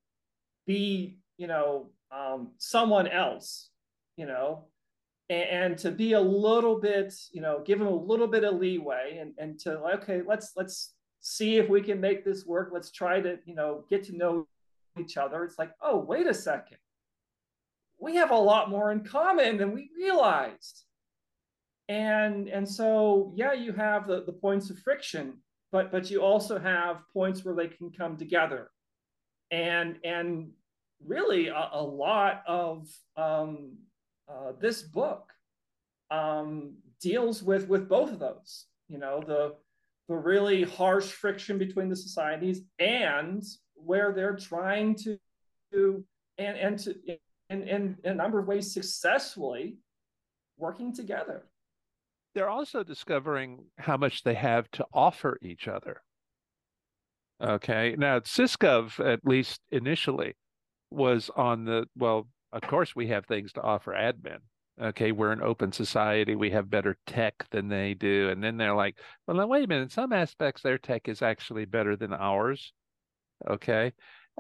be, 0.66 1.18
you 1.38 1.48
know, 1.48 1.90
um, 2.12 2.52
someone 2.58 3.08
else, 3.08 3.70
you 4.16 4.26
know, 4.26 4.66
and, 5.34 5.78
to 5.80 5.92
be 5.92 6.14
a 6.14 6.22
little 6.22 6.80
bit, 6.80 7.14
you 7.32 7.42
know, 7.42 7.62
give 7.66 7.80
them 7.80 7.88
a 7.88 7.96
little 7.96 8.28
bit 8.28 8.44
of 8.44 8.56
leeway 8.56 9.18
and, 9.20 9.34
and 9.38 9.60
to 9.62 9.80
okay, 9.96 10.22
let's 10.26 10.52
let's 10.56 10.94
see 11.22 11.58
if 11.58 11.70
we 11.70 11.82
can 11.82 12.00
make 12.00 12.26
this 12.26 12.46
work. 12.46 12.72
Let's 12.74 12.92
try 12.92 13.22
to, 13.22 13.40
you 13.46 13.56
know, 13.56 13.86
get 13.90 14.04
to 14.06 14.18
know 14.18 14.48
each 15.00 15.18
other. 15.18 15.44
It's 15.44 15.58
like, 15.58 15.72
oh, 15.82 15.98
wait 15.98 16.28
a 16.28 16.34
second. 16.34 16.78
We 18.00 18.16
have 18.18 18.32
a 18.32 18.38
lot 18.38 18.70
more 18.70 18.92
in 18.92 19.04
common 19.06 19.58
than 19.58 19.72
we 19.74 19.90
realized. 19.98 20.84
And 21.90 22.50
and 22.50 22.68
so 22.68 23.34
yeah, 23.36 23.54
you 23.54 23.74
have 23.74 24.08
the, 24.08 24.24
the 24.24 24.34
points 24.34 24.70
of 24.70 24.80
friction, 24.80 25.38
but 25.72 25.92
but 25.92 26.10
you 26.10 26.22
also 26.22 26.60
have 26.60 27.02
points 27.14 27.44
where 27.44 27.56
they 27.56 27.68
can 27.68 27.92
come 27.92 28.18
together. 28.18 28.70
And 29.52 30.00
and 30.04 30.52
really 31.06 31.48
a, 31.48 31.70
a 31.74 31.84
lot 31.84 32.44
of 32.48 32.88
um, 33.18 33.78
uh, 34.30 34.54
this 34.60 34.82
book 34.82 35.32
um, 36.12 36.76
deals 37.02 37.44
with 37.44 37.68
with 37.68 37.88
both 37.90 38.12
of 38.12 38.20
those. 38.20 38.66
You 38.88 38.98
know, 38.98 39.22
the 39.26 39.56
the 40.08 40.16
really 40.16 40.64
harsh 40.64 41.06
friction 41.06 41.58
between 41.58 41.90
the 41.90 41.96
societies 41.96 42.62
and 42.80 43.44
where 43.76 44.12
they're 44.12 44.36
trying 44.36 44.96
to, 44.96 45.18
to 45.72 46.04
and 46.38 46.58
and 46.58 46.80
to 46.80 46.96
in, 47.50 47.64
in 47.64 47.98
a 48.04 48.14
number 48.14 48.40
of 48.40 48.48
ways 48.48 48.74
successfully 48.74 49.78
working 50.58 50.94
together. 50.94 51.46
They're 52.36 52.50
also 52.50 52.84
discovering 52.84 53.66
how 53.78 53.98
much 53.98 54.24
they 54.24 54.34
have 54.34 54.70
to 54.72 54.86
offer 54.94 55.38
each 55.42 55.68
other. 55.68 56.02
Okay. 57.42 57.96
Now, 57.98 58.20
SysGov, 58.20 59.00
at 59.06 59.20
least 59.26 59.60
initially, 59.72 60.36
was 60.90 61.30
on 61.36 61.66
the 61.66 61.86
well, 61.96 62.28
of 62.54 62.62
course, 62.62 62.96
we 62.96 63.08
have 63.08 63.26
things 63.26 63.52
to 63.54 63.62
offer 63.62 63.94
admin. 63.94 64.38
Okay, 64.82 65.12
we're 65.12 65.32
an 65.32 65.42
open 65.42 65.72
society. 65.72 66.36
We 66.36 66.50
have 66.52 66.70
better 66.70 66.98
tech 67.06 67.46
than 67.52 67.68
they 67.68 67.94
do. 67.94 68.30
And 68.30 68.44
then 68.44 68.58
they're 68.58 68.76
like, 68.76 68.98
well, 69.28 69.38
now, 69.38 69.48
wait 69.48 69.66
a 69.66 69.68
minute. 69.68 69.84
In 69.84 69.90
some 69.90 70.14
aspects, 70.14 70.62
their 70.62 70.78
tech 70.78 71.08
is 71.08 71.22
actually 71.22 71.66
better 71.66 71.96
than 71.96 72.14
ours. 72.14 72.74
Okay. 73.48 73.94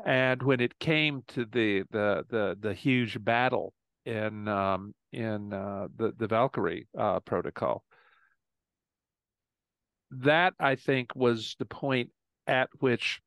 And 0.05 0.41
when 0.41 0.59
it 0.59 0.79
came 0.79 1.23
to 1.29 1.45
the 1.45 1.83
the 1.91 2.25
the 2.29 2.57
the 2.59 2.73
huge 2.73 3.23
battle 3.23 3.73
in 4.05 4.47
um, 4.47 4.93
in 5.11 5.53
uh, 5.53 5.87
the 5.95 6.13
the 6.17 6.27
Valkyrie 6.27 6.87
uh, 6.97 7.19
protocol, 7.19 7.83
that 10.09 10.53
I 10.59 10.75
think 10.75 11.15
was 11.15 11.55
the 11.59 11.65
point 11.65 12.09
at 12.47 12.69
which 12.79 13.21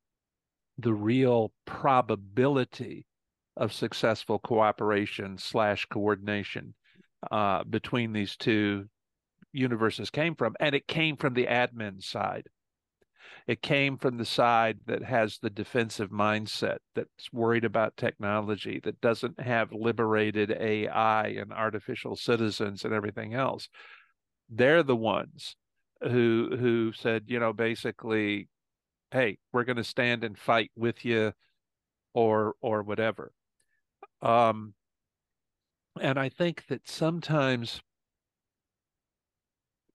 the 0.79 0.93
real 0.93 1.53
probability 1.67 3.07
of 3.57 3.73
successful 3.73 4.39
cooperation 4.39 5.39
slash 5.39 5.87
coordination 5.87 6.75
uh, 7.31 7.65
between 7.65 8.13
these 8.13 8.37
two 8.37 8.87
universes 9.53 10.11
came 10.11 10.35
from, 10.35 10.55
and 10.61 10.75
it 10.75 10.87
came 10.87 11.17
from 11.17 11.35
the 11.35 11.47
admin 11.47 12.03
side. 12.03 12.49
It 13.47 13.63
came 13.63 13.97
from 13.97 14.19
the 14.19 14.25
side 14.25 14.79
that 14.87 15.05
has 15.05 15.39
the 15.39 15.51
defensive 15.51 16.11
mindset, 16.11 16.79
that's 16.95 17.33
worried 17.33 17.65
about 17.65 17.97
technology, 17.97 18.81
that 18.83 19.01
doesn't 19.01 19.41
have 19.41 19.73
liberated 19.73 20.51
AI 20.51 21.29
and 21.29 21.53
artificial 21.53 22.17
citizens 22.17 22.85
and 22.85 22.93
everything 22.93 23.35
else. 23.35 23.69
They're 24.49 24.83
the 24.83 24.97
ones 24.97 25.57
who 26.03 26.57
who 26.59 26.93
said, 26.93 27.25
you 27.27 27.39
know, 27.39 27.53
basically, 27.53 28.49
hey, 29.13 29.39
we're 29.53 29.65
going 29.65 29.77
to 29.77 29.85
stand 29.85 30.25
and 30.25 30.37
fight 30.39 30.71
with 30.77 31.05
you, 31.05 31.33
or 32.15 32.55
or 32.61 32.83
whatever. 32.83 33.33
Um, 34.23 34.75
and 36.01 36.19
I 36.19 36.29
think 36.29 36.67
that 36.69 36.89
sometimes 36.89 37.81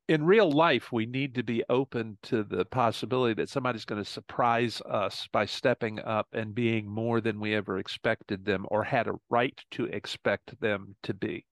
in 0.08 0.26
real 0.26 0.52
life, 0.52 0.92
we 0.92 1.06
need 1.06 1.36
to 1.36 1.44
be 1.44 1.64
open 1.70 2.18
to 2.24 2.44
the 2.44 2.66
possibility 2.66 3.34
that 3.36 3.48
somebody's 3.48 3.86
going 3.86 4.04
to 4.04 4.10
surprise 4.10 4.82
us 4.82 5.28
by 5.32 5.46
stepping 5.46 6.00
up 6.00 6.28
and 6.34 6.54
being 6.54 6.86
more 6.86 7.22
than 7.22 7.40
we 7.40 7.56
ever 7.56 7.78
expected 7.78 8.44
them 8.44 8.66
or 8.70 8.84
had 8.84 9.08
a 9.08 9.14
right 9.30 9.58
to 9.72 9.86
expect 9.86 10.60
them 10.60 10.96
to 11.04 11.14
be. 11.14 11.46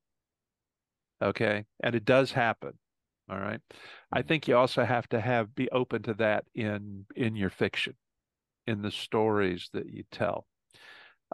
Okay. 1.22 1.66
And 1.82 1.96
it 1.96 2.04
does 2.04 2.32
happen. 2.32 2.74
All 3.30 3.40
right. 3.40 3.62
I 4.12 4.24
think 4.24 4.48
you 4.48 4.58
also 4.58 4.84
have 4.84 5.08
to 5.10 5.22
have 5.22 5.56
be 5.56 5.70
open 5.70 6.02
to 6.04 6.14
that 6.16 6.46
in 6.56 7.06
in 7.16 7.36
your 7.36 7.52
fiction, 7.52 7.96
in 8.66 8.82
the 8.82 8.92
stories 8.92 9.70
that 9.74 9.88
you 9.88 10.04
tell. 10.12 10.48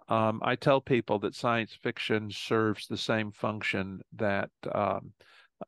Um, 0.10 0.42
I 0.44 0.56
tell 0.56 0.82
people 0.82 1.20
that 1.20 1.36
science 1.36 1.78
fiction 1.82 2.30
serves 2.32 2.88
the 2.88 2.98
same 2.98 3.32
function 3.32 4.02
that 4.14 4.50
um, 4.74 5.14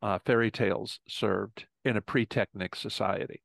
uh, 0.02 0.20
fairy 0.26 0.52
tales 0.52 1.00
served 1.08 1.66
in 1.86 1.98
a 1.98 2.02
pre-technic 2.02 2.76
society. 2.76 3.42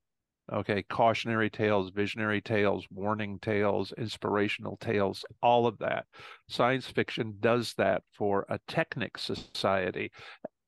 Okay, 0.53 0.83
cautionary 0.83 1.49
tales, 1.49 1.91
visionary 1.91 2.41
tales, 2.41 2.87
warning 2.91 3.39
tales, 3.39 3.93
inspirational 3.97 4.77
tales, 4.79 5.25
all 5.41 5.67
of 5.67 5.79
that. 5.79 6.05
Science 6.49 6.87
fiction 6.87 7.37
does 7.41 7.75
that 7.75 8.03
for 8.13 8.45
a 8.49 8.59
technic 8.67 9.17
society, 9.19 10.11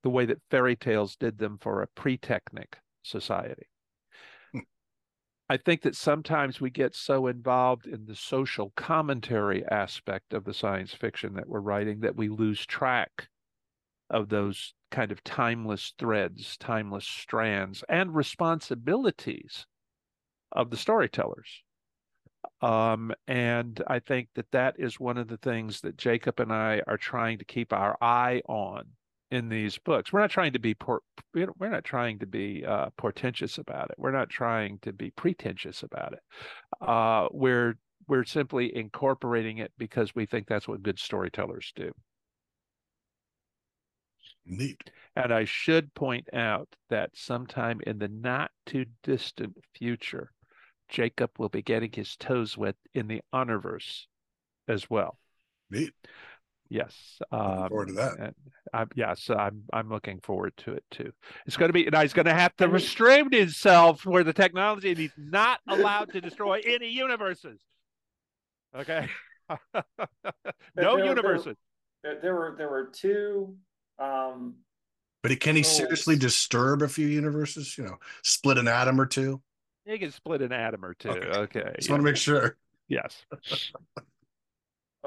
the 0.05 0.11
way 0.11 0.27
that 0.27 0.41
fairy 0.51 0.77
tales 0.77 1.17
did 1.17 1.39
them 1.39 1.59
for 1.61 1.83
a 1.83 1.89
pre-technic 1.89 2.79
society. 3.03 3.67
I 5.49 5.59
think 5.59 5.83
that 5.83 5.95
sometimes 5.95 6.61
we 6.61 6.71
get 6.71 6.95
so 6.95 7.27
involved 7.27 7.87
in 7.87 8.07
the 8.07 8.17
social 8.17 8.73
commentary 8.77 9.65
aspect 9.67 10.33
of 10.33 10.45
the 10.45 10.55
science 10.55 10.95
fiction 10.95 11.35
that 11.35 11.49
we're 11.49 11.61
writing 11.61 12.01
that 12.01 12.17
we 12.17 12.29
lose 12.29 12.65
track 12.65 13.29
of 14.09 14.31
those 14.31 14.73
kind 14.91 15.13
of 15.13 15.23
timeless 15.23 15.93
threads, 15.99 16.57
timeless 16.57 17.07
strands, 17.07 17.85
and 17.89 18.15
responsibilities 18.15 19.67
of 20.53 20.71
the 20.71 20.77
storytellers. 20.77 21.63
Um, 22.63 23.13
and 23.27 23.83
I 23.87 23.99
think 23.99 24.29
that 24.37 24.51
that 24.53 24.77
is 24.79 24.99
one 24.99 25.19
of 25.19 25.29
the 25.29 25.37
things 25.37 25.83
that 25.83 25.99
Jacob 25.99 26.41
and 26.41 26.53
I 26.53 26.81
are 26.87 26.97
trying 26.97 27.39
to 27.39 27.45
keep 27.45 27.73
our 27.73 27.99
eye 28.01 28.41
on 28.49 28.85
in 29.35 29.49
these 29.49 29.79
books. 29.79 30.13
We're 30.13 30.21
not 30.21 30.31
trying 30.31 30.53
to 30.53 30.59
be 30.59 30.75
por- 30.75 31.03
we're 31.35 31.71
not 31.71 31.85
trying 31.85 32.19
to 32.21 32.27
be 32.27 32.65
uh, 32.65 32.91
portentous 32.97 33.59
about 33.59 33.91
it. 33.91 33.97
We're 33.99 34.13
not 34.13 34.31
trying 34.31 34.79
to 34.83 34.93
be 34.93 35.11
pretentious 35.11 35.83
about 35.83 36.15
it. 36.15 36.21
Uh, 36.81 37.29
we're 37.31 37.75
we're 38.07 38.25
simply 38.25 38.75
incorporating 38.77 39.59
it 39.59 39.73
because 39.79 40.15
we 40.15 40.27
think 40.27 40.47
that's 40.47 40.69
what 40.69 40.83
good 40.83 40.99
storytellers 40.99 41.73
do. 41.75 41.93
Neat. 44.47 44.91
And 45.17 45.33
I 45.33 45.45
should 45.45 45.95
point 45.95 46.29
out 46.35 46.69
that 46.91 47.11
sometime 47.15 47.81
in 47.87 47.99
the 47.99 48.09
not 48.09 48.51
too 48.67 48.85
distant 49.03 49.57
future, 49.75 50.31
Jacob 50.89 51.31
will 51.39 51.49
be 51.49 51.63
getting 51.63 51.93
his 51.93 52.17
toes 52.17 52.57
wet 52.57 52.77
in 52.93 53.09
the 53.09 53.23
Honorverse 53.33 54.07
as 54.69 54.91
well. 54.91 55.19
Neat. 55.71 55.95
Yes. 56.69 57.21
Um, 57.31 57.69
forward 57.69 57.89
to 57.89 57.95
that. 57.95 58.19
And 58.19 58.35
I'm, 58.73 58.89
yes, 58.95 59.31
I'm 59.31 59.65
I'm 59.73 59.89
looking 59.89 60.21
forward 60.21 60.53
to 60.59 60.73
it 60.73 60.85
too. 60.91 61.13
It's 61.47 61.57
going 61.57 61.69
to 61.69 61.73
be, 61.73 61.87
and 61.87 61.97
he's 61.97 62.13
going 62.13 62.27
to 62.27 62.35
have 62.35 62.57
to 62.57 62.69
restrain 62.69 63.31
himself 63.31 64.07
where 64.07 64.25
the 64.25 64.33
technology, 64.33 64.91
and 64.91 64.99
he's 64.99 65.13
not 65.17 65.61
allowed 65.69 66.13
to 66.13 66.21
destroy 66.21 66.61
any 66.67 66.89
universes. 66.89 67.61
Okay. 68.77 69.09
no 69.75 69.87
there, 70.75 71.05
universes. 71.05 71.57
There, 72.03 72.21
there, 72.21 72.35
were 72.35 72.55
there 72.57 72.69
were 72.69 72.91
two 72.93 73.57
um, 73.99 74.57
But 75.23 75.39
can 75.41 75.57
he 75.57 75.63
Rolls. 75.63 75.77
seriously 75.77 76.17
disturb 76.17 76.83
a 76.83 76.89
few 76.89 77.07
universes? 77.07 77.77
You 77.79 77.85
know, 77.85 77.97
split 78.23 78.59
an 78.59 78.69
atom 78.69 79.01
or 79.01 79.07
two? 79.07 79.43
You 79.87 79.99
can 79.99 80.11
split 80.11 80.41
an 80.41 80.53
atom 80.53 80.85
or 80.85 80.95
two. 80.95 81.11
Okay. 81.11 81.39
Okay. 81.39 81.73
Just 81.77 81.89
yeah. 81.89 81.93
want 81.93 82.01
to 82.01 82.05
make 82.05 82.17
sure. 82.17 82.57
Yes. 82.89 83.25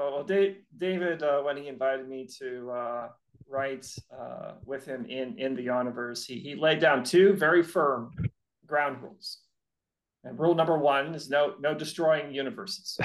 Oh, 0.00 0.14
well, 0.14 0.24
Dave, 0.24 0.58
David, 0.76 1.24
uh, 1.24 1.40
when 1.42 1.56
he 1.56 1.66
invited 1.66 2.08
me 2.08 2.28
to 2.38 2.70
uh, 2.70 3.08
write 3.48 3.92
uh, 4.16 4.52
with 4.64 4.86
him 4.86 5.04
in 5.06 5.36
in 5.38 5.56
the 5.56 5.62
universe, 5.62 6.24
he 6.24 6.38
he 6.38 6.54
laid 6.54 6.78
down 6.78 7.02
two 7.02 7.32
very 7.32 7.64
firm 7.64 8.12
ground 8.64 9.02
rules. 9.02 9.40
And 10.22 10.38
rule 10.38 10.54
number 10.54 10.78
one 10.78 11.14
is 11.14 11.28
no 11.28 11.54
no 11.58 11.74
destroying 11.74 12.32
universes. 12.32 12.96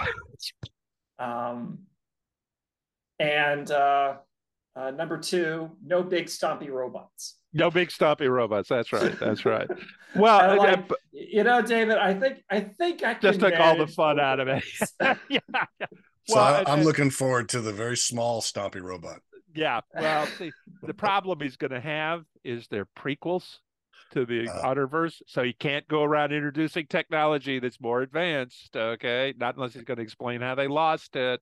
um, 1.19 1.79
and 3.19 3.71
uh, 3.71 4.17
uh, 4.75 4.91
number 4.91 5.17
two, 5.17 5.71
no 5.85 6.03
big 6.03 6.27
stompy 6.27 6.69
robots. 6.69 7.37
No 7.53 7.69
big 7.69 7.89
stompy 7.89 8.29
robots. 8.29 8.69
That's 8.69 8.91
right. 8.93 9.17
That's 9.19 9.45
right. 9.45 9.67
Well, 10.15 10.51
uh, 10.51 10.57
like, 10.57 10.87
but 10.87 10.99
you 11.11 11.43
know, 11.43 11.59
David, 11.63 11.97
I 11.97 12.13
think 12.13 12.43
I 12.47 12.59
think 12.59 13.03
I 13.03 13.15
just 13.15 13.39
took 13.39 13.59
all 13.59 13.75
the 13.75 13.87
fun 13.87 14.19
out 14.19 14.39
of 14.39 14.47
it. 14.47 14.63
yeah. 15.27 15.39
Yeah. 16.27 16.33
So 16.33 16.39
Well, 16.39 16.53
I, 16.55 16.59
I'm 16.71 16.79
and- 16.79 16.85
looking 16.85 17.09
forward 17.09 17.49
to 17.49 17.61
the 17.61 17.73
very 17.73 17.97
small 17.97 18.41
stompy 18.41 18.81
robot. 18.81 19.19
Yeah. 19.55 19.81
Well, 19.93 20.25
see, 20.37 20.51
the 20.81 20.93
problem 20.95 21.39
he's 21.39 21.57
going 21.57 21.71
to 21.71 21.79
have 21.79 22.23
is 22.43 22.67
they're 22.69 22.87
prequels 22.97 23.57
to 24.11 24.25
the 24.25 24.47
Uh. 24.49 24.63
Honorverse, 24.63 25.21
so 25.27 25.43
he 25.43 25.53
can't 25.53 25.87
go 25.87 26.03
around 26.03 26.31
introducing 26.33 26.87
technology 26.87 27.59
that's 27.59 27.79
more 27.81 28.01
advanced. 28.01 28.75
Okay, 28.75 29.33
not 29.37 29.55
unless 29.55 29.73
he's 29.73 29.83
going 29.83 29.97
to 29.97 30.03
explain 30.03 30.41
how 30.41 30.55
they 30.55 30.67
lost 30.67 31.15
it. 31.15 31.39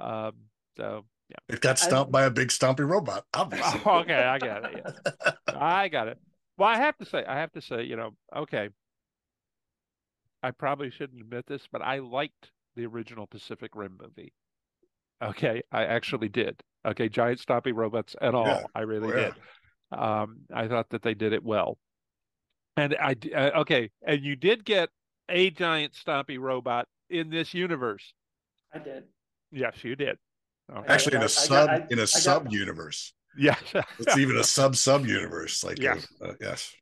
Um, 0.00 0.32
so 0.76 1.04
yeah. 1.28 1.36
It 1.54 1.60
got 1.60 1.80
I- 1.82 1.86
stomped 1.86 2.10
by 2.12 2.24
a 2.24 2.30
big 2.30 2.48
stompy 2.48 2.88
robot, 2.88 3.24
obviously. 3.34 3.80
okay, 3.86 4.14
I 4.22 4.38
got 4.38 4.64
it. 4.74 4.84
Yeah. 5.16 5.32
I 5.54 5.88
got 5.88 6.08
it. 6.08 6.18
Well, 6.58 6.68
I 6.68 6.76
have 6.76 6.96
to 6.98 7.04
say, 7.04 7.24
I 7.24 7.38
have 7.38 7.52
to 7.52 7.60
say, 7.60 7.82
you 7.84 7.96
know, 7.96 8.10
okay. 8.36 8.68
I 10.42 10.50
probably 10.50 10.90
shouldn't 10.90 11.20
admit 11.20 11.46
this, 11.46 11.62
but 11.72 11.82
I 11.82 11.98
liked 12.00 12.50
the 12.76 12.86
original 12.86 13.26
Pacific 13.26 13.72
Rim 13.74 13.98
movie. 14.00 14.32
Okay, 15.22 15.62
I 15.72 15.84
actually 15.84 16.28
did. 16.28 16.60
Okay, 16.86 17.08
giant 17.08 17.40
stompy 17.40 17.72
robots 17.74 18.14
and 18.20 18.34
all. 18.36 18.46
Yeah. 18.46 18.62
I 18.74 18.80
really 18.80 19.12
Oh, 19.12 19.16
yeah. 19.16 19.30
did. 19.30 19.98
Um, 19.98 20.38
I 20.52 20.66
thought 20.68 20.90
that 20.90 21.02
they 21.02 21.14
did 21.14 21.32
it 21.32 21.42
well. 21.44 21.78
And 22.76 22.96
I 23.00 23.14
uh, 23.34 23.60
okay, 23.60 23.90
and 24.06 24.22
you 24.22 24.34
did 24.36 24.64
get 24.64 24.90
a 25.28 25.50
giant 25.50 25.92
stompy 25.94 26.38
robot 26.38 26.88
in 27.08 27.30
this 27.30 27.54
universe. 27.54 28.12
I 28.74 28.78
did. 28.80 29.04
Yes, 29.52 29.76
you 29.84 29.94
did. 29.94 30.18
Okay. 30.74 30.92
Actually, 30.92 31.16
in 31.16 31.20
I- 31.20 31.22
I 31.22 31.26
a 31.26 31.28
got- 31.28 31.30
sub 31.30 31.68
I- 31.70 31.76
in 31.76 31.80
I 31.80 31.84
a 31.92 31.96
got- 31.96 32.08
sub 32.08 32.52
universe. 32.52 33.12
Yes. 33.38 33.60
It's 33.98 34.16
even 34.18 34.36
a 34.36 34.44
sub 34.56 34.74
sub 34.76 35.06
universe. 35.06 35.62
Like 35.64 35.78
Yes. 35.78 36.06
uh, 36.20 36.26
uh, 36.28 36.32
yes. 36.40 36.72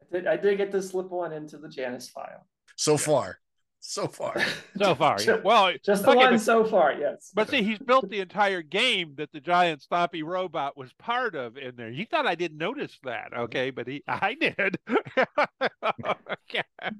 I 0.00 0.04
did, 0.16 0.26
I 0.26 0.36
did 0.36 0.58
get 0.58 0.72
to 0.72 0.82
slip 0.82 1.10
one 1.10 1.32
into 1.32 1.56
the 1.58 1.68
Janus 1.68 2.08
file. 2.08 2.46
So 2.76 2.96
far, 2.96 3.38
so 3.86 4.06
far. 4.06 4.42
so 4.78 4.94
far. 4.94 5.18
yeah. 5.20 5.36
Well, 5.44 5.72
just 5.84 6.04
the 6.04 6.10
okay, 6.10 6.16
one 6.18 6.32
but- 6.34 6.40
so 6.40 6.64
far, 6.64 6.94
yes. 6.94 7.30
But 7.34 7.50
see, 7.50 7.62
he's 7.62 7.78
built 7.78 8.08
the 8.08 8.20
entire 8.20 8.62
game 8.62 9.14
that 9.16 9.30
the 9.32 9.40
giant 9.40 9.84
stompy 9.88 10.24
robot 10.24 10.76
was 10.76 10.92
part 10.94 11.34
of 11.34 11.56
in 11.58 11.76
there. 11.76 11.90
You 11.90 12.06
thought 12.06 12.26
I 12.26 12.34
didn't 12.34 12.58
notice 12.58 12.98
that, 13.04 13.32
okay? 13.36 13.70
But 13.70 13.86
he, 13.88 14.02
I 14.08 14.34
did. 14.34 14.78
okay. 14.88 16.62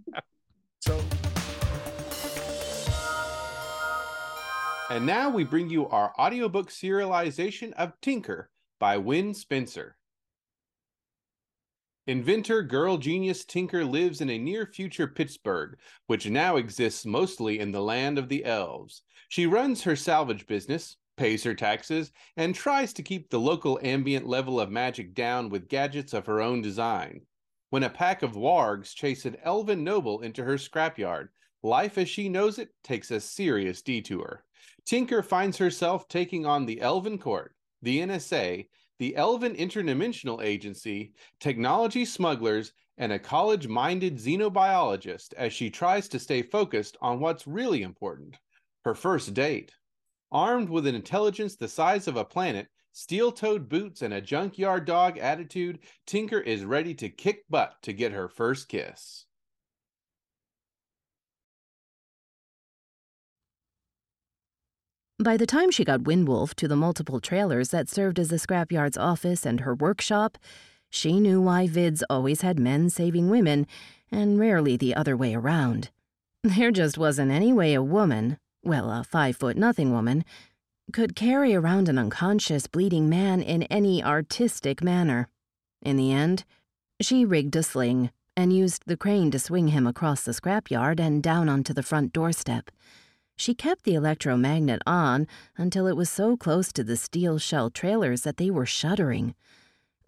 So 0.81 1.03
And 4.91 5.07
now 5.07 5.31
we 5.31 5.45
bring 5.45 5.71
you 5.71 5.89
our 5.89 6.13
audiobook 6.19 6.69
serialization 6.71 7.73
of 7.73 7.99
Tinker 8.03 8.51
by 8.79 8.99
Wen 8.99 9.33
Spencer. 9.33 9.97
Inventor 12.07 12.63
girl 12.63 12.99
genius 12.99 13.47
Tinker 13.47 13.83
lives 13.83 14.21
in 14.21 14.29
a 14.29 14.39
near 14.39 14.67
future 14.67 15.07
Pittsburgh, 15.07 15.79
which 16.07 16.29
now 16.29 16.57
exists 16.57 17.07
mostly 17.07 17.59
in 17.59 17.73
the 17.73 17.81
land 17.81 18.19
of 18.19 18.29
the 18.29 18.45
elves. 18.45 19.03
She 19.31 19.47
runs 19.47 19.83
her 19.83 19.97
salvage 19.97 20.47
business, 20.47 20.97
pays 21.17 21.43
her 21.45 21.55
taxes, 21.55 22.13
and 22.37 22.55
tries 22.55 22.93
to 22.93 23.03
keep 23.03 23.31
the 23.31 23.41
local 23.41 23.81
ambient 23.83 24.27
level 24.27 24.61
of 24.61 24.71
magic 24.71 25.15
down 25.15 25.49
with 25.49 25.69
gadgets 25.69 26.13
of 26.13 26.27
her 26.27 26.43
own 26.43 26.61
design. 26.61 27.23
When 27.71 27.85
a 27.85 27.91
pack 27.91 28.23
of 28.23 28.37
wargs 28.37 28.95
chase 28.95 29.25
an 29.25 29.37
elven 29.43 29.83
noble 29.83 30.21
into 30.21 30.45
her 30.45 30.59
scrapyard, 30.59 31.29
life 31.63 31.97
as 31.97 32.11
she 32.11 32.29
knows 32.29 32.59
it 32.59 32.69
takes 32.83 33.11
a 33.11 33.19
serious 33.19 33.81
detour. 33.81 34.45
Tinker 34.85 35.23
finds 35.23 35.57
herself 35.57 36.07
taking 36.09 36.45
on 36.45 36.67
the 36.67 36.83
Elven 36.83 37.17
Court, 37.17 37.55
the 37.81 38.01
NSA, 38.01 38.69
the 39.05 39.17
Elven 39.17 39.55
Interdimensional 39.55 40.43
Agency, 40.43 41.13
technology 41.39 42.07
smugglers, 42.07 42.73
and 42.97 43.13
a 43.13 43.19
college 43.19 43.69
minded 43.69 44.17
xenobiologist 44.17 45.35
as 45.35 45.53
she 45.53 45.69
tries 45.69 46.09
to 46.09 46.19
stay 46.19 46.41
focused 46.41 46.97
on 47.03 47.21
what's 47.21 47.47
really 47.47 47.83
important 47.83 48.39
her 48.83 48.95
first 48.95 49.35
date. 49.35 49.73
Armed 50.33 50.71
with 50.71 50.87
an 50.87 50.95
intelligence 50.95 51.55
the 51.55 51.69
size 51.69 52.09
of 52.09 52.17
a 52.17 52.25
planet, 52.25 52.67
steel 52.93 53.31
toed 53.31 53.69
boots, 53.69 54.01
and 54.01 54.15
a 54.15 54.23
junkyard 54.23 54.87
dog 54.87 55.19
attitude, 55.19 55.81
Tinker 56.07 56.41
is 56.41 56.65
ready 56.65 56.95
to 56.95 57.11
kick 57.11 57.45
butt 57.51 57.75
to 57.83 57.93
get 57.93 58.13
her 58.13 58.31
first 58.31 58.71
kiss. 58.71 59.27
By 65.21 65.37
the 65.37 65.47
time 65.47 65.71
she 65.71 65.85
got 65.85 66.03
Windwolf 66.03 66.55
to 66.55 66.67
the 66.67 66.75
multiple 66.75 67.21
trailers 67.21 67.69
that 67.69 67.89
served 67.89 68.19
as 68.19 68.29
the 68.29 68.39
scrapyard's 68.39 68.99
office 68.99 69.47
and 69.47 69.61
her 69.61 69.73
workshop, 69.73 70.39
she 70.91 71.21
knew 71.21 71.41
why 71.41 71.69
vids 71.69 72.03
always 72.11 72.41
had 72.41 72.59
men 72.59 72.91
saving 72.91 73.31
women 73.31 73.69
and 74.11 74.41
rarely 74.41 74.77
the 74.77 74.93
other 74.93 75.17
way 75.17 75.33
around. 75.33 75.91
There 76.43 76.73
just 76.73 76.99
wasn't 76.99 77.31
any 77.31 77.53
way 77.53 77.75
a 77.75 77.83
woman, 77.83 78.39
well, 78.65 78.91
a 78.91 79.05
five 79.05 79.37
foot 79.37 79.57
nothing 79.57 79.93
woman, 79.93 80.25
could 80.93 81.15
carry 81.15 81.55
around 81.55 81.89
an 81.89 81.97
unconscious 81.97 82.67
bleeding 82.67 83.09
man 83.09 83.41
in 83.41 83.63
any 83.65 84.03
artistic 84.03 84.83
manner. 84.83 85.29
In 85.81 85.97
the 85.97 86.13
end, 86.13 86.45
she 87.01 87.25
rigged 87.25 87.55
a 87.55 87.63
sling 87.63 88.11
and 88.37 88.53
used 88.53 88.83
the 88.87 88.97
crane 88.97 89.31
to 89.31 89.39
swing 89.39 89.69
him 89.69 89.87
across 89.87 90.25
the 90.25 90.33
scrapyard 90.33 90.99
and 90.99 91.23
down 91.23 91.49
onto 91.49 91.73
the 91.73 91.85
front 91.85 92.13
doorstep. 92.13 92.73
She 93.37 93.55
kept 93.55 93.85
the 93.85 93.95
electromagnet 93.95 94.83
on 94.87 95.27
until 95.57 95.87
it 95.87 95.97
was 95.97 96.09
so 96.09 96.37
close 96.37 96.73
to 96.73 96.85
the 96.85 96.97
steel 96.97 97.39
shell 97.39 97.71
trailers 97.71 98.23
that 98.23 98.37
they 98.37 98.51
were 98.51 98.67
shuddering. 98.67 99.35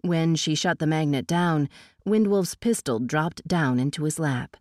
When 0.01 0.35
she 0.35 0.55
shut 0.55 0.79
the 0.79 0.87
magnet 0.87 1.27
down, 1.27 1.69
Windwolf's 2.05 2.55
pistol 2.55 2.99
dropped 2.99 3.47
down 3.47 3.79
into 3.79 4.03
his 4.03 4.19
lap. 4.19 4.55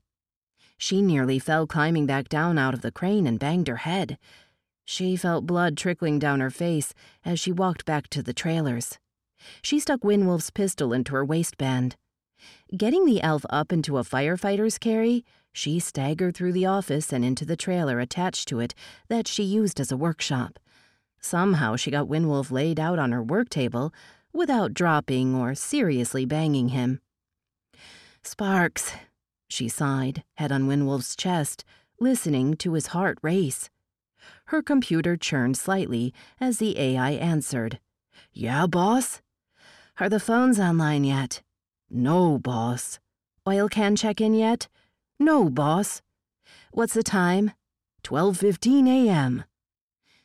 She 0.79 1.01
nearly 1.01 1.39
fell 1.39 1.67
climbing 1.67 2.07
back 2.07 2.29
down 2.29 2.59
out 2.59 2.75
of 2.75 2.83
the 2.83 2.93
crane 2.93 3.27
and 3.27 3.39
banged 3.39 3.69
her 3.69 3.77
head. 3.77 4.19
She 4.85 5.17
felt 5.17 5.47
blood 5.47 5.77
trickling 5.77 6.19
down 6.19 6.41
her 6.41 6.51
face 6.51 6.93
as 7.25 7.41
she 7.41 7.53
walked 7.53 7.85
back 7.85 8.09
to 8.09 8.23
the 8.23 8.35
trailers. 8.35 8.99
She 9.63 9.79
stuck 9.79 10.01
Windwolf's 10.01 10.51
pistol 10.51 10.93
into 10.93 11.15
her 11.15 11.25
waistband. 11.25 11.97
Getting 12.77 13.07
the 13.07 13.23
elf 13.23 13.45
up 13.49 13.73
into 13.73 13.99
a 13.99 14.05
firefighter's 14.05 14.79
carry, 14.79 15.25
she 15.57 15.81
staggered 15.81 16.37
through 16.37 16.53
the 16.53 16.67
office 16.67 17.15
and 17.15 17.25
into 17.25 17.47
the 17.47 17.57
trailer 17.57 17.99
attached 17.99 18.47
to 18.47 18.61
it 18.61 18.75
that 19.09 19.27
she 19.27 19.43
used 19.43 19.81
as 19.81 19.91
a 19.91 19.97
workshop. 19.97 20.59
Somehow 21.19 21.77
she 21.77 21.91
got 21.91 22.09
Windwolf 22.09 22.51
laid 22.51 22.79
out 22.79 22.99
on 22.99 23.11
her 23.11 23.23
work 23.23 23.49
table 23.49 23.91
without 24.35 24.75
dropping 24.75 25.35
or 25.35 25.55
seriously 25.55 26.27
banging 26.27 26.69
him. 26.69 27.01
Sparks, 28.23 28.93
she 29.49 29.67
sighed, 29.67 30.23
head 30.35 30.53
on 30.53 30.69
Windwolf's 30.69 31.17
chest, 31.17 31.65
listening 31.99 32.55
to 32.59 32.75
his 32.75 32.89
heart 32.89 33.19
race. 33.23 33.71
Her 34.47 34.61
computer 34.61 35.17
churned 35.17 35.57
slightly 35.57 36.13
as 36.39 36.59
the 36.59 36.79
AI 36.79 37.13
answered. 37.13 37.81
Yeah, 38.31 38.67
boss? 38.67 39.23
Are 39.99 40.11
the 40.11 40.21
phones 40.21 40.61
online 40.61 41.05
yet? 41.05 41.43
No, 41.89 42.39
boss. 42.39 42.99
Oilcan 43.47 43.97
check 43.97 44.21
in 44.21 44.35
yet? 44.35 44.69
No, 45.19 45.49
boss. 45.49 46.03
What's 46.73 46.95
the 46.95 47.03
time? 47.03 47.53
12:15 48.05 48.87
a.m. 48.87 49.45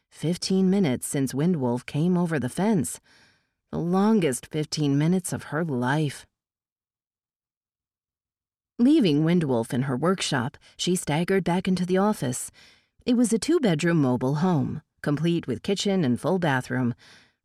15 0.09 0.69
minutes 0.69 1.07
since 1.07 1.33
Windwolf 1.33 1.85
came 1.85 2.17
over 2.17 2.37
the 2.37 2.49
fence. 2.49 2.99
The 3.71 3.79
longest 3.79 4.47
15 4.47 4.97
minutes 4.97 5.31
of 5.31 5.43
her 5.43 5.63
life. 5.63 6.25
Leaving 8.77 9.23
Windwolf 9.23 9.73
in 9.73 9.83
her 9.83 9.95
workshop, 9.95 10.57
she 10.75 10.95
staggered 10.97 11.45
back 11.45 11.69
into 11.69 11.85
the 11.85 11.97
office. 11.97 12.51
It 13.05 13.15
was 13.15 13.31
a 13.31 13.39
two 13.39 13.59
bedroom 13.61 14.01
mobile 14.01 14.35
home, 14.35 14.81
complete 15.01 15.47
with 15.47 15.63
kitchen 15.63 16.03
and 16.03 16.19
full 16.19 16.37
bathroom, 16.37 16.95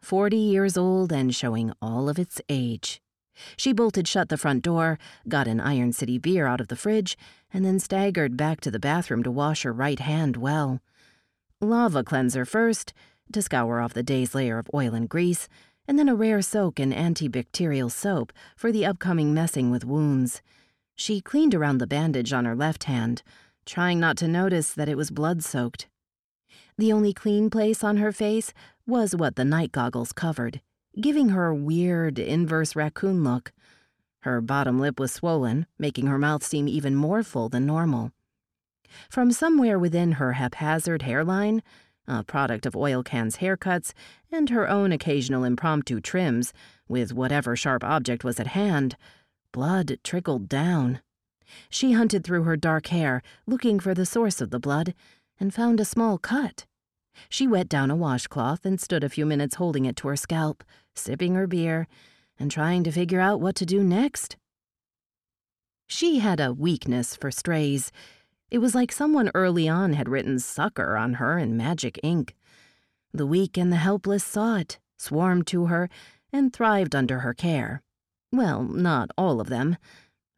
40 0.02 0.36
years 0.36 0.76
old 0.76 1.12
and 1.12 1.32
showing 1.34 1.72
all 1.80 2.08
of 2.08 2.18
its 2.18 2.40
age. 2.48 3.00
She 3.56 3.72
bolted 3.72 4.08
shut 4.08 4.28
the 4.28 4.36
front 4.36 4.62
door, 4.62 4.98
got 5.28 5.48
an 5.48 5.60
Iron 5.60 5.92
City 5.92 6.18
beer 6.18 6.46
out 6.46 6.60
of 6.60 6.68
the 6.68 6.76
fridge, 6.76 7.16
and 7.52 7.64
then 7.64 7.78
staggered 7.78 8.36
back 8.36 8.60
to 8.62 8.70
the 8.70 8.78
bathroom 8.78 9.22
to 9.22 9.30
wash 9.30 9.62
her 9.62 9.72
right 9.72 9.98
hand 9.98 10.36
well. 10.36 10.80
Lava 11.60 12.04
cleanser 12.04 12.44
first, 12.44 12.92
to 13.32 13.42
scour 13.42 13.80
off 13.80 13.94
the 13.94 14.02
day's 14.02 14.34
layer 14.34 14.58
of 14.58 14.70
oil 14.74 14.94
and 14.94 15.08
grease, 15.08 15.48
and 15.88 15.98
then 15.98 16.08
a 16.08 16.14
rare 16.14 16.42
soak 16.42 16.80
in 16.80 16.92
antibacterial 16.92 17.90
soap 17.90 18.32
for 18.56 18.72
the 18.72 18.84
upcoming 18.84 19.32
messing 19.32 19.70
with 19.70 19.84
wounds. 19.84 20.42
She 20.94 21.20
cleaned 21.20 21.54
around 21.54 21.78
the 21.78 21.86
bandage 21.86 22.32
on 22.32 22.44
her 22.44 22.56
left 22.56 22.84
hand, 22.84 23.22
trying 23.64 24.00
not 24.00 24.16
to 24.18 24.28
notice 24.28 24.72
that 24.72 24.88
it 24.88 24.96
was 24.96 25.10
blood 25.10 25.42
soaked. 25.42 25.88
The 26.78 26.92
only 26.92 27.12
clean 27.12 27.50
place 27.50 27.82
on 27.82 27.98
her 27.98 28.12
face 28.12 28.52
was 28.86 29.16
what 29.16 29.36
the 29.36 29.44
night 29.44 29.72
goggles 29.72 30.12
covered, 30.12 30.60
giving 31.00 31.30
her 31.30 31.46
a 31.46 31.54
weird 31.54 32.18
inverse 32.18 32.74
raccoon 32.74 33.22
look. 33.22 33.52
Her 34.20 34.40
bottom 34.40 34.80
lip 34.80 34.98
was 34.98 35.12
swollen, 35.12 35.66
making 35.78 36.06
her 36.06 36.18
mouth 36.18 36.42
seem 36.42 36.66
even 36.68 36.94
more 36.94 37.22
full 37.22 37.48
than 37.48 37.66
normal. 37.66 38.12
From 39.10 39.30
somewhere 39.30 39.78
within 39.78 40.12
her 40.12 40.32
haphazard 40.32 41.02
hairline, 41.02 41.62
a 42.08 42.24
product 42.24 42.66
of 42.66 42.74
Oilcan's 42.74 43.36
haircuts 43.38 43.92
and 44.30 44.50
her 44.50 44.68
own 44.68 44.92
occasional 44.92 45.44
impromptu 45.44 46.00
trims 46.00 46.52
with 46.88 47.12
whatever 47.12 47.56
sharp 47.56 47.82
object 47.84 48.24
was 48.24 48.38
at 48.38 48.48
hand, 48.48 48.96
blood 49.52 49.98
trickled 50.04 50.48
down. 50.48 51.00
She 51.68 51.92
hunted 51.92 52.24
through 52.24 52.44
her 52.44 52.56
dark 52.56 52.88
hair, 52.88 53.22
looking 53.46 53.80
for 53.80 53.94
the 53.94 54.06
source 54.06 54.40
of 54.40 54.50
the 54.50 54.60
blood, 54.60 54.94
and 55.38 55.52
found 55.54 55.80
a 55.80 55.84
small 55.84 56.18
cut. 56.18 56.66
She 57.28 57.46
wet 57.46 57.68
down 57.68 57.90
a 57.90 57.96
washcloth 57.96 58.64
and 58.64 58.80
stood 58.80 59.04
a 59.04 59.08
few 59.08 59.26
minutes 59.26 59.56
holding 59.56 59.84
it 59.84 59.96
to 59.96 60.08
her 60.08 60.16
scalp, 60.16 60.64
sipping 60.98 61.34
her 61.34 61.46
beer, 61.46 61.86
and 62.38 62.50
trying 62.50 62.84
to 62.84 62.92
figure 62.92 63.20
out 63.20 63.40
what 63.40 63.54
to 63.56 63.66
do 63.66 63.82
next. 63.82 64.36
She 65.86 66.18
had 66.18 66.40
a 66.40 66.52
weakness 66.52 67.14
for 67.14 67.30
strays. 67.30 67.92
It 68.50 68.58
was 68.58 68.74
like 68.74 68.90
someone 68.92 69.30
early 69.34 69.68
on 69.68 69.92
had 69.92 70.08
written 70.08 70.38
sucker 70.38 70.96
on 70.96 71.14
her 71.14 71.38
in 71.38 71.56
magic 71.56 71.98
ink. 72.02 72.34
The 73.12 73.26
weak 73.26 73.56
and 73.56 73.72
the 73.72 73.76
helpless 73.76 74.24
saw 74.24 74.56
it, 74.56 74.78
swarmed 74.98 75.46
to 75.48 75.66
her, 75.66 75.88
and 76.32 76.52
thrived 76.52 76.94
under 76.94 77.20
her 77.20 77.32
care. 77.32 77.82
Well, 78.32 78.62
not 78.62 79.10
all 79.16 79.40
of 79.40 79.48
them. 79.48 79.76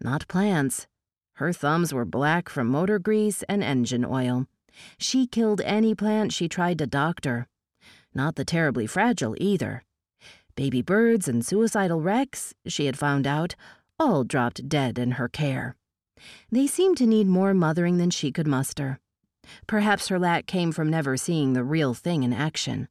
Not 0.00 0.28
plants. 0.28 0.86
Her 1.34 1.52
thumbs 1.52 1.92
were 1.92 2.04
black 2.04 2.48
from 2.48 2.68
motor 2.68 2.98
grease 2.98 3.42
and 3.48 3.62
engine 3.62 4.04
oil. 4.04 4.46
She 4.98 5.26
killed 5.26 5.60
any 5.62 5.94
plant 5.94 6.32
she 6.32 6.48
tried 6.48 6.78
to 6.78 6.86
doctor. 6.86 7.48
Not 8.14 8.36
the 8.36 8.44
terribly 8.44 8.86
fragile 8.86 9.34
either. 9.38 9.82
Baby 10.58 10.82
birds 10.82 11.28
and 11.28 11.46
suicidal 11.46 12.00
wrecks, 12.00 12.52
she 12.66 12.86
had 12.86 12.98
found 12.98 13.28
out, 13.28 13.54
all 13.96 14.24
dropped 14.24 14.68
dead 14.68 14.98
in 14.98 15.12
her 15.12 15.28
care. 15.28 15.76
They 16.50 16.66
seemed 16.66 16.96
to 16.96 17.06
need 17.06 17.28
more 17.28 17.54
mothering 17.54 17.98
than 17.98 18.10
she 18.10 18.32
could 18.32 18.48
muster. 18.48 18.98
Perhaps 19.68 20.08
her 20.08 20.18
lack 20.18 20.48
came 20.48 20.72
from 20.72 20.90
never 20.90 21.16
seeing 21.16 21.52
the 21.52 21.62
real 21.62 21.94
thing 21.94 22.24
in 22.24 22.32
action. 22.32 22.88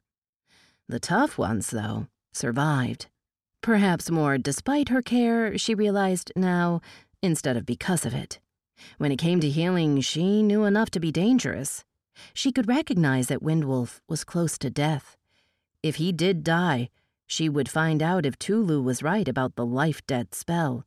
The 0.88 1.02
tough 1.02 1.38
ones, 1.38 1.70
though, 1.70 2.08
survived. 2.32 3.08
Perhaps 3.62 4.10
more 4.10 4.38
despite 4.38 4.88
her 4.88 5.02
care, 5.02 5.58
she 5.58 5.76
realized 5.76 6.32
now, 6.38 6.80
instead 7.22 7.58
of 7.58 7.66
because 7.66 8.06
of 8.06 8.14
it. 8.14 8.40
When 8.98 9.12
it 9.12 9.20
came 9.20 9.42
to 9.42 9.50
healing, 9.50 10.00
she 10.00 10.42
knew 10.42 10.64
enough 10.64 10.90
to 10.92 11.02
be 11.02 11.12
dangerous. 11.12 11.84
She 12.34 12.54
could 12.54 12.70
recognize 12.70 13.28
that 13.28 13.44
Windwolf 13.44 14.00
was 14.08 14.24
close 14.24 14.58
to 14.60 14.70
death. 14.70 15.18
If 15.84 15.98
he 15.98 16.14
did 16.14 16.46
die, 16.46 16.88
she 17.28 17.50
would 17.50 17.70
find 17.70 18.02
out 18.02 18.26
if 18.26 18.40
Tooloo 18.40 18.82
was 18.82 19.04
right 19.04 19.28
about 19.28 19.56
the 19.56 19.66
life 19.66 20.06
debt 20.08 20.34
spell. 20.34 20.86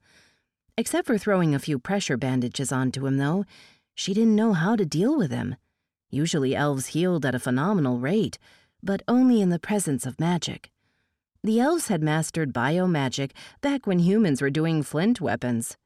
Except 0.76 1.06
for 1.06 1.18
throwing 1.18 1.54
a 1.54 1.58
few 1.58 1.78
pressure 1.78 2.16
bandages 2.16 2.72
onto 2.72 3.06
him, 3.06 3.18
though, 3.18 3.44
she 3.94 4.14
didn't 4.14 4.34
know 4.34 4.54
how 4.54 4.74
to 4.74 4.86
deal 4.86 5.16
with 5.16 5.30
him. 5.30 5.56
Usually, 6.10 6.56
elves 6.56 6.88
healed 6.88 7.26
at 7.26 7.34
a 7.34 7.38
phenomenal 7.38 7.98
rate, 7.98 8.38
but 8.82 9.02
only 9.06 9.42
in 9.42 9.50
the 9.50 9.58
presence 9.58 10.06
of 10.06 10.18
magic. 10.18 10.70
The 11.44 11.60
elves 11.60 11.88
had 11.88 12.02
mastered 12.02 12.52
biomagic 12.52 13.32
back 13.60 13.86
when 13.86 13.98
humans 13.98 14.40
were 14.40 14.50
doing 14.50 14.82
flint 14.82 15.20
weapons. 15.20 15.76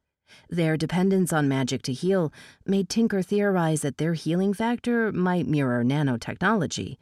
Their 0.49 0.77
dependence 0.77 1.33
on 1.33 1.49
magic 1.49 1.83
to 1.83 1.93
heal 1.93 2.33
made 2.67 2.89
Tinker 2.89 3.23
theorize 3.23 3.83
that 3.83 3.99
their 3.99 4.15
healing 4.15 4.55
factor 4.55 5.13
might 5.13 5.47
mirror 5.47 5.85
nanotechnology, 5.85 6.97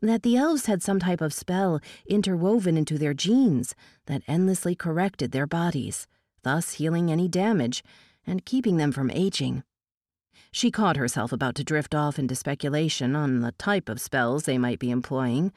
that 0.00 0.22
the 0.22 0.36
elves 0.36 0.66
had 0.66 0.82
some 0.82 0.98
type 0.98 1.20
of 1.20 1.32
spell 1.32 1.80
interwoven 2.06 2.76
into 2.76 2.98
their 2.98 3.14
genes 3.14 3.74
that 4.06 4.22
endlessly 4.28 4.74
corrected 4.74 5.32
their 5.32 5.46
bodies, 5.46 6.06
thus 6.42 6.74
healing 6.74 7.10
any 7.10 7.28
damage 7.28 7.82
and 8.26 8.44
keeping 8.44 8.76
them 8.76 8.92
from 8.92 9.10
aging. 9.10 9.62
She 10.50 10.70
caught 10.70 10.96
herself 10.96 11.32
about 11.32 11.54
to 11.56 11.64
drift 11.64 11.94
off 11.94 12.18
into 12.18 12.34
speculation 12.34 13.16
on 13.16 13.40
the 13.40 13.52
type 13.52 13.88
of 13.88 14.00
spells 14.00 14.44
they 14.44 14.58
might 14.58 14.78
be 14.78 14.90
employing 14.90 15.52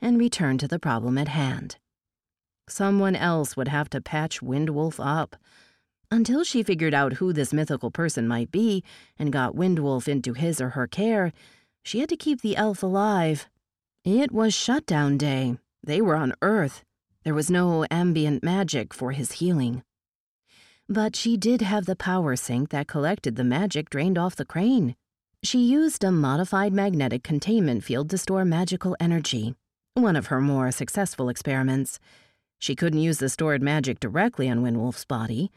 and 0.00 0.18
returned 0.18 0.60
to 0.60 0.68
the 0.68 0.78
problem 0.78 1.18
at 1.18 1.28
hand. 1.28 1.76
Someone 2.68 3.16
else 3.16 3.56
would 3.56 3.68
have 3.68 3.88
to 3.90 4.00
patch 4.00 4.40
Windwolf 4.40 5.00
up 5.04 5.36
until 6.10 6.44
she 6.44 6.62
figured 6.62 6.94
out 6.94 7.14
who 7.14 7.32
this 7.32 7.52
mythical 7.52 7.90
person 7.90 8.26
might 8.26 8.50
be 8.50 8.82
and 9.18 9.32
got 9.32 9.54
Windwolf 9.54 10.08
into 10.08 10.32
his 10.32 10.60
or 10.60 10.70
her 10.70 10.86
care, 10.86 11.32
she 11.82 12.00
had 12.00 12.08
to 12.08 12.16
keep 12.16 12.40
the 12.40 12.56
elf 12.56 12.82
alive. 12.82 13.48
It 14.10 14.32
was 14.32 14.54
shutdown 14.54 15.18
day. 15.18 15.58
They 15.82 16.00
were 16.00 16.16
on 16.16 16.32
Earth. 16.40 16.82
There 17.24 17.34
was 17.34 17.50
no 17.50 17.84
ambient 17.90 18.42
magic 18.42 18.94
for 18.94 19.12
his 19.12 19.32
healing. 19.32 19.82
But 20.88 21.14
she 21.14 21.36
did 21.36 21.60
have 21.60 21.84
the 21.84 21.94
power 21.94 22.34
sink 22.34 22.70
that 22.70 22.88
collected 22.88 23.36
the 23.36 23.44
magic 23.44 23.90
drained 23.90 24.16
off 24.16 24.34
the 24.34 24.46
crane. 24.46 24.96
She 25.42 25.58
used 25.58 26.02
a 26.02 26.10
modified 26.10 26.72
magnetic 26.72 27.22
containment 27.22 27.84
field 27.84 28.08
to 28.08 28.16
store 28.16 28.46
magical 28.46 28.96
energy, 28.98 29.54
one 29.92 30.16
of 30.16 30.28
her 30.28 30.40
more 30.40 30.72
successful 30.72 31.28
experiments. 31.28 32.00
She 32.58 32.74
couldn't 32.74 33.00
use 33.00 33.18
the 33.18 33.28
stored 33.28 33.62
magic 33.62 34.00
directly 34.00 34.48
on 34.48 34.62
Windwolf's 34.62 35.04
body, 35.04 35.50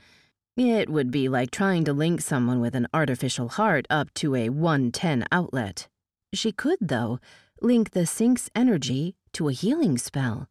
it 0.57 0.89
would 0.89 1.09
be 1.09 1.29
like 1.29 1.51
trying 1.51 1.85
to 1.85 1.93
link 1.93 2.19
someone 2.19 2.59
with 2.59 2.75
an 2.75 2.87
artificial 2.93 3.47
heart 3.47 3.87
up 3.89 4.13
to 4.15 4.35
a 4.35 4.49
110 4.49 5.25
outlet. 5.31 5.87
She 6.33 6.51
could, 6.51 6.79
though, 6.81 7.19
link 7.61 7.91
the 7.91 8.05
sink's 8.05 8.49
energy 8.55 9.15
to 9.33 9.47
a 9.47 9.53
healing 9.53 9.97
spell. 9.97 10.47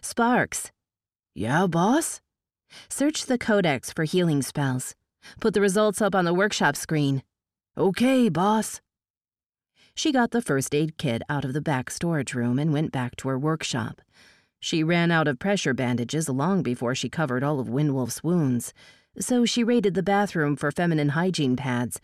Sparks. 0.00 0.70
Yeah, 1.34 1.66
boss? 1.66 2.20
Search 2.88 3.26
the 3.26 3.38
codex 3.38 3.92
for 3.92 4.04
healing 4.04 4.42
spells. 4.42 4.94
Put 5.40 5.54
the 5.54 5.60
results 5.60 6.02
up 6.02 6.14
on 6.14 6.24
the 6.24 6.34
workshop 6.34 6.76
screen. 6.76 7.22
Okay, 7.76 8.28
boss. 8.28 8.80
She 9.94 10.12
got 10.12 10.30
the 10.30 10.42
first 10.42 10.74
aid 10.74 10.98
kit 10.98 11.22
out 11.28 11.44
of 11.44 11.52
the 11.52 11.60
back 11.60 11.90
storage 11.90 12.34
room 12.34 12.58
and 12.58 12.72
went 12.72 12.92
back 12.92 13.16
to 13.16 13.28
her 13.28 13.38
workshop. 13.38 14.00
She 14.60 14.84
ran 14.84 15.10
out 15.10 15.28
of 15.28 15.38
pressure 15.38 15.74
bandages 15.74 16.28
long 16.28 16.62
before 16.62 16.94
she 16.94 17.08
covered 17.08 17.42
all 17.42 17.60
of 17.60 17.68
Windwolf's 17.68 18.22
wounds 18.22 18.72
so 19.18 19.44
she 19.44 19.64
raided 19.64 19.94
the 19.94 20.02
bathroom 20.02 20.56
for 20.56 20.70
feminine 20.70 21.10
hygiene 21.10 21.56
pads 21.56 22.00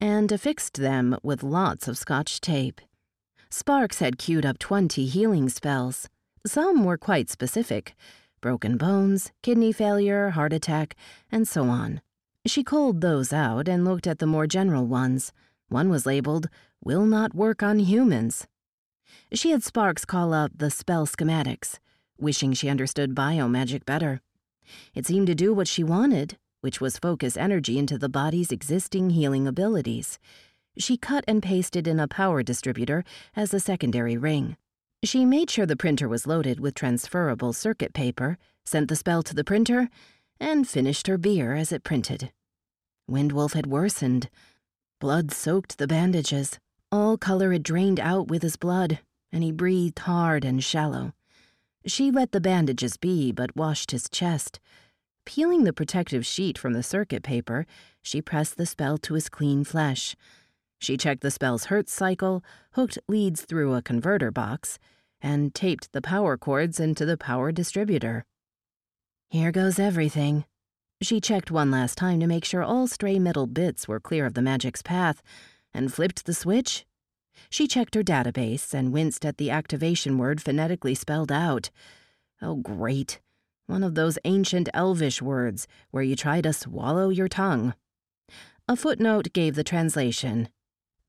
and 0.00 0.30
affixed 0.32 0.74
them 0.74 1.18
with 1.22 1.42
lots 1.42 1.88
of 1.88 1.98
scotch 1.98 2.40
tape. 2.40 2.80
Sparks 3.50 4.00
had 4.00 4.18
queued 4.18 4.44
up 4.44 4.58
20 4.58 5.06
healing 5.06 5.48
spells. 5.48 6.08
Some 6.46 6.84
were 6.84 6.98
quite 6.98 7.30
specific 7.30 7.94
broken 8.40 8.76
bones, 8.76 9.32
kidney 9.42 9.72
failure, 9.72 10.30
heart 10.30 10.52
attack, 10.52 10.94
and 11.32 11.48
so 11.48 11.64
on. 11.64 12.00
She 12.46 12.62
culled 12.62 13.00
those 13.00 13.32
out 13.32 13.66
and 13.66 13.84
looked 13.84 14.06
at 14.06 14.20
the 14.20 14.26
more 14.26 14.46
general 14.46 14.86
ones. 14.86 15.32
One 15.68 15.88
was 15.88 16.06
labeled, 16.06 16.48
Will 16.82 17.04
Not 17.04 17.34
Work 17.34 17.62
on 17.62 17.80
Humans. 17.80 18.46
She 19.32 19.50
had 19.50 19.64
Sparks 19.64 20.04
call 20.04 20.32
up 20.32 20.52
the 20.54 20.70
spell 20.70 21.06
schematics, 21.06 21.78
wishing 22.18 22.52
she 22.52 22.68
understood 22.68 23.14
biomagic 23.14 23.84
better. 23.84 24.20
It 24.94 25.06
seemed 25.06 25.26
to 25.26 25.34
do 25.34 25.52
what 25.52 25.68
she 25.68 25.82
wanted, 25.82 26.38
which 26.60 26.80
was 26.80 26.98
focus 26.98 27.36
energy 27.36 27.78
into 27.78 27.98
the 27.98 28.08
body's 28.08 28.52
existing 28.52 29.10
healing 29.10 29.46
abilities. 29.46 30.18
She 30.78 30.96
cut 30.96 31.24
and 31.26 31.42
pasted 31.42 31.88
in 31.88 31.98
a 31.98 32.08
power 32.08 32.42
distributor 32.42 33.04
as 33.34 33.52
a 33.52 33.60
secondary 33.60 34.16
ring. 34.16 34.56
She 35.02 35.24
made 35.24 35.50
sure 35.50 35.66
the 35.66 35.76
printer 35.76 36.08
was 36.08 36.26
loaded 36.26 36.60
with 36.60 36.74
transferable 36.74 37.52
circuit 37.52 37.92
paper, 37.92 38.38
sent 38.64 38.88
the 38.88 38.96
spell 38.96 39.22
to 39.24 39.34
the 39.34 39.44
printer, 39.44 39.90
and 40.40 40.68
finished 40.68 41.06
her 41.06 41.18
beer 41.18 41.54
as 41.54 41.72
it 41.72 41.84
printed. 41.84 42.32
Windwolf 43.10 43.54
had 43.54 43.66
worsened. 43.66 44.28
Blood 45.00 45.32
soaked 45.32 45.78
the 45.78 45.86
bandages. 45.86 46.58
All 46.92 47.16
color 47.16 47.52
had 47.52 47.62
drained 47.62 48.00
out 48.00 48.28
with 48.28 48.42
his 48.42 48.56
blood, 48.56 49.00
and 49.32 49.42
he 49.42 49.52
breathed 49.52 50.00
hard 50.00 50.44
and 50.44 50.62
shallow. 50.62 51.12
She 51.86 52.10
let 52.10 52.32
the 52.32 52.40
bandages 52.40 52.96
be, 52.96 53.32
but 53.32 53.56
washed 53.56 53.90
his 53.92 54.08
chest. 54.08 54.60
Peeling 55.24 55.64
the 55.64 55.72
protective 55.72 56.24
sheet 56.24 56.56
from 56.58 56.72
the 56.72 56.82
circuit 56.82 57.22
paper, 57.22 57.66
she 58.02 58.22
pressed 58.22 58.56
the 58.56 58.66
spell 58.66 58.98
to 58.98 59.14
his 59.14 59.28
clean 59.28 59.64
flesh. 59.64 60.16
She 60.78 60.96
checked 60.96 61.22
the 61.22 61.30
spell's 61.30 61.66
Hertz 61.66 61.92
cycle, 61.92 62.42
hooked 62.72 62.98
leads 63.08 63.42
through 63.42 63.74
a 63.74 63.82
converter 63.82 64.30
box, 64.30 64.78
and 65.20 65.54
taped 65.54 65.92
the 65.92 66.02
power 66.02 66.36
cords 66.36 66.78
into 66.78 67.04
the 67.04 67.16
power 67.16 67.52
distributor. 67.52 68.24
Here 69.28 69.52
goes 69.52 69.78
everything. 69.78 70.44
She 71.02 71.20
checked 71.20 71.50
one 71.50 71.70
last 71.70 71.96
time 71.96 72.20
to 72.20 72.26
make 72.26 72.44
sure 72.44 72.62
all 72.62 72.86
stray 72.86 73.18
metal 73.18 73.46
bits 73.46 73.86
were 73.86 74.00
clear 74.00 74.26
of 74.26 74.34
the 74.34 74.42
magic's 74.42 74.82
path, 74.82 75.22
and 75.74 75.92
flipped 75.92 76.24
the 76.24 76.34
switch 76.34 76.86
she 77.50 77.66
checked 77.66 77.94
her 77.94 78.02
database 78.02 78.74
and 78.74 78.92
winced 78.92 79.24
at 79.24 79.38
the 79.38 79.50
activation 79.50 80.18
word 80.18 80.42
phonetically 80.42 80.94
spelled 80.94 81.32
out. 81.32 81.70
Oh, 82.42 82.56
great. 82.56 83.20
One 83.66 83.82
of 83.82 83.94
those 83.94 84.18
ancient 84.24 84.68
elvish 84.74 85.20
words 85.20 85.66
where 85.90 86.02
you 86.02 86.16
try 86.16 86.40
to 86.40 86.52
swallow 86.52 87.10
your 87.10 87.28
tongue. 87.28 87.74
A 88.66 88.76
footnote 88.76 89.32
gave 89.32 89.54
the 89.54 89.64
translation 89.64 90.48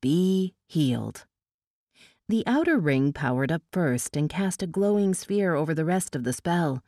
Be 0.00 0.54
healed. 0.66 1.26
The 2.28 2.44
outer 2.46 2.78
ring 2.78 3.12
powered 3.12 3.50
up 3.50 3.62
first 3.72 4.16
and 4.16 4.30
cast 4.30 4.62
a 4.62 4.66
glowing 4.66 5.14
sphere 5.14 5.54
over 5.54 5.74
the 5.74 5.84
rest 5.84 6.14
of 6.14 6.24
the 6.24 6.32
spell. 6.32 6.82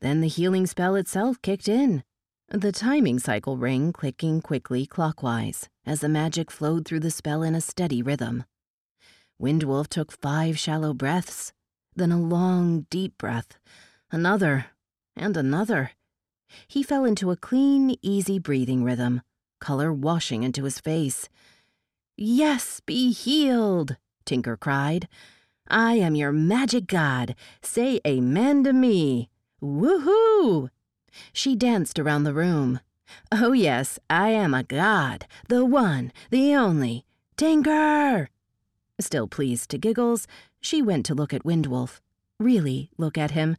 Then 0.00 0.20
the 0.20 0.28
healing 0.28 0.66
spell 0.66 0.94
itself 0.94 1.42
kicked 1.42 1.68
in, 1.68 2.04
the 2.50 2.72
timing 2.72 3.18
cycle 3.18 3.58
ring 3.58 3.92
clicking 3.92 4.40
quickly 4.40 4.86
clockwise 4.86 5.68
as 5.84 6.00
the 6.00 6.08
magic 6.08 6.50
flowed 6.50 6.86
through 6.86 7.00
the 7.00 7.10
spell 7.10 7.42
in 7.42 7.54
a 7.54 7.60
steady 7.60 8.00
rhythm. 8.00 8.44
Windwolf 9.38 9.88
took 9.88 10.12
five 10.12 10.58
shallow 10.58 10.94
breaths, 10.94 11.52
then 11.94 12.10
a 12.10 12.18
long, 12.18 12.86
deep 12.88 13.18
breath, 13.18 13.58
another, 14.10 14.66
and 15.14 15.36
another. 15.36 15.90
He 16.66 16.82
fell 16.82 17.04
into 17.04 17.30
a 17.30 17.36
clean, 17.36 17.98
easy 18.00 18.38
breathing 18.38 18.82
rhythm, 18.82 19.20
color 19.60 19.92
washing 19.92 20.42
into 20.42 20.64
his 20.64 20.80
face. 20.80 21.28
Yes, 22.20 22.80
be 22.80 23.12
healed, 23.12 23.96
Tinker 24.24 24.56
cried. 24.56 25.06
I 25.68 25.94
am 25.94 26.16
your 26.16 26.32
magic 26.32 26.88
god. 26.88 27.36
Say 27.62 28.00
amen 28.04 28.64
to 28.64 28.72
me. 28.72 29.30
Woohoo! 29.62 30.70
She 31.32 31.54
danced 31.54 31.96
around 31.96 32.24
the 32.24 32.34
room. 32.34 32.80
Oh, 33.30 33.52
yes, 33.52 34.00
I 34.10 34.30
am 34.30 34.52
a 34.52 34.64
god, 34.64 35.28
the 35.48 35.64
one, 35.64 36.12
the 36.30 36.56
only. 36.56 37.04
Tinker! 37.36 38.30
Still 38.98 39.28
pleased 39.28 39.70
to 39.70 39.78
giggles, 39.78 40.26
she 40.60 40.82
went 40.82 41.06
to 41.06 41.14
look 41.14 41.32
at 41.32 41.44
Windwolf. 41.44 42.00
Really 42.40 42.90
look 42.98 43.16
at 43.16 43.30
him, 43.30 43.56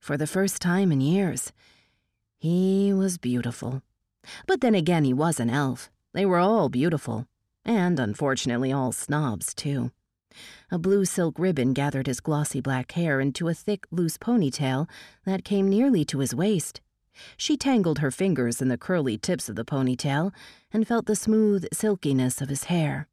for 0.00 0.16
the 0.16 0.26
first 0.26 0.60
time 0.60 0.90
in 0.90 1.00
years. 1.00 1.52
He 2.38 2.92
was 2.92 3.18
beautiful. 3.18 3.82
But 4.48 4.62
then 4.62 4.74
again, 4.74 5.04
he 5.04 5.14
was 5.14 5.38
an 5.38 5.48
elf. 5.48 5.90
They 6.12 6.26
were 6.26 6.38
all 6.40 6.68
beautiful. 6.68 7.28
And 7.70 8.00
unfortunately, 8.00 8.72
all 8.72 8.90
snobs, 8.90 9.54
too. 9.54 9.92
A 10.72 10.78
blue 10.78 11.04
silk 11.04 11.38
ribbon 11.38 11.72
gathered 11.72 12.08
his 12.08 12.18
glossy 12.18 12.60
black 12.60 12.90
hair 12.90 13.20
into 13.20 13.46
a 13.46 13.54
thick, 13.54 13.86
loose 13.92 14.18
ponytail 14.18 14.88
that 15.24 15.44
came 15.44 15.68
nearly 15.68 16.04
to 16.06 16.18
his 16.18 16.34
waist. 16.34 16.80
She 17.36 17.56
tangled 17.56 18.00
her 18.00 18.10
fingers 18.10 18.60
in 18.60 18.66
the 18.66 18.76
curly 18.76 19.16
tips 19.16 19.48
of 19.48 19.54
the 19.54 19.64
ponytail 19.64 20.32
and 20.72 20.84
felt 20.84 21.06
the 21.06 21.14
smooth 21.14 21.64
silkiness 21.72 22.40
of 22.40 22.48
his 22.48 22.64
hair. 22.64 23.06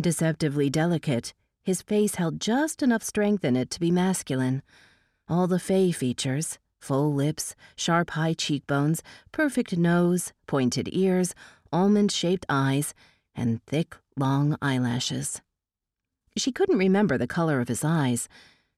Deceptively 0.00 0.68
delicate, 0.68 1.32
his 1.62 1.80
face 1.80 2.16
held 2.16 2.40
just 2.40 2.82
enough 2.82 3.04
strength 3.04 3.44
in 3.44 3.54
it 3.54 3.70
to 3.70 3.78
be 3.78 3.92
masculine. 3.92 4.64
All 5.28 5.46
the 5.46 5.60
Fey 5.60 5.92
features 5.92 6.58
full 6.80 7.14
lips, 7.14 7.54
sharp 7.76 8.10
high 8.10 8.34
cheekbones, 8.34 9.04
perfect 9.30 9.76
nose, 9.76 10.32
pointed 10.48 10.88
ears, 10.90 11.32
almond 11.72 12.10
shaped 12.10 12.46
eyes, 12.48 12.92
and 13.38 13.62
thick, 13.64 13.96
long 14.16 14.58
eyelashes. 14.60 15.40
She 16.36 16.52
couldn't 16.52 16.78
remember 16.78 17.16
the 17.16 17.26
color 17.26 17.60
of 17.60 17.68
his 17.68 17.84
eyes. 17.84 18.28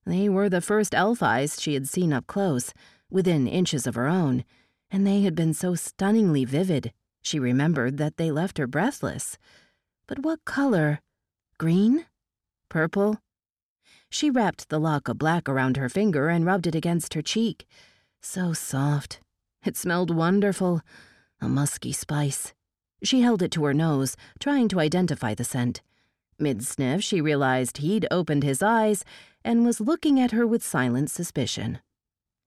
They 0.04 0.28
were 0.28 0.48
the 0.48 0.60
first 0.60 0.94
elf 0.94 1.22
eyes 1.22 1.60
she 1.60 1.74
had 1.74 1.88
seen 1.88 2.12
up 2.12 2.26
close 2.26 2.72
within 3.10 3.46
inches 3.46 3.86
of 3.86 3.96
her 3.96 4.06
own, 4.06 4.44
and 4.90 5.06
they 5.06 5.22
had 5.22 5.34
been 5.34 5.54
so 5.54 5.74
stunningly 5.74 6.44
vivid, 6.44 6.92
she 7.22 7.38
remembered 7.38 7.96
that 7.98 8.16
they 8.16 8.30
left 8.30 8.58
her 8.58 8.66
breathless. 8.66 9.36
But 10.06 10.20
what 10.20 10.44
color? 10.44 11.00
Green? 11.58 12.06
Purple? 12.68 13.20
She 14.08 14.30
wrapped 14.30 14.68
the 14.68 14.80
lock 14.80 15.08
of 15.08 15.18
black 15.18 15.48
around 15.48 15.76
her 15.76 15.88
finger 15.88 16.28
and 16.28 16.44
rubbed 16.44 16.66
it 16.66 16.74
against 16.74 17.14
her 17.14 17.22
cheek. 17.22 17.66
So 18.20 18.52
soft. 18.52 19.20
It 19.64 19.76
smelled 19.76 20.14
wonderful. 20.14 20.80
A 21.40 21.48
musky 21.48 21.92
spice. 21.92 22.52
She 23.02 23.22
held 23.22 23.42
it 23.42 23.50
to 23.52 23.64
her 23.64 23.74
nose, 23.74 24.16
trying 24.38 24.68
to 24.68 24.80
identify 24.80 25.34
the 25.34 25.44
scent. 25.44 25.82
Mid 26.38 26.64
sniff, 26.64 27.02
she 27.02 27.20
realized 27.20 27.78
he'd 27.78 28.06
opened 28.10 28.42
his 28.42 28.62
eyes 28.62 29.04
and 29.44 29.64
was 29.64 29.80
looking 29.80 30.18
at 30.18 30.32
her 30.32 30.46
with 30.46 30.64
silent 30.64 31.10
suspicion. 31.10 31.80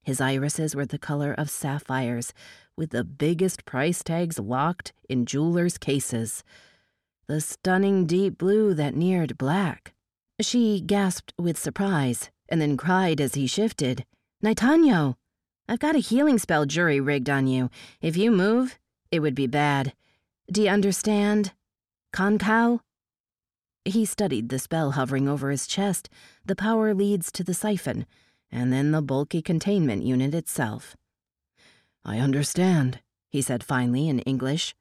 His 0.03 0.19
irises 0.19 0.75
were 0.75 0.85
the 0.85 0.99
color 0.99 1.33
of 1.33 1.49
sapphires, 1.49 2.33
with 2.75 2.89
the 2.89 3.03
biggest 3.03 3.65
price 3.65 4.03
tags 4.03 4.39
locked 4.39 4.93
in 5.07 5.25
jewelers' 5.25 5.77
cases. 5.77 6.43
The 7.27 7.39
stunning 7.39 8.05
deep 8.05 8.37
blue 8.37 8.73
that 8.73 8.95
neared 8.95 9.37
black. 9.37 9.93
She 10.41 10.81
gasped 10.81 11.33
with 11.37 11.57
surprise 11.57 12.31
and 12.49 12.59
then 12.59 12.75
cried 12.75 13.21
as 13.21 13.35
he 13.35 13.47
shifted. 13.47 14.05
Naitanyo! 14.43 15.15
I've 15.69 15.79
got 15.79 15.95
a 15.95 15.99
healing 15.99 16.37
spell 16.37 16.65
jury 16.65 16.99
rigged 16.99 17.29
on 17.29 17.47
you. 17.47 17.69
If 18.01 18.17
you 18.17 18.29
move, 18.31 18.77
it 19.11 19.21
would 19.21 19.35
be 19.35 19.47
bad. 19.47 19.93
Do 20.51 20.61
you 20.61 20.69
understand? 20.69 21.53
Konkau? 22.13 22.81
He 23.85 24.05
studied 24.05 24.49
the 24.49 24.59
spell 24.59 24.91
hovering 24.91 25.27
over 25.27 25.49
his 25.49 25.67
chest. 25.67 26.09
The 26.45 26.55
power 26.55 26.93
leads 26.93 27.31
to 27.33 27.43
the 27.43 27.53
siphon 27.53 28.05
and 28.51 28.71
then 28.71 28.91
the 28.91 29.01
bulky 29.01 29.41
containment 29.41 30.03
unit 30.03 30.33
itself. 30.35 30.95
I 32.05 32.19
understand, 32.19 32.99
he 33.29 33.41
said 33.41 33.63
finally 33.63 34.07
in 34.07 34.19
English. 34.19 34.75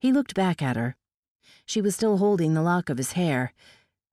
He 0.00 0.12
looked 0.12 0.34
back 0.34 0.60
at 0.60 0.76
her. 0.76 0.96
She 1.64 1.80
was 1.80 1.94
still 1.94 2.16
holding 2.18 2.54
the 2.54 2.62
lock 2.62 2.90
of 2.90 2.98
his 2.98 3.12
hair. 3.12 3.52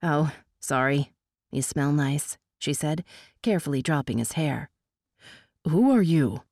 Oh, 0.02 0.32
sorry. 0.60 1.12
You 1.50 1.62
smell 1.62 1.90
nice, 1.92 2.38
she 2.58 2.72
said, 2.72 3.04
carefully 3.42 3.82
dropping 3.82 4.18
his 4.18 4.32
hair. 4.32 4.70
Who 5.66 5.90
are 5.90 6.02
you? 6.02 6.42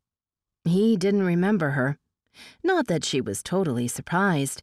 He 0.65 0.97
didn't 0.97 1.23
remember 1.23 1.71
her. 1.71 1.99
Not 2.63 2.87
that 2.87 3.05
she 3.05 3.21
was 3.21 3.43
totally 3.43 3.89
surprised. 3.89 4.63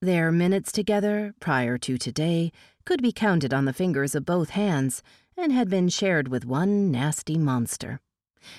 Their 0.00 0.30
minutes 0.30 0.72
together, 0.72 1.34
prior 1.40 1.78
to 1.78 1.98
today, 1.98 2.52
could 2.84 3.02
be 3.02 3.12
counted 3.12 3.54
on 3.54 3.64
the 3.64 3.72
fingers 3.72 4.14
of 4.14 4.24
both 4.24 4.50
hands, 4.50 5.02
and 5.36 5.52
had 5.52 5.68
been 5.68 5.88
shared 5.88 6.28
with 6.28 6.44
one 6.44 6.90
nasty 6.90 7.38
monster. 7.38 8.00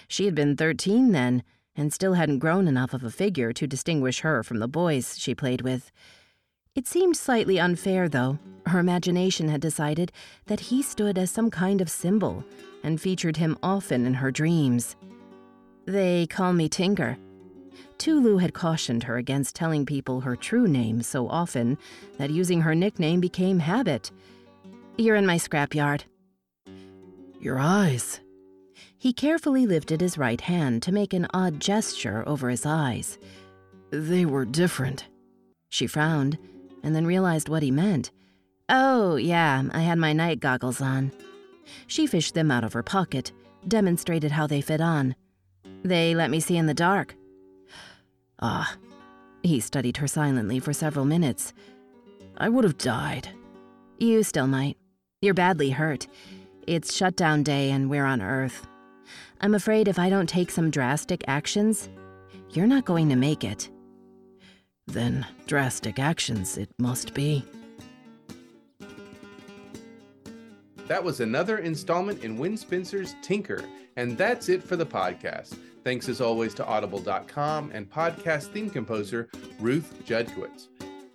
She 0.08 0.26
had 0.26 0.36
been 0.36 0.58
thirteen 0.58 1.12
then, 1.12 1.44
and 1.76 1.94
still 1.94 2.14
hadn't 2.14 2.40
grown 2.40 2.68
enough 2.68 2.94
of 2.94 3.04
a 3.04 3.12
figure 3.12 3.54
to 3.54 3.68
distinguish 3.68 4.22
her 4.22 4.44
from 4.44 4.60
the 4.60 4.68
boys 4.68 5.18
she 5.18 5.36
played 5.36 5.62
with. 5.62 5.92
It 6.76 6.88
seemed 6.88 7.18
slightly 7.18 7.60
unfair, 7.60 8.10
though. 8.10 8.38
Her 8.66 8.80
imagination 8.80 9.48
had 9.50 9.62
decided 9.62 10.12
that 10.48 10.60
he 10.60 10.82
stood 10.84 11.18
as 11.18 11.32
some 11.32 11.50
kind 11.50 11.82
of 11.82 11.90
symbol 11.90 12.44
and 12.84 13.02
featured 13.02 13.38
him 13.38 13.58
often 13.64 14.06
in 14.06 14.16
her 14.16 14.32
dreams. 14.32 14.96
They 15.86 16.28
call 16.28 16.54
me 16.54 16.68
Tinker. 16.68 17.18
Tooloo 17.98 18.40
had 18.40 18.54
cautioned 18.54 19.04
her 19.04 19.18
against 19.18 19.56
telling 19.56 19.86
people 19.86 20.22
her 20.22 20.36
true 20.36 20.68
name 20.68 21.02
so 21.02 21.28
often 21.28 21.78
that 22.18 22.30
using 22.30 22.62
her 22.62 22.76
nickname 22.76 23.20
became 23.20 23.60
habit. 23.60 24.12
You're 24.98 25.16
in 25.16 25.26
my 25.26 25.38
scrapyard, 25.38 26.04
your 27.40 27.60
eyes. 27.60 28.20
He 28.98 29.14
carefully 29.14 29.66
lifted 29.66 30.02
his 30.02 30.18
right 30.18 30.42
hand 30.42 30.82
to 30.84 30.92
make 30.92 31.14
an 31.14 31.28
odd 31.34 31.60
gesture 31.60 32.24
over 32.28 32.50
his 32.50 32.66
eyes. 32.66 33.18
They 33.92 34.26
were 34.26 34.46
different. 34.46 35.08
She 35.70 35.88
frowned 35.88 36.38
and 36.84 36.96
then 36.96 37.06
realized 37.06 37.50
what 37.50 37.64
he 37.64 37.72
meant. 37.72 38.12
Oh, 38.70 39.16
yeah, 39.16 39.64
I 39.72 39.82
had 39.82 39.98
my 39.98 40.14
night 40.14 40.40
goggles 40.40 40.82
on. 40.82 41.12
She 41.88 42.08
fished 42.08 42.34
them 42.34 42.52
out 42.52 42.64
of 42.64 42.74
her 42.74 42.84
pocket, 42.84 43.32
demonstrated 43.68 44.32
how 44.32 44.48
they 44.48 44.62
fit 44.62 44.82
on. 44.82 45.16
They 45.84 46.16
let 46.16 46.30
me 46.30 46.40
see 46.40 46.58
in 46.58 46.66
the 46.66 46.74
dark. 46.74 47.16
Ah. 48.40 48.76
He 49.44 49.60
studied 49.60 49.98
her 49.98 50.08
silently 50.08 50.60
for 50.60 50.74
several 50.74 51.06
minutes. 51.06 51.54
I 52.38 52.50
would 52.50 52.64
have 52.64 52.78
died. 52.78 53.30
You 53.98 54.24
still 54.24 54.48
might. 54.48 54.78
You're 55.22 55.34
badly 55.34 55.72
hurt. 55.72 56.08
It's 56.68 56.94
shutdown 56.94 57.44
day 57.44 57.72
and 57.72 57.90
we're 57.90 58.06
on 58.06 58.22
Earth. 58.22 58.68
I'm 59.40 59.56
afraid 59.56 59.88
if 59.88 59.98
I 59.98 60.10
don't 60.10 60.28
take 60.28 60.52
some 60.52 60.70
drastic 60.70 61.24
actions, 61.28 61.90
you're 62.52 62.68
not 62.68 62.86
going 62.86 63.10
to 63.10 63.16
make 63.16 63.44
it. 63.44 63.70
Then, 64.86 65.26
drastic 65.48 66.00
actions 66.00 66.58
it 66.58 66.70
must 66.78 67.14
be. 67.14 67.44
That 70.88 71.04
was 71.04 71.20
another 71.20 71.58
installment 71.58 72.24
in 72.24 72.38
Wen 72.38 72.56
Spencer's 72.56 73.16
Tinker, 73.22 73.64
and 73.98 74.18
that's 74.18 74.48
it 74.48 74.64
for 74.64 74.76
the 74.76 74.86
podcast. 74.86 75.58
Thanks 75.88 76.10
as 76.10 76.20
always 76.20 76.54
to 76.56 76.66
Audible.com 76.66 77.72
and 77.74 77.90
podcast 77.90 78.52
theme 78.52 78.70
composer 78.70 79.30
Ruth 79.58 80.04
Judkowitz. 80.06 80.68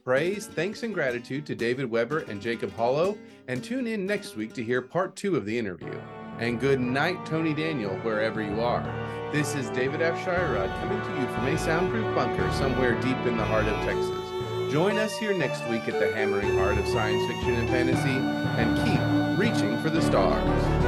Praise, 0.02 0.46
thanks, 0.46 0.82
and 0.82 0.94
gratitude 0.94 1.44
to 1.44 1.54
David 1.54 1.90
Weber 1.90 2.20
and 2.20 2.40
Jacob 2.40 2.72
Holo, 2.72 3.18
and 3.48 3.62
tune 3.62 3.86
in 3.86 4.06
next 4.06 4.34
week 4.34 4.54
to 4.54 4.64
hear 4.64 4.80
part 4.80 5.14
two 5.14 5.36
of 5.36 5.44
the 5.44 5.58
interview. 5.58 5.92
And 6.38 6.58
good 6.58 6.80
night, 6.80 7.26
Tony 7.26 7.52
Daniel, 7.52 7.96
wherever 7.96 8.40
you 8.40 8.62
are. 8.62 8.82
This 9.30 9.54
is 9.54 9.68
David 9.68 10.00
Afsharirad 10.00 10.74
coming 10.80 11.02
to 11.02 11.20
you 11.20 11.26
from 11.34 11.48
a 11.48 11.58
soundproof 11.58 12.14
bunker 12.14 12.50
somewhere 12.52 12.98
deep 13.02 13.18
in 13.26 13.36
the 13.36 13.44
heart 13.44 13.66
of 13.66 13.76
Texas. 13.84 14.72
Join 14.72 14.96
us 14.96 15.14
here 15.18 15.36
next 15.36 15.68
week 15.68 15.86
at 15.86 16.00
the 16.00 16.14
hammering 16.14 16.56
heart 16.56 16.78
of 16.78 16.88
science 16.88 17.30
fiction 17.30 17.56
and 17.56 17.68
fantasy, 17.68 18.08
and 18.08 18.74
keep 18.86 19.38
reaching 19.38 19.78
for 19.82 19.90
the 19.90 20.00
stars. 20.00 20.81